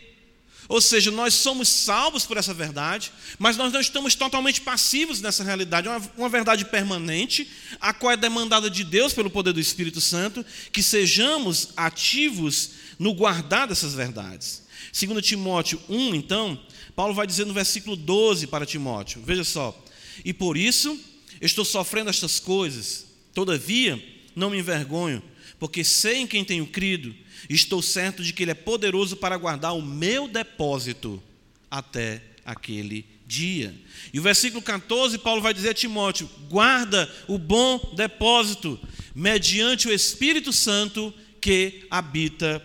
Ou 0.68 0.82
seja, 0.82 1.10
nós 1.10 1.32
somos 1.32 1.66
salvos 1.68 2.26
por 2.26 2.36
essa 2.36 2.52
verdade, 2.52 3.10
mas 3.38 3.56
nós 3.56 3.72
não 3.72 3.80
estamos 3.80 4.14
totalmente 4.14 4.60
passivos 4.60 5.22
nessa 5.22 5.42
realidade. 5.42 5.88
É 5.88 5.90
uma, 5.90 6.10
uma 6.18 6.28
verdade 6.28 6.66
permanente, 6.66 7.50
a 7.80 7.94
qual 7.94 8.12
é 8.12 8.16
demandada 8.18 8.68
de 8.68 8.84
Deus 8.84 9.14
pelo 9.14 9.30
poder 9.30 9.54
do 9.54 9.60
Espírito 9.60 10.00
Santo, 10.00 10.44
que 10.70 10.82
sejamos 10.82 11.70
ativos 11.74 12.72
no 12.98 13.14
guardar 13.14 13.66
dessas 13.66 13.94
verdades. 13.94 14.62
Segundo 14.92 15.22
Timóteo 15.22 15.80
1, 15.88 16.14
então, 16.14 16.60
Paulo 16.94 17.14
vai 17.14 17.26
dizer 17.26 17.46
no 17.46 17.54
versículo 17.54 17.96
12 17.96 18.46
para 18.48 18.66
Timóteo, 18.66 19.22
veja 19.24 19.44
só, 19.44 19.76
e 20.24 20.32
por 20.32 20.56
isso 20.56 20.98
estou 21.40 21.64
sofrendo 21.64 22.10
estas 22.10 22.40
coisas, 22.40 23.06
todavia 23.32 24.02
não 24.34 24.50
me 24.50 24.58
envergonho, 24.58 25.22
porque 25.58 25.82
sei 25.82 26.18
em 26.18 26.26
quem 26.26 26.44
tenho 26.44 26.66
crido, 26.66 27.14
estou 27.48 27.82
certo 27.82 28.22
de 28.22 28.32
que 28.32 28.44
Ele 28.44 28.52
é 28.52 28.54
poderoso 28.54 29.16
para 29.16 29.36
guardar 29.36 29.74
o 29.74 29.82
meu 29.82 30.28
depósito 30.28 31.22
até 31.70 32.22
aquele 32.44 33.04
dia. 33.26 33.74
E 34.12 34.18
o 34.18 34.22
versículo 34.22 34.62
14, 34.62 35.18
Paulo 35.18 35.42
vai 35.42 35.52
dizer 35.52 35.70
a 35.70 35.74
Timóteo: 35.74 36.28
guarda 36.48 37.12
o 37.26 37.38
bom 37.38 37.92
depósito, 37.94 38.80
mediante 39.14 39.88
o 39.88 39.92
Espírito 39.92 40.52
Santo 40.52 41.12
que 41.40 41.86
habita 41.90 42.64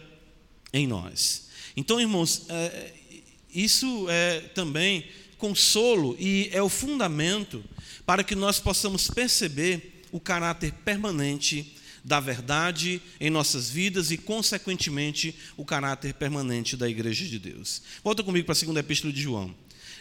em 0.72 0.88
nós. 0.88 1.50
Então, 1.76 2.00
irmãos, 2.00 2.46
é, 2.50 2.94
isso 3.54 4.08
é 4.10 4.39
também 4.56 5.06
consolo 5.38 6.16
e 6.20 6.50
é 6.54 6.62
o 6.62 6.70
fundamento 6.70 7.64
para 8.06 8.24
que 8.24 8.36
nós 8.36 8.60
possamos 8.60 9.10
perceber 9.10 10.04
o 10.12 10.20
caráter 10.20 10.72
permanente 10.86 11.76
da 12.04 12.20
verdade 12.20 13.01
em 13.20 13.30
nossas 13.30 13.70
vidas 13.70 14.12
e, 14.12 14.18
consequentemente, 14.18 15.36
o 15.56 15.64
caráter 15.64 16.14
permanente 16.14 16.76
da 16.76 16.89
Igreja 16.89 17.26
de 17.26 17.39
Deus. 17.39 17.82
Volta 18.04 18.24
comigo 18.24 18.45
para 18.45 18.54
a 18.54 18.56
segunda 18.56 18.80
epístola 18.82 19.14
de 19.14 19.22
João. 19.22 19.56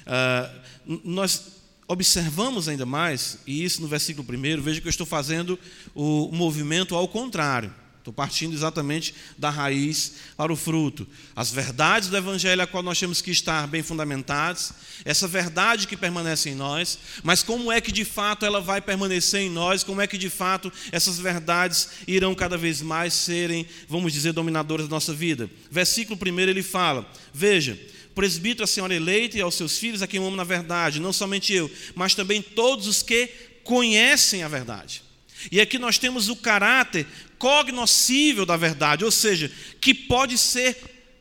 Uh, 0.07 1.01
nós 1.05 1.63
observamos 1.87 2.69
ainda 2.69 2.87
mais, 2.87 3.39
e 3.47 3.63
isso 3.63 3.81
no 3.81 3.89
versículo 3.89 4.27
1, 4.29 4.63
veja 4.63 4.81
que 4.81 4.89
eu 4.89 4.91
estou 4.91 5.07
fazendo 5.07 5.59
o 5.95 6.31
movimento 6.33 6.95
ao 6.95 7.07
contrário. 7.07 7.73
Estou 8.03 8.13
partindo 8.13 8.53
exatamente 8.53 9.15
da 9.39 9.49
raiz 9.49 10.15
para 10.37 10.53
o 10.53 10.57
fruto. 10.57 11.07
As 11.37 11.53
verdades 11.53 12.09
do 12.09 12.17
Evangelho 12.17 12.61
a 12.61 12.67
qual 12.67 12.83
nós 12.83 12.99
temos 12.99 13.23
que 13.23 13.31
estar 13.31 13.65
bem 13.69 13.81
fundamentados, 13.81 14.73
essa 15.05 15.29
verdade 15.29 15.87
que 15.87 15.97
permanece 15.97 16.51
em 16.51 16.57
nós, 16.57 16.99
mas 17.23 17.45
como 17.45 17.71
é 17.71 17.81
que 17.81 17.93
de 17.93 18.05
fato 18.05 18.45
ela 18.45 18.61
vai 18.61 18.81
permanecer 18.81 19.43
em 19.43 19.49
nós, 19.49 19.85
como 19.85 20.01
é 20.01 20.09
que 20.09 20.19
de 20.19 20.29
fato 20.29 20.73
essas 20.91 21.21
verdades 21.21 21.91
irão 22.09 22.35
cada 22.35 22.59
vez 22.59 22.83
mais 22.83 23.15
serem, 23.15 23.69
vamos 23.89 24.13
dizer, 24.13 24.33
dominadoras 24.33 24.89
da 24.89 24.97
nossa 24.97 25.15
vida. 25.15 25.49
Versículo 25.71 26.19
1 26.21 26.41
ele 26.41 26.63
fala: 26.65 27.09
Veja, 27.33 27.79
presbítero, 28.17 28.65
a 28.65 28.67
senhora 28.67 28.97
eleita 28.97 29.39
e 29.39 29.41
aos 29.41 29.55
seus 29.55 29.79
filhos 29.79 30.03
a 30.03 30.09
quem 30.09 30.19
amo 30.19 30.35
na 30.35 30.43
verdade, 30.43 30.99
não 30.99 31.13
somente 31.13 31.53
eu, 31.53 31.71
mas 31.95 32.17
também 32.17 32.43
todos 32.43 32.89
os 32.89 33.01
que 33.01 33.29
conhecem 33.63 34.43
a 34.43 34.49
verdade. 34.49 35.02
E 35.51 35.61
aqui 35.61 35.79
nós 35.79 35.99
temos 35.99 36.29
o 36.29 36.37
caráter 36.37 37.07
cognoscível 37.39 38.47
da 38.47 38.57
verdade, 38.57 39.05
ou 39.05 39.11
seja, 39.11 39.51
que 39.81 39.93
pode 39.93 40.39
ser 40.39 40.77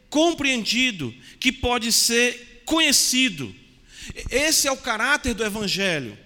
compreendido, 0.09 1.13
que 1.39 1.51
pode 1.51 1.91
ser 1.91 2.61
conhecido. 2.65 3.55
Esse 4.29 4.67
é 4.67 4.71
o 4.71 4.77
caráter 4.77 5.33
do 5.33 5.43
Evangelho. 5.43 6.17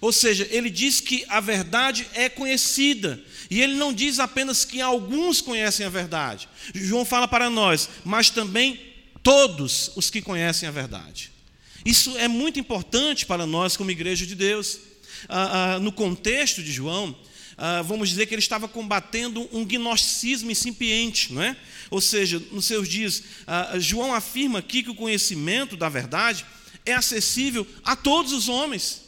Ou 0.00 0.12
seja, 0.12 0.46
ele 0.50 0.68
diz 0.68 1.00
que 1.00 1.24
a 1.28 1.40
verdade 1.40 2.06
é 2.14 2.28
conhecida. 2.28 3.22
E 3.50 3.62
ele 3.62 3.74
não 3.74 3.92
diz 3.92 4.18
apenas 4.18 4.64
que 4.64 4.80
alguns 4.80 5.40
conhecem 5.40 5.86
a 5.86 5.90
verdade. 5.90 6.48
João 6.74 7.04
fala 7.04 7.28
para 7.28 7.48
nós, 7.48 7.88
mas 8.04 8.30
também 8.30 8.80
todos 9.22 9.92
os 9.96 10.10
que 10.10 10.20
conhecem 10.20 10.68
a 10.68 10.72
verdade. 10.72 11.30
Isso 11.84 12.16
é 12.18 12.26
muito 12.26 12.58
importante 12.58 13.24
para 13.24 13.46
nós, 13.46 13.76
como 13.76 13.90
igreja 13.90 14.26
de 14.26 14.34
Deus. 14.34 14.80
Ah, 15.28 15.74
ah, 15.74 15.78
no 15.78 15.92
contexto 15.92 16.62
de 16.62 16.70
João, 16.70 17.16
ah, 17.58 17.80
vamos 17.80 18.10
dizer 18.10 18.26
que 18.26 18.34
ele 18.34 18.42
estava 18.42 18.68
combatendo 18.68 19.48
um 19.50 19.64
gnosticismo 19.64 20.50
incipiente, 20.50 21.32
não 21.32 21.42
é? 21.42 21.56
Ou 21.90 22.00
seja, 22.00 22.42
nos 22.52 22.66
seus 22.66 22.86
dias, 22.86 23.22
ah, 23.46 23.78
João 23.78 24.14
afirma 24.14 24.58
aqui 24.58 24.82
que 24.82 24.90
o 24.90 24.94
conhecimento 24.94 25.76
da 25.76 25.88
verdade 25.88 26.44
é 26.84 26.92
acessível 26.92 27.66
a 27.82 27.96
todos 27.96 28.32
os 28.32 28.48
homens, 28.48 29.02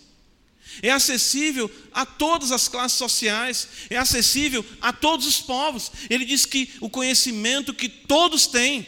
é 0.82 0.90
acessível 0.90 1.70
a 1.92 2.07
todas 2.07 2.51
as 2.51 2.68
classes 2.68 2.96
sociais, 2.96 3.68
é 3.90 3.99
acessível 3.99 4.64
a 4.80 4.92
todos 4.94 5.26
os 5.26 5.40
povos. 5.40 5.92
Ele 6.09 6.24
diz 6.24 6.46
que 6.46 6.70
o 6.80 6.88
conhecimento 6.88 7.74
que 7.74 7.88
todos 7.88 8.46
têm, 8.46 8.86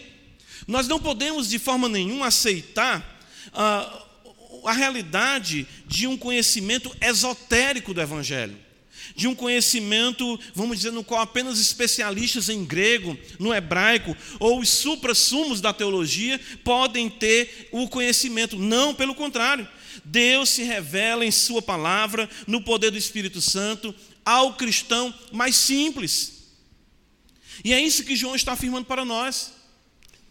nós 0.67 0.89
não 0.89 0.99
podemos 0.99 1.51
de 1.51 1.59
forma 1.59 1.87
nenhuma 1.87 2.29
aceitar 2.29 3.21
ah, 3.53 4.07
a 4.65 4.73
realidade 4.73 5.67
de 5.87 6.07
um 6.07 6.17
conhecimento 6.17 6.95
esotérico 7.03 7.93
do 7.93 8.01
Evangelho 8.01 8.70
de 9.15 9.29
um 9.29 9.35
conhecimento, 9.35 10.39
vamos 10.55 10.79
dizer, 10.79 10.93
no 10.93 11.05
qual 11.05 11.21
apenas 11.21 11.61
especialistas 11.61 12.49
em 12.49 12.65
grego, 12.65 13.19
no 13.39 13.55
hebraico, 13.55 14.17
ou 14.39 14.61
os 14.61 14.69
supra-sumos 14.69 15.61
da 15.61 15.73
teologia 15.73 16.41
podem 16.65 17.09
ter 17.09 17.69
o 17.73 17.89
conhecimento. 17.89 18.57
Não, 18.57 18.95
pelo 18.95 19.15
contrário. 19.15 19.69
Deus 20.05 20.51
se 20.51 20.63
revela 20.63 21.25
em 21.25 21.31
Sua 21.31 21.61
palavra, 21.61 22.29
no 22.47 22.63
poder 22.63 22.91
do 22.91 22.99
Espírito 22.99 23.41
Santo, 23.41 23.95
ao 24.25 24.55
cristão 24.55 25.13
mais 25.33 25.57
simples. 25.57 26.41
E 27.65 27.73
é 27.73 27.81
isso 27.81 28.05
que 28.05 28.17
João 28.17 28.35
está 28.35 28.53
afirmando 28.53 28.87
para 28.87 29.05
nós. 29.05 29.60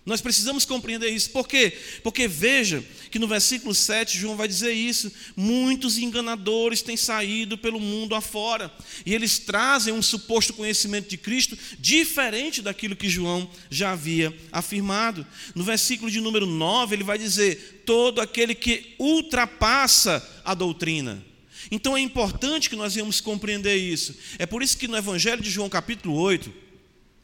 Nós 0.09 0.21
precisamos 0.21 0.65
compreender 0.65 1.11
isso. 1.11 1.29
Por 1.29 1.47
quê? 1.47 1.71
Porque 2.01 2.27
veja 2.27 2.83
que 3.11 3.19
no 3.19 3.27
versículo 3.27 3.75
7 3.75 4.17
João 4.17 4.35
vai 4.35 4.47
dizer 4.47 4.73
isso: 4.73 5.11
muitos 5.35 5.99
enganadores 5.99 6.81
têm 6.81 6.97
saído 6.97 7.59
pelo 7.59 7.79
mundo 7.79 8.15
afora, 8.15 8.73
e 9.05 9.13
eles 9.13 9.37
trazem 9.37 9.93
um 9.93 10.01
suposto 10.01 10.51
conhecimento 10.53 11.07
de 11.07 11.15
Cristo 11.15 11.55
diferente 11.77 12.59
daquilo 12.59 12.95
que 12.95 13.07
João 13.07 13.47
já 13.69 13.91
havia 13.91 14.35
afirmado. 14.51 15.23
No 15.53 15.63
versículo 15.63 16.09
de 16.09 16.19
número 16.19 16.47
9, 16.47 16.95
ele 16.95 17.03
vai 17.03 17.19
dizer: 17.19 17.83
todo 17.85 18.19
aquele 18.19 18.55
que 18.55 18.95
ultrapassa 18.97 20.27
a 20.43 20.55
doutrina. 20.55 21.23
Então 21.69 21.95
é 21.95 21.99
importante 21.99 22.67
que 22.67 22.75
nós 22.75 22.95
venhamos 22.95 23.21
compreender 23.21 23.75
isso. 23.75 24.17
É 24.39 24.47
por 24.47 24.63
isso 24.63 24.75
que 24.75 24.87
no 24.87 24.97
Evangelho 24.97 25.43
de 25.43 25.51
João, 25.51 25.69
capítulo 25.69 26.15
8, 26.15 26.68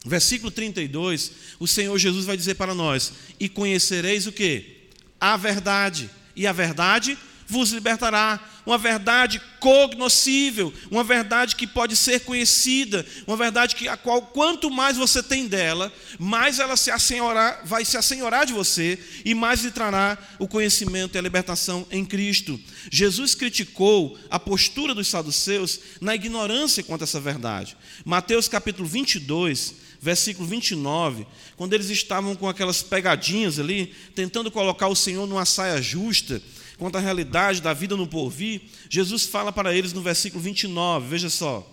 Versículo 0.06 0.52
32, 0.52 1.32
o 1.58 1.66
Senhor 1.66 1.98
Jesus 1.98 2.24
vai 2.24 2.36
dizer 2.36 2.54
para 2.54 2.74
nós: 2.74 3.12
E 3.40 3.48
conhecereis 3.48 4.26
o 4.26 4.32
que? 4.32 4.76
A 5.20 5.36
verdade, 5.36 6.08
e 6.36 6.46
a 6.46 6.52
verdade 6.52 7.18
vos 7.46 7.72
libertará. 7.72 8.40
Uma 8.64 8.78
verdade 8.78 9.40
cognoscível, 9.60 10.74
uma 10.90 11.04
verdade 11.04 11.54
que 11.54 11.68
pode 11.68 11.94
ser 11.94 12.20
conhecida, 12.22 13.06
uma 13.24 13.36
verdade 13.36 13.76
que 13.76 13.86
a 13.86 13.96
qual 13.96 14.20
quanto 14.20 14.68
mais 14.68 14.96
você 14.96 15.22
tem 15.22 15.46
dela, 15.46 15.92
mais 16.18 16.58
ela 16.58 16.76
se 16.76 16.90
assenhorar, 16.90 17.62
vai 17.64 17.84
se 17.84 17.96
assenhorar 17.96 18.44
de 18.44 18.52
você 18.52 18.98
e 19.24 19.34
mais 19.36 19.62
lhe 19.62 19.70
trará 19.70 20.18
o 20.40 20.48
conhecimento 20.48 21.14
e 21.14 21.18
a 21.18 21.22
libertação 21.22 21.86
em 21.92 22.04
Cristo. 22.04 22.58
Jesus 22.90 23.36
criticou 23.36 24.18
a 24.28 24.40
postura 24.40 24.92
dos 24.92 25.06
saduceus 25.06 25.78
na 26.00 26.16
ignorância 26.16 26.82
quanto 26.82 27.02
a 27.02 27.04
essa 27.04 27.20
verdade. 27.20 27.76
Mateus 28.04 28.48
capítulo 28.48 28.88
22, 28.88 29.85
versículo 30.00 30.46
29, 30.46 31.26
quando 31.56 31.72
eles 31.72 31.90
estavam 31.90 32.34
com 32.34 32.48
aquelas 32.48 32.82
pegadinhas 32.82 33.58
ali, 33.58 33.94
tentando 34.14 34.50
colocar 34.50 34.88
o 34.88 34.96
Senhor 34.96 35.26
numa 35.26 35.44
saia 35.44 35.80
justa, 35.80 36.42
quanto 36.78 36.96
à 36.96 37.00
realidade 37.00 37.60
da 37.60 37.72
vida 37.72 37.96
no 37.96 38.06
porvir, 38.06 38.62
Jesus 38.88 39.24
fala 39.24 39.52
para 39.52 39.74
eles 39.74 39.92
no 39.92 40.02
versículo 40.02 40.42
29, 40.42 41.08
veja 41.08 41.30
só. 41.30 41.72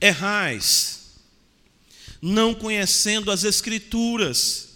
Errais, 0.00 1.16
não 2.22 2.54
conhecendo 2.54 3.30
as 3.30 3.42
Escrituras 3.44 4.68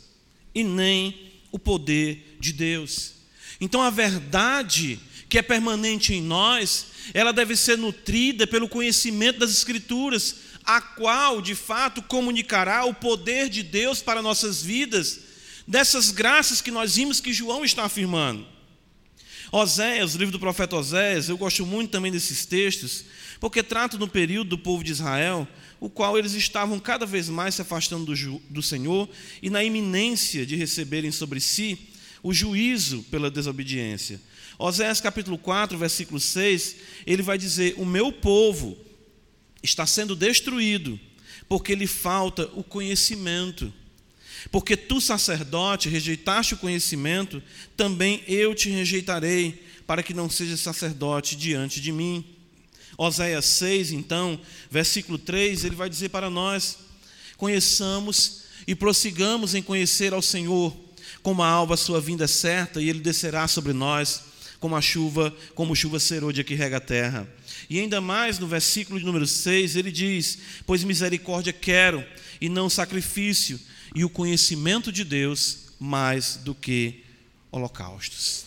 e 0.54 0.64
nem 0.64 1.32
o 1.50 1.58
poder 1.58 2.36
de 2.40 2.52
Deus. 2.52 3.14
Então 3.60 3.80
a 3.80 3.90
verdade 3.90 4.98
que 5.32 5.38
é 5.38 5.42
permanente 5.42 6.12
em 6.12 6.20
nós 6.20 6.88
ela 7.14 7.32
deve 7.32 7.56
ser 7.56 7.78
nutrida 7.78 8.46
pelo 8.46 8.68
conhecimento 8.68 9.38
das 9.38 9.50
Escrituras, 9.50 10.36
a 10.62 10.78
qual, 10.78 11.40
de 11.40 11.54
fato, 11.54 12.02
comunicará 12.02 12.84
o 12.84 12.92
poder 12.92 13.48
de 13.48 13.62
Deus 13.62 14.02
para 14.02 14.20
nossas 14.20 14.62
vidas, 14.62 15.20
dessas 15.66 16.10
graças 16.10 16.60
que 16.60 16.70
nós 16.70 16.96
vimos 16.96 17.18
que 17.18 17.32
João 17.32 17.64
está 17.64 17.84
afirmando. 17.84 18.46
Oséias, 19.50 20.14
o 20.14 20.18
livro 20.18 20.32
do 20.32 20.38
profeta 20.38 20.76
Oséias, 20.76 21.30
eu 21.30 21.38
gosto 21.38 21.64
muito 21.64 21.90
também 21.90 22.12
desses 22.12 22.44
textos, 22.44 23.06
porque 23.40 23.62
trata 23.62 23.96
do 23.96 24.06
período 24.06 24.50
do 24.50 24.58
povo 24.58 24.84
de 24.84 24.92
Israel, 24.92 25.48
o 25.80 25.88
qual 25.88 26.18
eles 26.18 26.34
estavam 26.34 26.78
cada 26.78 27.06
vez 27.06 27.30
mais 27.30 27.54
se 27.54 27.62
afastando 27.62 28.04
do, 28.04 28.42
do 28.50 28.62
Senhor 28.62 29.08
e 29.42 29.48
na 29.48 29.64
iminência 29.64 30.44
de 30.44 30.56
receberem 30.56 31.10
sobre 31.10 31.40
si 31.40 31.88
o 32.22 32.34
juízo 32.34 33.02
pela 33.10 33.30
desobediência. 33.30 34.20
Oséias 34.64 35.00
capítulo 35.00 35.36
4, 35.36 35.76
versículo 35.76 36.20
6, 36.20 36.76
ele 37.04 37.20
vai 37.20 37.36
dizer: 37.36 37.74
O 37.78 37.84
meu 37.84 38.12
povo 38.12 38.78
está 39.60 39.84
sendo 39.84 40.14
destruído, 40.14 41.00
porque 41.48 41.74
lhe 41.74 41.88
falta 41.88 42.48
o 42.54 42.62
conhecimento. 42.62 43.72
Porque 44.52 44.76
tu, 44.76 45.00
sacerdote, 45.00 45.88
rejeitaste 45.88 46.54
o 46.54 46.58
conhecimento, 46.58 47.42
também 47.76 48.22
eu 48.28 48.54
te 48.54 48.70
rejeitarei, 48.70 49.66
para 49.84 50.00
que 50.00 50.14
não 50.14 50.30
sejas 50.30 50.60
sacerdote 50.60 51.34
diante 51.34 51.80
de 51.80 51.90
mim. 51.90 52.24
Oséias 52.96 53.46
6, 53.46 53.90
então, 53.90 54.40
versículo 54.70 55.18
3, 55.18 55.64
ele 55.64 55.74
vai 55.74 55.90
dizer 55.90 56.10
para 56.10 56.30
nós: 56.30 56.78
Conheçamos 57.36 58.42
e 58.64 58.76
prossigamos 58.76 59.56
em 59.56 59.62
conhecer 59.62 60.14
ao 60.14 60.22
Senhor, 60.22 60.72
como 61.20 61.42
a 61.42 61.48
alva 61.48 61.76
sua 61.76 62.00
vinda 62.00 62.26
é 62.26 62.28
certa, 62.28 62.80
e 62.80 62.88
ele 62.88 63.00
descerá 63.00 63.48
sobre 63.48 63.72
nós 63.72 64.30
como 64.62 64.76
a 64.76 64.80
chuva, 64.80 65.36
como 65.56 65.74
chuva 65.74 65.98
serôdia 65.98 66.44
que 66.44 66.54
rega 66.54 66.76
a 66.76 66.80
terra. 66.80 67.28
E 67.68 67.80
ainda 67.80 68.00
mais 68.00 68.38
no 68.38 68.46
versículo 68.46 68.96
de 68.96 69.04
número 69.04 69.26
6, 69.26 69.74
ele 69.74 69.90
diz: 69.90 70.38
Pois 70.64 70.84
misericórdia 70.84 71.52
quero, 71.52 72.06
e 72.40 72.48
não 72.48 72.70
sacrifício, 72.70 73.58
e 73.92 74.04
o 74.04 74.08
conhecimento 74.08 74.92
de 74.92 75.02
Deus 75.02 75.72
mais 75.80 76.36
do 76.36 76.54
que 76.54 77.02
holocaustos. 77.50 78.44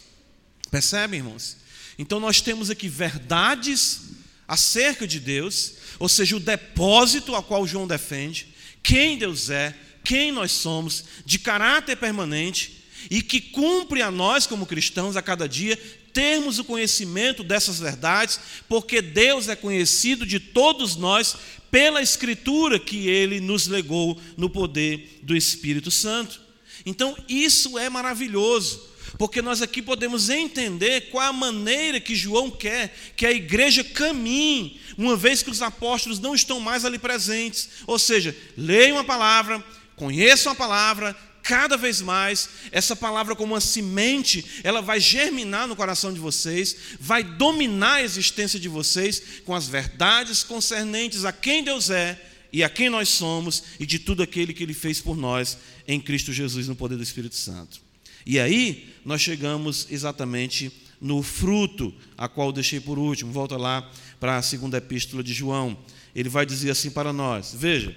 Percebem, 0.71 1.19
irmãos? 1.19 1.57
Então 1.99 2.17
nós 2.17 2.39
temos 2.39 2.69
aqui 2.69 2.87
verdades 2.87 4.03
acerca 4.47 5.05
de 5.05 5.19
Deus, 5.19 5.73
ou 5.99 6.07
seja, 6.07 6.37
o 6.37 6.39
depósito 6.39 7.35
a 7.35 7.43
qual 7.43 7.67
João 7.67 7.85
defende, 7.85 8.55
quem 8.81 9.17
Deus 9.17 9.49
é, 9.49 9.75
quem 10.01 10.31
nós 10.31 10.53
somos, 10.53 11.03
de 11.25 11.37
caráter 11.39 11.97
permanente, 11.97 12.85
e 13.09 13.21
que 13.21 13.41
cumpre 13.41 14.01
a 14.01 14.09
nós, 14.09 14.47
como 14.47 14.65
cristãos, 14.65 15.17
a 15.17 15.21
cada 15.21 15.47
dia, 15.47 15.77
termos 16.15 16.57
o 16.57 16.63
conhecimento 16.63 17.43
dessas 17.43 17.77
verdades, 17.77 18.39
porque 18.69 19.01
Deus 19.01 19.49
é 19.49 19.55
conhecido 19.55 20.25
de 20.25 20.39
todos 20.39 20.95
nós 20.95 21.35
pela 21.69 22.01
Escritura 22.01 22.79
que 22.79 23.09
Ele 23.09 23.41
nos 23.41 23.67
legou 23.67 24.17
no 24.37 24.49
poder 24.49 25.19
do 25.21 25.35
Espírito 25.35 25.91
Santo. 25.91 26.39
Então, 26.85 27.17
isso 27.27 27.77
é 27.77 27.89
maravilhoso, 27.89 28.81
porque 29.17 29.41
nós 29.41 29.61
aqui 29.61 29.81
podemos 29.81 30.29
entender 30.29 31.09
qual 31.09 31.27
a 31.27 31.33
maneira 31.33 31.99
que 31.99 32.15
João 32.15 32.49
quer 32.49 32.95
que 33.17 33.25
a 33.25 33.31
igreja 33.31 33.83
caminhe, 33.83 34.79
uma 34.97 35.17
vez 35.17 35.43
que 35.43 35.49
os 35.49 35.61
apóstolos 35.61 36.17
não 36.17 36.33
estão 36.33 36.61
mais 36.61 36.85
ali 36.85 36.97
presentes. 36.97 37.69
Ou 37.85 37.99
seja, 37.99 38.33
leiam 38.55 38.97
a 38.97 39.03
palavra, 39.03 39.61
conheçam 39.97 40.53
a 40.53 40.55
palavra, 40.55 41.13
cada 41.45 41.77
vez 41.77 42.01
mais, 42.01 42.49
essa 42.71 42.95
palavra, 42.95 43.35
como 43.35 43.53
uma 43.53 43.61
semente, 43.61 44.43
ela 44.63 44.81
vai 44.81 44.99
germinar 44.99 45.67
no 45.67 45.75
coração 45.75 46.11
de 46.11 46.19
vocês, 46.19 46.75
vai 46.99 47.23
dominar 47.23 47.93
a 47.93 48.03
existência 48.03 48.59
de 48.59 48.67
vocês 48.67 49.21
com 49.45 49.53
as 49.53 49.67
verdades 49.67 50.43
concernentes 50.43 51.23
a 51.23 51.31
quem 51.31 51.63
Deus 51.63 51.91
é 51.91 52.19
e 52.51 52.63
a 52.63 52.69
quem 52.69 52.89
nós 52.89 53.09
somos 53.09 53.63
e 53.79 53.85
de 53.85 53.99
tudo 53.99 54.23
aquele 54.23 54.55
que 54.55 54.63
Ele 54.63 54.73
fez 54.73 54.99
por 54.99 55.15
nós 55.15 55.59
em 55.87 56.01
Cristo 56.01 56.33
Jesus 56.33 56.67
no 56.67 56.75
poder 56.75 56.97
do 56.97 57.03
Espírito 57.03 57.35
Santo. 57.35 57.79
E 58.25 58.39
aí 58.39 58.95
nós 59.05 59.21
chegamos 59.21 59.85
exatamente 59.91 60.71
no 60.99 61.21
fruto, 61.21 61.93
a 62.17 62.27
qual 62.27 62.51
deixei 62.51 62.79
por 62.79 62.97
último. 62.97 63.31
Volta 63.31 63.55
lá 63.55 63.87
para 64.19 64.37
a 64.37 64.41
segunda 64.41 64.79
epístola 64.79 65.23
de 65.23 65.31
João. 65.31 65.77
Ele 66.15 66.27
vai 66.27 66.43
dizer 66.43 66.71
assim 66.71 66.89
para 66.89 67.13
nós: 67.13 67.53
veja, 67.55 67.95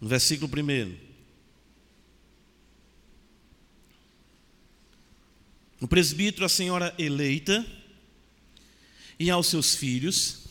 no 0.00 0.08
versículo 0.08 0.50
1. 0.50 1.08
o 5.80 5.86
presbítero, 5.86 6.44
a 6.44 6.48
senhora 6.48 6.94
eleita, 6.98 7.64
e 9.18 9.30
aos 9.30 9.46
seus 9.46 9.74
filhos, 9.74 10.44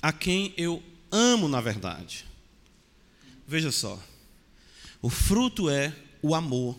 a 0.00 0.12
quem 0.12 0.52
eu 0.56 0.82
amo 1.10 1.48
na 1.48 1.60
verdade. 1.60 2.24
Veja 3.46 3.70
só, 3.70 4.02
o 5.00 5.08
fruto 5.08 5.70
é 5.70 5.94
o 6.22 6.34
amor 6.34 6.78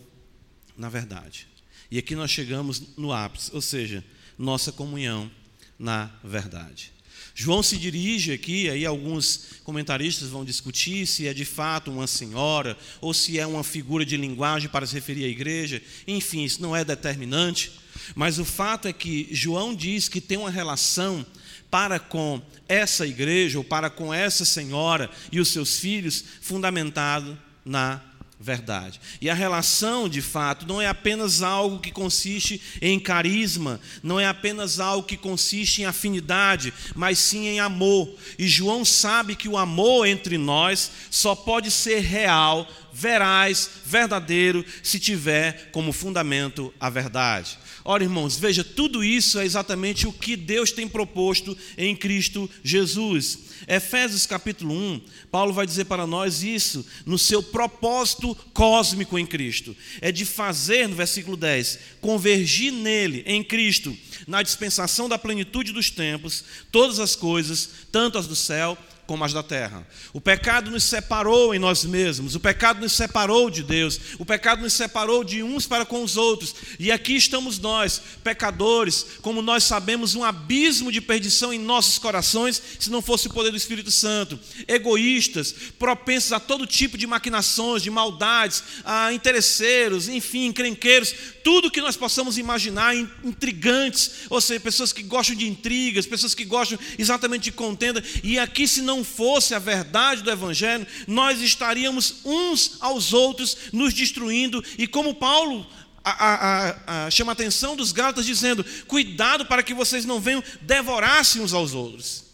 na 0.77 0.89
verdade. 0.89 1.47
E 1.89 1.97
aqui 1.97 2.15
nós 2.15 2.29
chegamos 2.29 2.95
no 2.97 3.13
ápice, 3.13 3.51
ou 3.53 3.61
seja, 3.61 4.03
nossa 4.37 4.71
comunhão 4.71 5.31
na 5.79 6.11
verdade. 6.23 6.91
João 7.39 7.61
se 7.61 7.77
dirige 7.77 8.31
aqui, 8.31 8.67
aí 8.67 8.83
alguns 8.83 9.61
comentaristas 9.63 10.27
vão 10.27 10.43
discutir 10.43 11.05
se 11.05 11.27
é 11.27 11.35
de 11.35 11.45
fato 11.45 11.91
uma 11.91 12.07
senhora 12.07 12.75
ou 12.99 13.13
se 13.13 13.37
é 13.37 13.45
uma 13.45 13.63
figura 13.63 14.03
de 14.03 14.17
linguagem 14.17 14.67
para 14.67 14.87
se 14.87 14.95
referir 14.95 15.25
à 15.25 15.27
igreja. 15.27 15.79
Enfim, 16.07 16.43
isso 16.43 16.59
não 16.63 16.75
é 16.75 16.83
determinante, 16.83 17.73
mas 18.15 18.39
o 18.39 18.43
fato 18.43 18.87
é 18.87 18.91
que 18.91 19.27
João 19.29 19.75
diz 19.75 20.09
que 20.09 20.19
tem 20.19 20.35
uma 20.35 20.49
relação 20.49 21.23
para 21.69 21.99
com 21.99 22.41
essa 22.67 23.05
igreja 23.05 23.59
ou 23.59 23.63
para 23.63 23.91
com 23.91 24.11
essa 24.11 24.43
senhora 24.43 25.07
e 25.31 25.39
os 25.39 25.49
seus 25.49 25.77
filhos 25.77 26.23
fundamentado 26.41 27.39
na 27.63 28.01
verdade. 28.39 28.99
E 29.19 29.29
a 29.29 29.33
relação, 29.33 30.07
de 30.07 30.21
fato, 30.21 30.67
não 30.67 30.81
é 30.81 30.87
apenas 30.87 31.41
algo 31.41 31.79
que 31.79 31.91
consiste 31.91 32.61
em 32.81 32.99
carisma, 32.99 33.79
não 34.03 34.19
é 34.19 34.27
apenas 34.27 34.79
algo 34.79 35.07
que 35.07 35.17
consiste 35.17 35.81
em 35.81 35.85
afinidade, 35.85 36.73
mas 36.95 37.17
sim 37.17 37.47
em 37.47 37.59
amor. 37.59 38.13
E 38.37 38.47
João 38.47 38.85
sabe 38.85 39.35
que 39.35 39.49
o 39.49 39.57
amor 39.57 40.05
entre 40.05 40.37
nós 40.37 40.91
só 41.09 41.33
pode 41.33 41.71
ser 41.71 41.99
real, 41.99 42.67
veraz, 42.93 43.69
verdadeiro, 43.85 44.63
se 44.83 44.99
tiver 44.99 45.69
como 45.71 45.91
fundamento 45.91 46.73
a 46.79 46.89
verdade. 46.89 47.57
Ora, 47.89 48.03
irmãos, 48.03 48.37
veja, 48.37 48.65
tudo 48.65 49.01
isso 49.01 49.39
é 49.39 49.45
exatamente 49.45 50.05
o 50.07 50.11
que 50.11 50.35
Deus 50.35 50.73
tem 50.73 50.89
proposto 50.89 51.57
em 51.77 51.95
Cristo 51.95 52.49
Jesus. 52.61 53.39
Efésios 53.65 54.25
capítulo 54.25 54.73
1, 54.73 55.01
Paulo 55.31 55.53
vai 55.53 55.65
dizer 55.65 55.85
para 55.85 56.05
nós 56.05 56.43
isso 56.43 56.85
no 57.05 57.17
seu 57.17 57.41
propósito 57.41 58.35
cósmico 58.53 59.17
em 59.17 59.25
Cristo. 59.25 59.73
É 60.01 60.11
de 60.11 60.25
fazer, 60.25 60.85
no 60.89 60.97
versículo 60.97 61.37
10, 61.37 61.79
convergir 62.01 62.73
nele, 62.73 63.23
em 63.25 63.41
Cristo, 63.41 63.97
na 64.27 64.43
dispensação 64.43 65.07
da 65.07 65.17
plenitude 65.17 65.71
dos 65.71 65.89
tempos, 65.89 66.43
todas 66.69 66.99
as 66.99 67.15
coisas, 67.15 67.69
tanto 67.89 68.17
as 68.17 68.27
do 68.27 68.35
céu 68.35 68.77
como 69.07 69.23
as 69.23 69.31
da 69.31 69.41
terra. 69.41 69.87
O 70.11 70.19
pecado 70.19 70.69
nos 70.69 70.83
separou 70.83 71.55
em 71.55 71.59
nós 71.59 71.85
mesmos, 71.85 72.35
o 72.35 72.39
pecado 72.39 72.81
nos 72.81 72.91
separou 72.91 73.49
de 73.49 73.63
Deus, 73.63 73.99
o 74.19 74.25
pecado 74.25 74.61
nos 74.61 74.73
separou 74.73 75.23
de 75.23 75.41
uns 75.41 75.65
para 75.65 75.85
com 75.85 76.03
os 76.03 76.17
outros. 76.17 76.53
E 76.77 76.91
aqui 76.91 77.15
estamos 77.15 77.57
nós, 77.57 78.01
pecadores, 78.23 79.05
como 79.21 79.41
nós 79.41 79.63
sabemos, 79.63 80.13
um 80.13 80.23
abismo 80.23 80.91
de 80.91 80.99
perdição 80.99 81.53
em 81.53 81.57
nossos 81.57 81.97
corações, 81.97 82.61
se 82.77 82.91
não 82.91 83.01
fosse 83.01 83.27
o 83.27 83.33
poder 83.33 83.49
do 83.51 83.57
Espírito 83.57 83.89
Santo. 83.89 84.37
Egoístas, 84.67 85.55
propensos 85.79 86.33
a 86.33 86.39
todo 86.39 86.67
tipo 86.67 86.97
de 86.97 87.07
maquinações, 87.07 87.81
de 87.81 87.89
maldades, 87.89 88.61
a 88.83 89.13
interesseiros, 89.13 90.09
enfim, 90.09 90.51
crenqueiros, 90.51 91.13
tudo 91.43 91.71
que 91.71 91.79
nós 91.79 91.95
possamos 91.95 92.37
imaginar, 92.37 92.93
intrigantes, 93.23 94.11
ou 94.29 94.41
seja, 94.41 94.59
pessoas 94.59 94.91
que 94.91 95.01
gostam 95.01 95.35
de 95.35 95.47
intrigas, 95.47 96.05
pessoas 96.05 96.35
que 96.35 96.43
gostam 96.43 96.77
exatamente 96.99 97.43
de 97.43 97.51
contenda, 97.53 98.03
e 98.21 98.37
aqui 98.37 98.67
se 98.67 98.81
não 98.97 99.03
fosse 99.03 99.53
a 99.53 99.59
verdade 99.59 100.23
do 100.23 100.31
Evangelho, 100.31 100.85
nós 101.07 101.39
estaríamos 101.41 102.21
uns 102.25 102.77
aos 102.79 103.13
outros 103.13 103.57
nos 103.71 103.93
destruindo, 103.93 104.63
e 104.77 104.87
como 104.87 105.15
Paulo 105.15 105.65
a, 106.03 106.11
a, 106.11 107.05
a, 107.05 107.11
chama 107.11 107.31
a 107.31 107.33
atenção 107.33 107.75
dos 107.75 107.91
Gálatas 107.91 108.25
dizendo: 108.25 108.65
cuidado 108.87 109.45
para 109.45 109.61
que 109.61 109.73
vocês 109.73 110.05
não 110.05 110.19
venham 110.19 110.43
devorar-se 110.61 111.39
uns 111.39 111.53
aos 111.53 111.73
outros. 111.73 112.25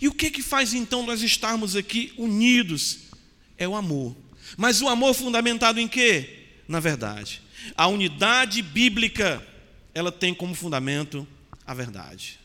E 0.00 0.08
o 0.08 0.12
que 0.12 0.30
que 0.30 0.42
faz 0.42 0.74
então 0.74 1.06
nós 1.06 1.22
estarmos 1.22 1.76
aqui 1.76 2.12
unidos? 2.18 2.98
É 3.56 3.66
o 3.66 3.76
amor. 3.76 4.16
Mas 4.56 4.82
o 4.82 4.88
amor 4.88 5.14
fundamentado 5.14 5.78
em 5.80 5.88
quê? 5.88 6.46
Na 6.66 6.80
verdade. 6.80 7.40
A 7.76 7.86
unidade 7.86 8.60
bíblica, 8.60 9.42
ela 9.94 10.10
tem 10.10 10.34
como 10.34 10.54
fundamento 10.54 11.26
a 11.64 11.72
verdade. 11.72 12.41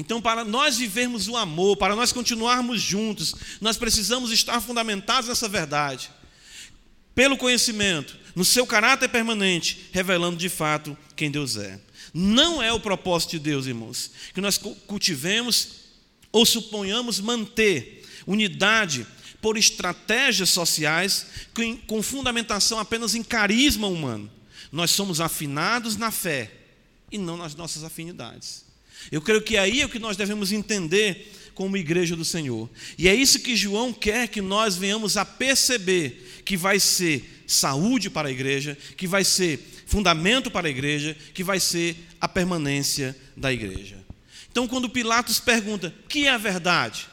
Então, 0.00 0.18
para 0.18 0.46
nós 0.46 0.78
vivermos 0.78 1.28
o 1.28 1.36
amor, 1.36 1.76
para 1.76 1.94
nós 1.94 2.10
continuarmos 2.10 2.80
juntos, 2.80 3.34
nós 3.60 3.76
precisamos 3.76 4.32
estar 4.32 4.58
fundamentados 4.62 5.28
nessa 5.28 5.46
verdade. 5.46 6.10
Pelo 7.14 7.36
conhecimento, 7.36 8.16
no 8.34 8.42
seu 8.42 8.66
caráter 8.66 9.10
permanente, 9.10 9.90
revelando 9.92 10.38
de 10.38 10.48
fato 10.48 10.96
quem 11.14 11.30
Deus 11.30 11.58
é. 11.58 11.78
Não 12.14 12.62
é 12.62 12.72
o 12.72 12.80
propósito 12.80 13.32
de 13.32 13.40
Deus, 13.40 13.66
irmãos, 13.66 14.10
que 14.32 14.40
nós 14.40 14.56
cultivemos 14.86 15.68
ou 16.32 16.46
suponhamos 16.46 17.20
manter 17.20 18.02
unidade 18.26 19.06
por 19.42 19.58
estratégias 19.58 20.48
sociais 20.48 21.26
com 21.86 22.02
fundamentação 22.02 22.78
apenas 22.78 23.14
em 23.14 23.22
carisma 23.22 23.86
humano. 23.86 24.32
Nós 24.72 24.92
somos 24.92 25.20
afinados 25.20 25.98
na 25.98 26.10
fé 26.10 26.50
e 27.12 27.18
não 27.18 27.36
nas 27.36 27.54
nossas 27.54 27.84
afinidades. 27.84 28.69
Eu 29.10 29.20
creio 29.20 29.42
que 29.42 29.56
aí 29.56 29.80
é 29.80 29.86
o 29.86 29.88
que 29.88 29.98
nós 29.98 30.16
devemos 30.16 30.52
entender 30.52 31.32
como 31.54 31.76
igreja 31.76 32.16
do 32.16 32.24
Senhor. 32.24 32.70
E 32.96 33.08
é 33.08 33.14
isso 33.14 33.40
que 33.40 33.56
João 33.56 33.92
quer 33.92 34.28
que 34.28 34.40
nós 34.40 34.76
venhamos 34.76 35.16
a 35.16 35.24
perceber 35.24 36.42
que 36.44 36.56
vai 36.56 36.80
ser 36.80 37.44
saúde 37.46 38.08
para 38.08 38.28
a 38.28 38.32
igreja, 38.32 38.78
que 38.96 39.06
vai 39.06 39.24
ser 39.24 39.58
fundamento 39.86 40.50
para 40.50 40.68
a 40.68 40.70
igreja, 40.70 41.16
que 41.34 41.44
vai 41.44 41.60
ser 41.60 41.96
a 42.20 42.28
permanência 42.28 43.16
da 43.36 43.52
igreja. 43.52 43.98
Então, 44.50 44.66
quando 44.66 44.88
Pilatos 44.88 45.40
pergunta: 45.40 45.94
"Que 46.08 46.26
é 46.26 46.30
a 46.30 46.38
verdade?", 46.38 47.08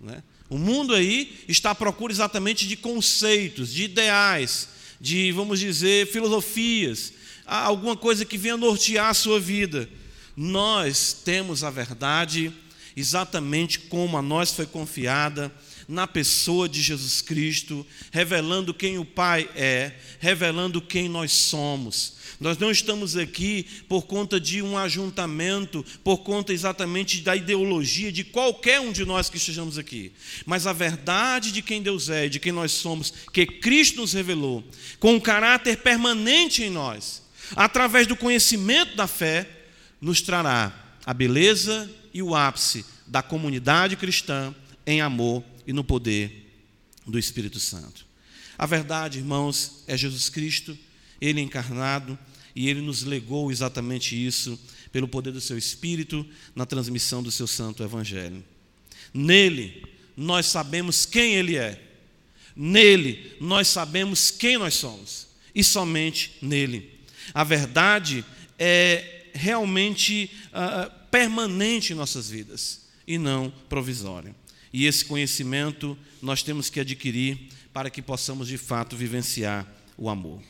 né? 0.00 0.22
O 0.50 0.58
mundo 0.58 0.94
aí 0.94 1.44
está 1.48 1.70
à 1.70 1.74
procura 1.74 2.12
exatamente 2.12 2.68
de 2.68 2.76
conceitos, 2.76 3.72
de 3.72 3.84
ideais, 3.84 4.68
de, 5.00 5.32
vamos 5.32 5.58
dizer, 5.58 6.06
filosofias, 6.06 7.12
alguma 7.46 7.96
coisa 7.96 8.24
que 8.24 8.38
venha 8.38 8.56
nortear 8.56 9.08
a 9.08 9.14
sua 9.14 9.40
vida. 9.40 9.88
Nós 10.36 11.12
temos 11.12 11.62
a 11.62 11.70
verdade 11.70 12.52
exatamente 12.96 13.78
como 13.80 14.16
a 14.16 14.22
nós 14.22 14.52
foi 14.52 14.66
confiada 14.66 15.52
na 15.86 16.06
pessoa 16.06 16.68
de 16.68 16.80
Jesus 16.80 17.20
Cristo, 17.20 17.86
revelando 18.10 18.72
quem 18.72 18.98
o 18.98 19.04
Pai 19.04 19.48
é, 19.54 19.92
revelando 20.18 20.80
quem 20.80 21.08
nós 21.08 21.32
somos. 21.32 22.14
Nós 22.40 22.58
não 22.58 22.70
estamos 22.70 23.16
aqui 23.16 23.64
por 23.88 24.02
conta 24.02 24.40
de 24.40 24.60
um 24.62 24.76
ajuntamento, 24.76 25.84
por 26.02 26.18
conta 26.18 26.52
exatamente 26.52 27.20
da 27.20 27.36
ideologia 27.36 28.10
de 28.10 28.24
qualquer 28.24 28.80
um 28.80 28.92
de 28.92 29.04
nós 29.04 29.28
que 29.28 29.36
estejamos 29.36 29.78
aqui, 29.78 30.12
mas 30.44 30.66
a 30.66 30.72
verdade 30.72 31.52
de 31.52 31.62
quem 31.62 31.82
Deus 31.82 32.08
é, 32.08 32.28
de 32.28 32.40
quem 32.40 32.52
nós 32.52 32.72
somos, 32.72 33.12
que 33.32 33.46
Cristo 33.46 34.00
nos 34.00 34.12
revelou, 34.12 34.64
com 34.98 35.14
um 35.14 35.20
caráter 35.20 35.76
permanente 35.78 36.62
em 36.62 36.70
nós, 36.70 37.22
através 37.54 38.06
do 38.06 38.16
conhecimento 38.16 38.96
da 38.96 39.06
fé, 39.06 39.63
nos 40.04 40.20
trará 40.20 40.98
a 41.06 41.14
beleza 41.14 41.90
e 42.12 42.22
o 42.22 42.34
ápice 42.34 42.84
da 43.06 43.22
comunidade 43.22 43.96
cristã 43.96 44.54
em 44.86 45.00
amor 45.00 45.42
e 45.66 45.72
no 45.72 45.82
poder 45.82 46.52
do 47.06 47.18
Espírito 47.18 47.58
Santo. 47.58 48.04
A 48.58 48.66
verdade, 48.66 49.18
irmãos, 49.18 49.82
é 49.86 49.96
Jesus 49.96 50.28
Cristo, 50.28 50.76
Ele 51.18 51.40
encarnado, 51.40 52.18
e 52.54 52.68
Ele 52.68 52.82
nos 52.82 53.02
legou 53.02 53.50
exatamente 53.50 54.14
isso 54.14 54.60
pelo 54.92 55.08
poder 55.08 55.32
do 55.32 55.40
Seu 55.40 55.56
Espírito 55.56 56.24
na 56.54 56.66
transmissão 56.66 57.22
do 57.22 57.30
Seu 57.30 57.46
Santo 57.46 57.82
Evangelho. 57.82 58.44
Nele, 59.12 59.86
nós 60.14 60.44
sabemos 60.44 61.06
quem 61.06 61.32
Ele 61.34 61.56
é. 61.56 61.82
Nele, 62.54 63.32
nós 63.40 63.68
sabemos 63.68 64.30
quem 64.30 64.58
nós 64.58 64.74
somos. 64.74 65.28
E 65.54 65.64
somente 65.64 66.36
nele. 66.42 67.00
A 67.32 67.42
verdade 67.42 68.22
é 68.58 69.13
realmente 69.34 70.30
uh, 70.52 70.90
permanente 71.10 71.92
em 71.92 71.96
nossas 71.96 72.30
vidas 72.30 72.82
e 73.06 73.18
não 73.18 73.52
provisória. 73.68 74.34
E 74.72 74.86
esse 74.86 75.04
conhecimento 75.04 75.98
nós 76.22 76.42
temos 76.42 76.70
que 76.70 76.80
adquirir 76.80 77.48
para 77.72 77.90
que 77.90 78.00
possamos 78.00 78.48
de 78.48 78.56
fato 78.56 78.96
vivenciar 78.96 79.66
o 79.98 80.08
amor. 80.08 80.40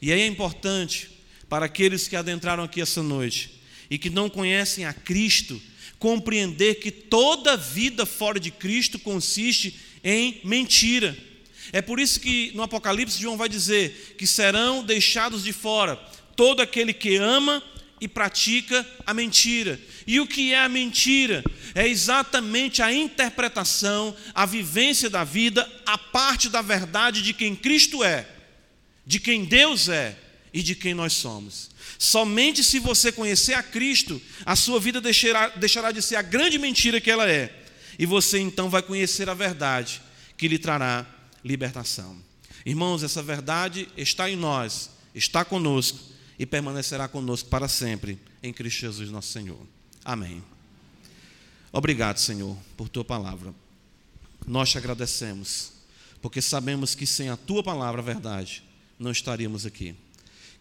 E 0.00 0.12
aí 0.12 0.20
é 0.20 0.26
importante 0.26 1.10
para 1.48 1.66
aqueles 1.66 2.08
que 2.08 2.16
adentraram 2.16 2.64
aqui 2.64 2.80
essa 2.80 3.02
noite 3.02 3.60
e 3.90 3.98
que 3.98 4.08
não 4.08 4.30
conhecem 4.30 4.84
a 4.84 4.92
Cristo, 4.92 5.60
compreender 5.98 6.76
que 6.76 6.90
toda 6.90 7.56
vida 7.56 8.06
fora 8.06 8.38
de 8.40 8.50
Cristo 8.50 8.98
consiste 8.98 9.78
em 10.02 10.40
mentira. 10.44 11.16
É 11.72 11.82
por 11.82 12.00
isso 12.00 12.20
que 12.20 12.52
no 12.54 12.62
Apocalipse 12.62 13.20
João 13.20 13.36
vai 13.36 13.48
dizer 13.48 14.14
que 14.16 14.26
serão 14.26 14.82
deixados 14.82 15.44
de 15.44 15.52
fora 15.52 15.96
todo 16.34 16.60
aquele 16.60 16.92
que 16.92 17.16
ama 17.16 17.62
e 18.00 18.08
pratica 18.08 18.86
a 19.04 19.12
mentira. 19.12 19.78
E 20.06 20.18
o 20.20 20.26
que 20.26 20.52
é 20.52 20.58
a 20.58 20.68
mentira? 20.68 21.44
É 21.74 21.86
exatamente 21.86 22.80
a 22.80 22.92
interpretação, 22.92 24.16
a 24.34 24.46
vivência 24.46 25.10
da 25.10 25.22
vida, 25.22 25.70
a 25.84 25.98
parte 25.98 26.48
da 26.48 26.62
verdade 26.62 27.22
de 27.22 27.34
quem 27.34 27.54
Cristo 27.54 28.02
é, 28.02 28.26
de 29.04 29.20
quem 29.20 29.44
Deus 29.44 29.88
é 29.88 30.16
e 30.52 30.62
de 30.62 30.74
quem 30.74 30.94
nós 30.94 31.12
somos. 31.12 31.70
Somente 31.98 32.64
se 32.64 32.78
você 32.78 33.12
conhecer 33.12 33.52
a 33.52 33.62
Cristo, 33.62 34.20
a 34.46 34.56
sua 34.56 34.80
vida 34.80 35.00
deixará, 35.00 35.48
deixará 35.48 35.92
de 35.92 36.00
ser 36.00 36.16
a 36.16 36.22
grande 36.22 36.58
mentira 36.58 37.00
que 37.00 37.10
ela 37.10 37.30
é, 37.30 37.54
e 37.98 38.06
você 38.06 38.38
então 38.38 38.70
vai 38.70 38.82
conhecer 38.82 39.28
a 39.28 39.34
verdade 39.34 40.00
que 40.38 40.48
lhe 40.48 40.58
trará 40.58 41.04
libertação. 41.44 42.16
Irmãos, 42.64 43.02
essa 43.02 43.22
verdade 43.22 43.88
está 43.96 44.30
em 44.30 44.36
nós, 44.36 44.90
está 45.14 45.44
conosco 45.44 46.09
e 46.40 46.46
permanecerá 46.46 47.06
conosco 47.06 47.50
para 47.50 47.68
sempre, 47.68 48.18
em 48.42 48.50
Cristo 48.50 48.80
Jesus, 48.80 49.10
nosso 49.10 49.28
Senhor. 49.28 49.60
Amém. 50.02 50.42
Obrigado, 51.70 52.16
Senhor, 52.16 52.56
por 52.78 52.88
tua 52.88 53.04
palavra. 53.04 53.54
Nós 54.46 54.70
te 54.70 54.78
agradecemos, 54.78 55.70
porque 56.22 56.40
sabemos 56.40 56.94
que 56.94 57.06
sem 57.06 57.28
a 57.28 57.36
tua 57.36 57.62
palavra, 57.62 58.00
a 58.00 58.04
verdade, 58.04 58.64
não 58.98 59.10
estaríamos 59.10 59.66
aqui 59.66 59.94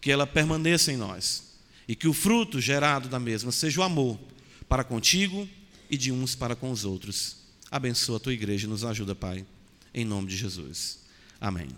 que 0.01 0.11
ela 0.11 0.27
permaneça 0.27 0.91
em 0.91 0.97
nós 0.97 1.53
e 1.87 1.95
que 1.95 2.09
o 2.09 2.13
fruto 2.13 2.59
gerado 2.59 3.07
da 3.07 3.17
mesma 3.17 3.49
seja 3.49 3.79
o 3.79 3.83
amor 3.83 4.19
para 4.67 4.83
contigo 4.83 5.47
e 5.89 5.95
de 5.95 6.11
uns 6.11 6.35
para 6.35 6.57
com 6.57 6.71
os 6.71 6.83
outros. 6.83 7.37
Abençoa 7.71 8.17
a 8.17 8.19
tua 8.19 8.33
igreja 8.33 8.67
e 8.67 8.69
nos 8.69 8.83
ajuda, 8.83 9.15
Pai, 9.15 9.45
em 9.93 10.03
nome 10.03 10.27
de 10.27 10.35
Jesus. 10.35 10.99
Amém. 11.39 11.69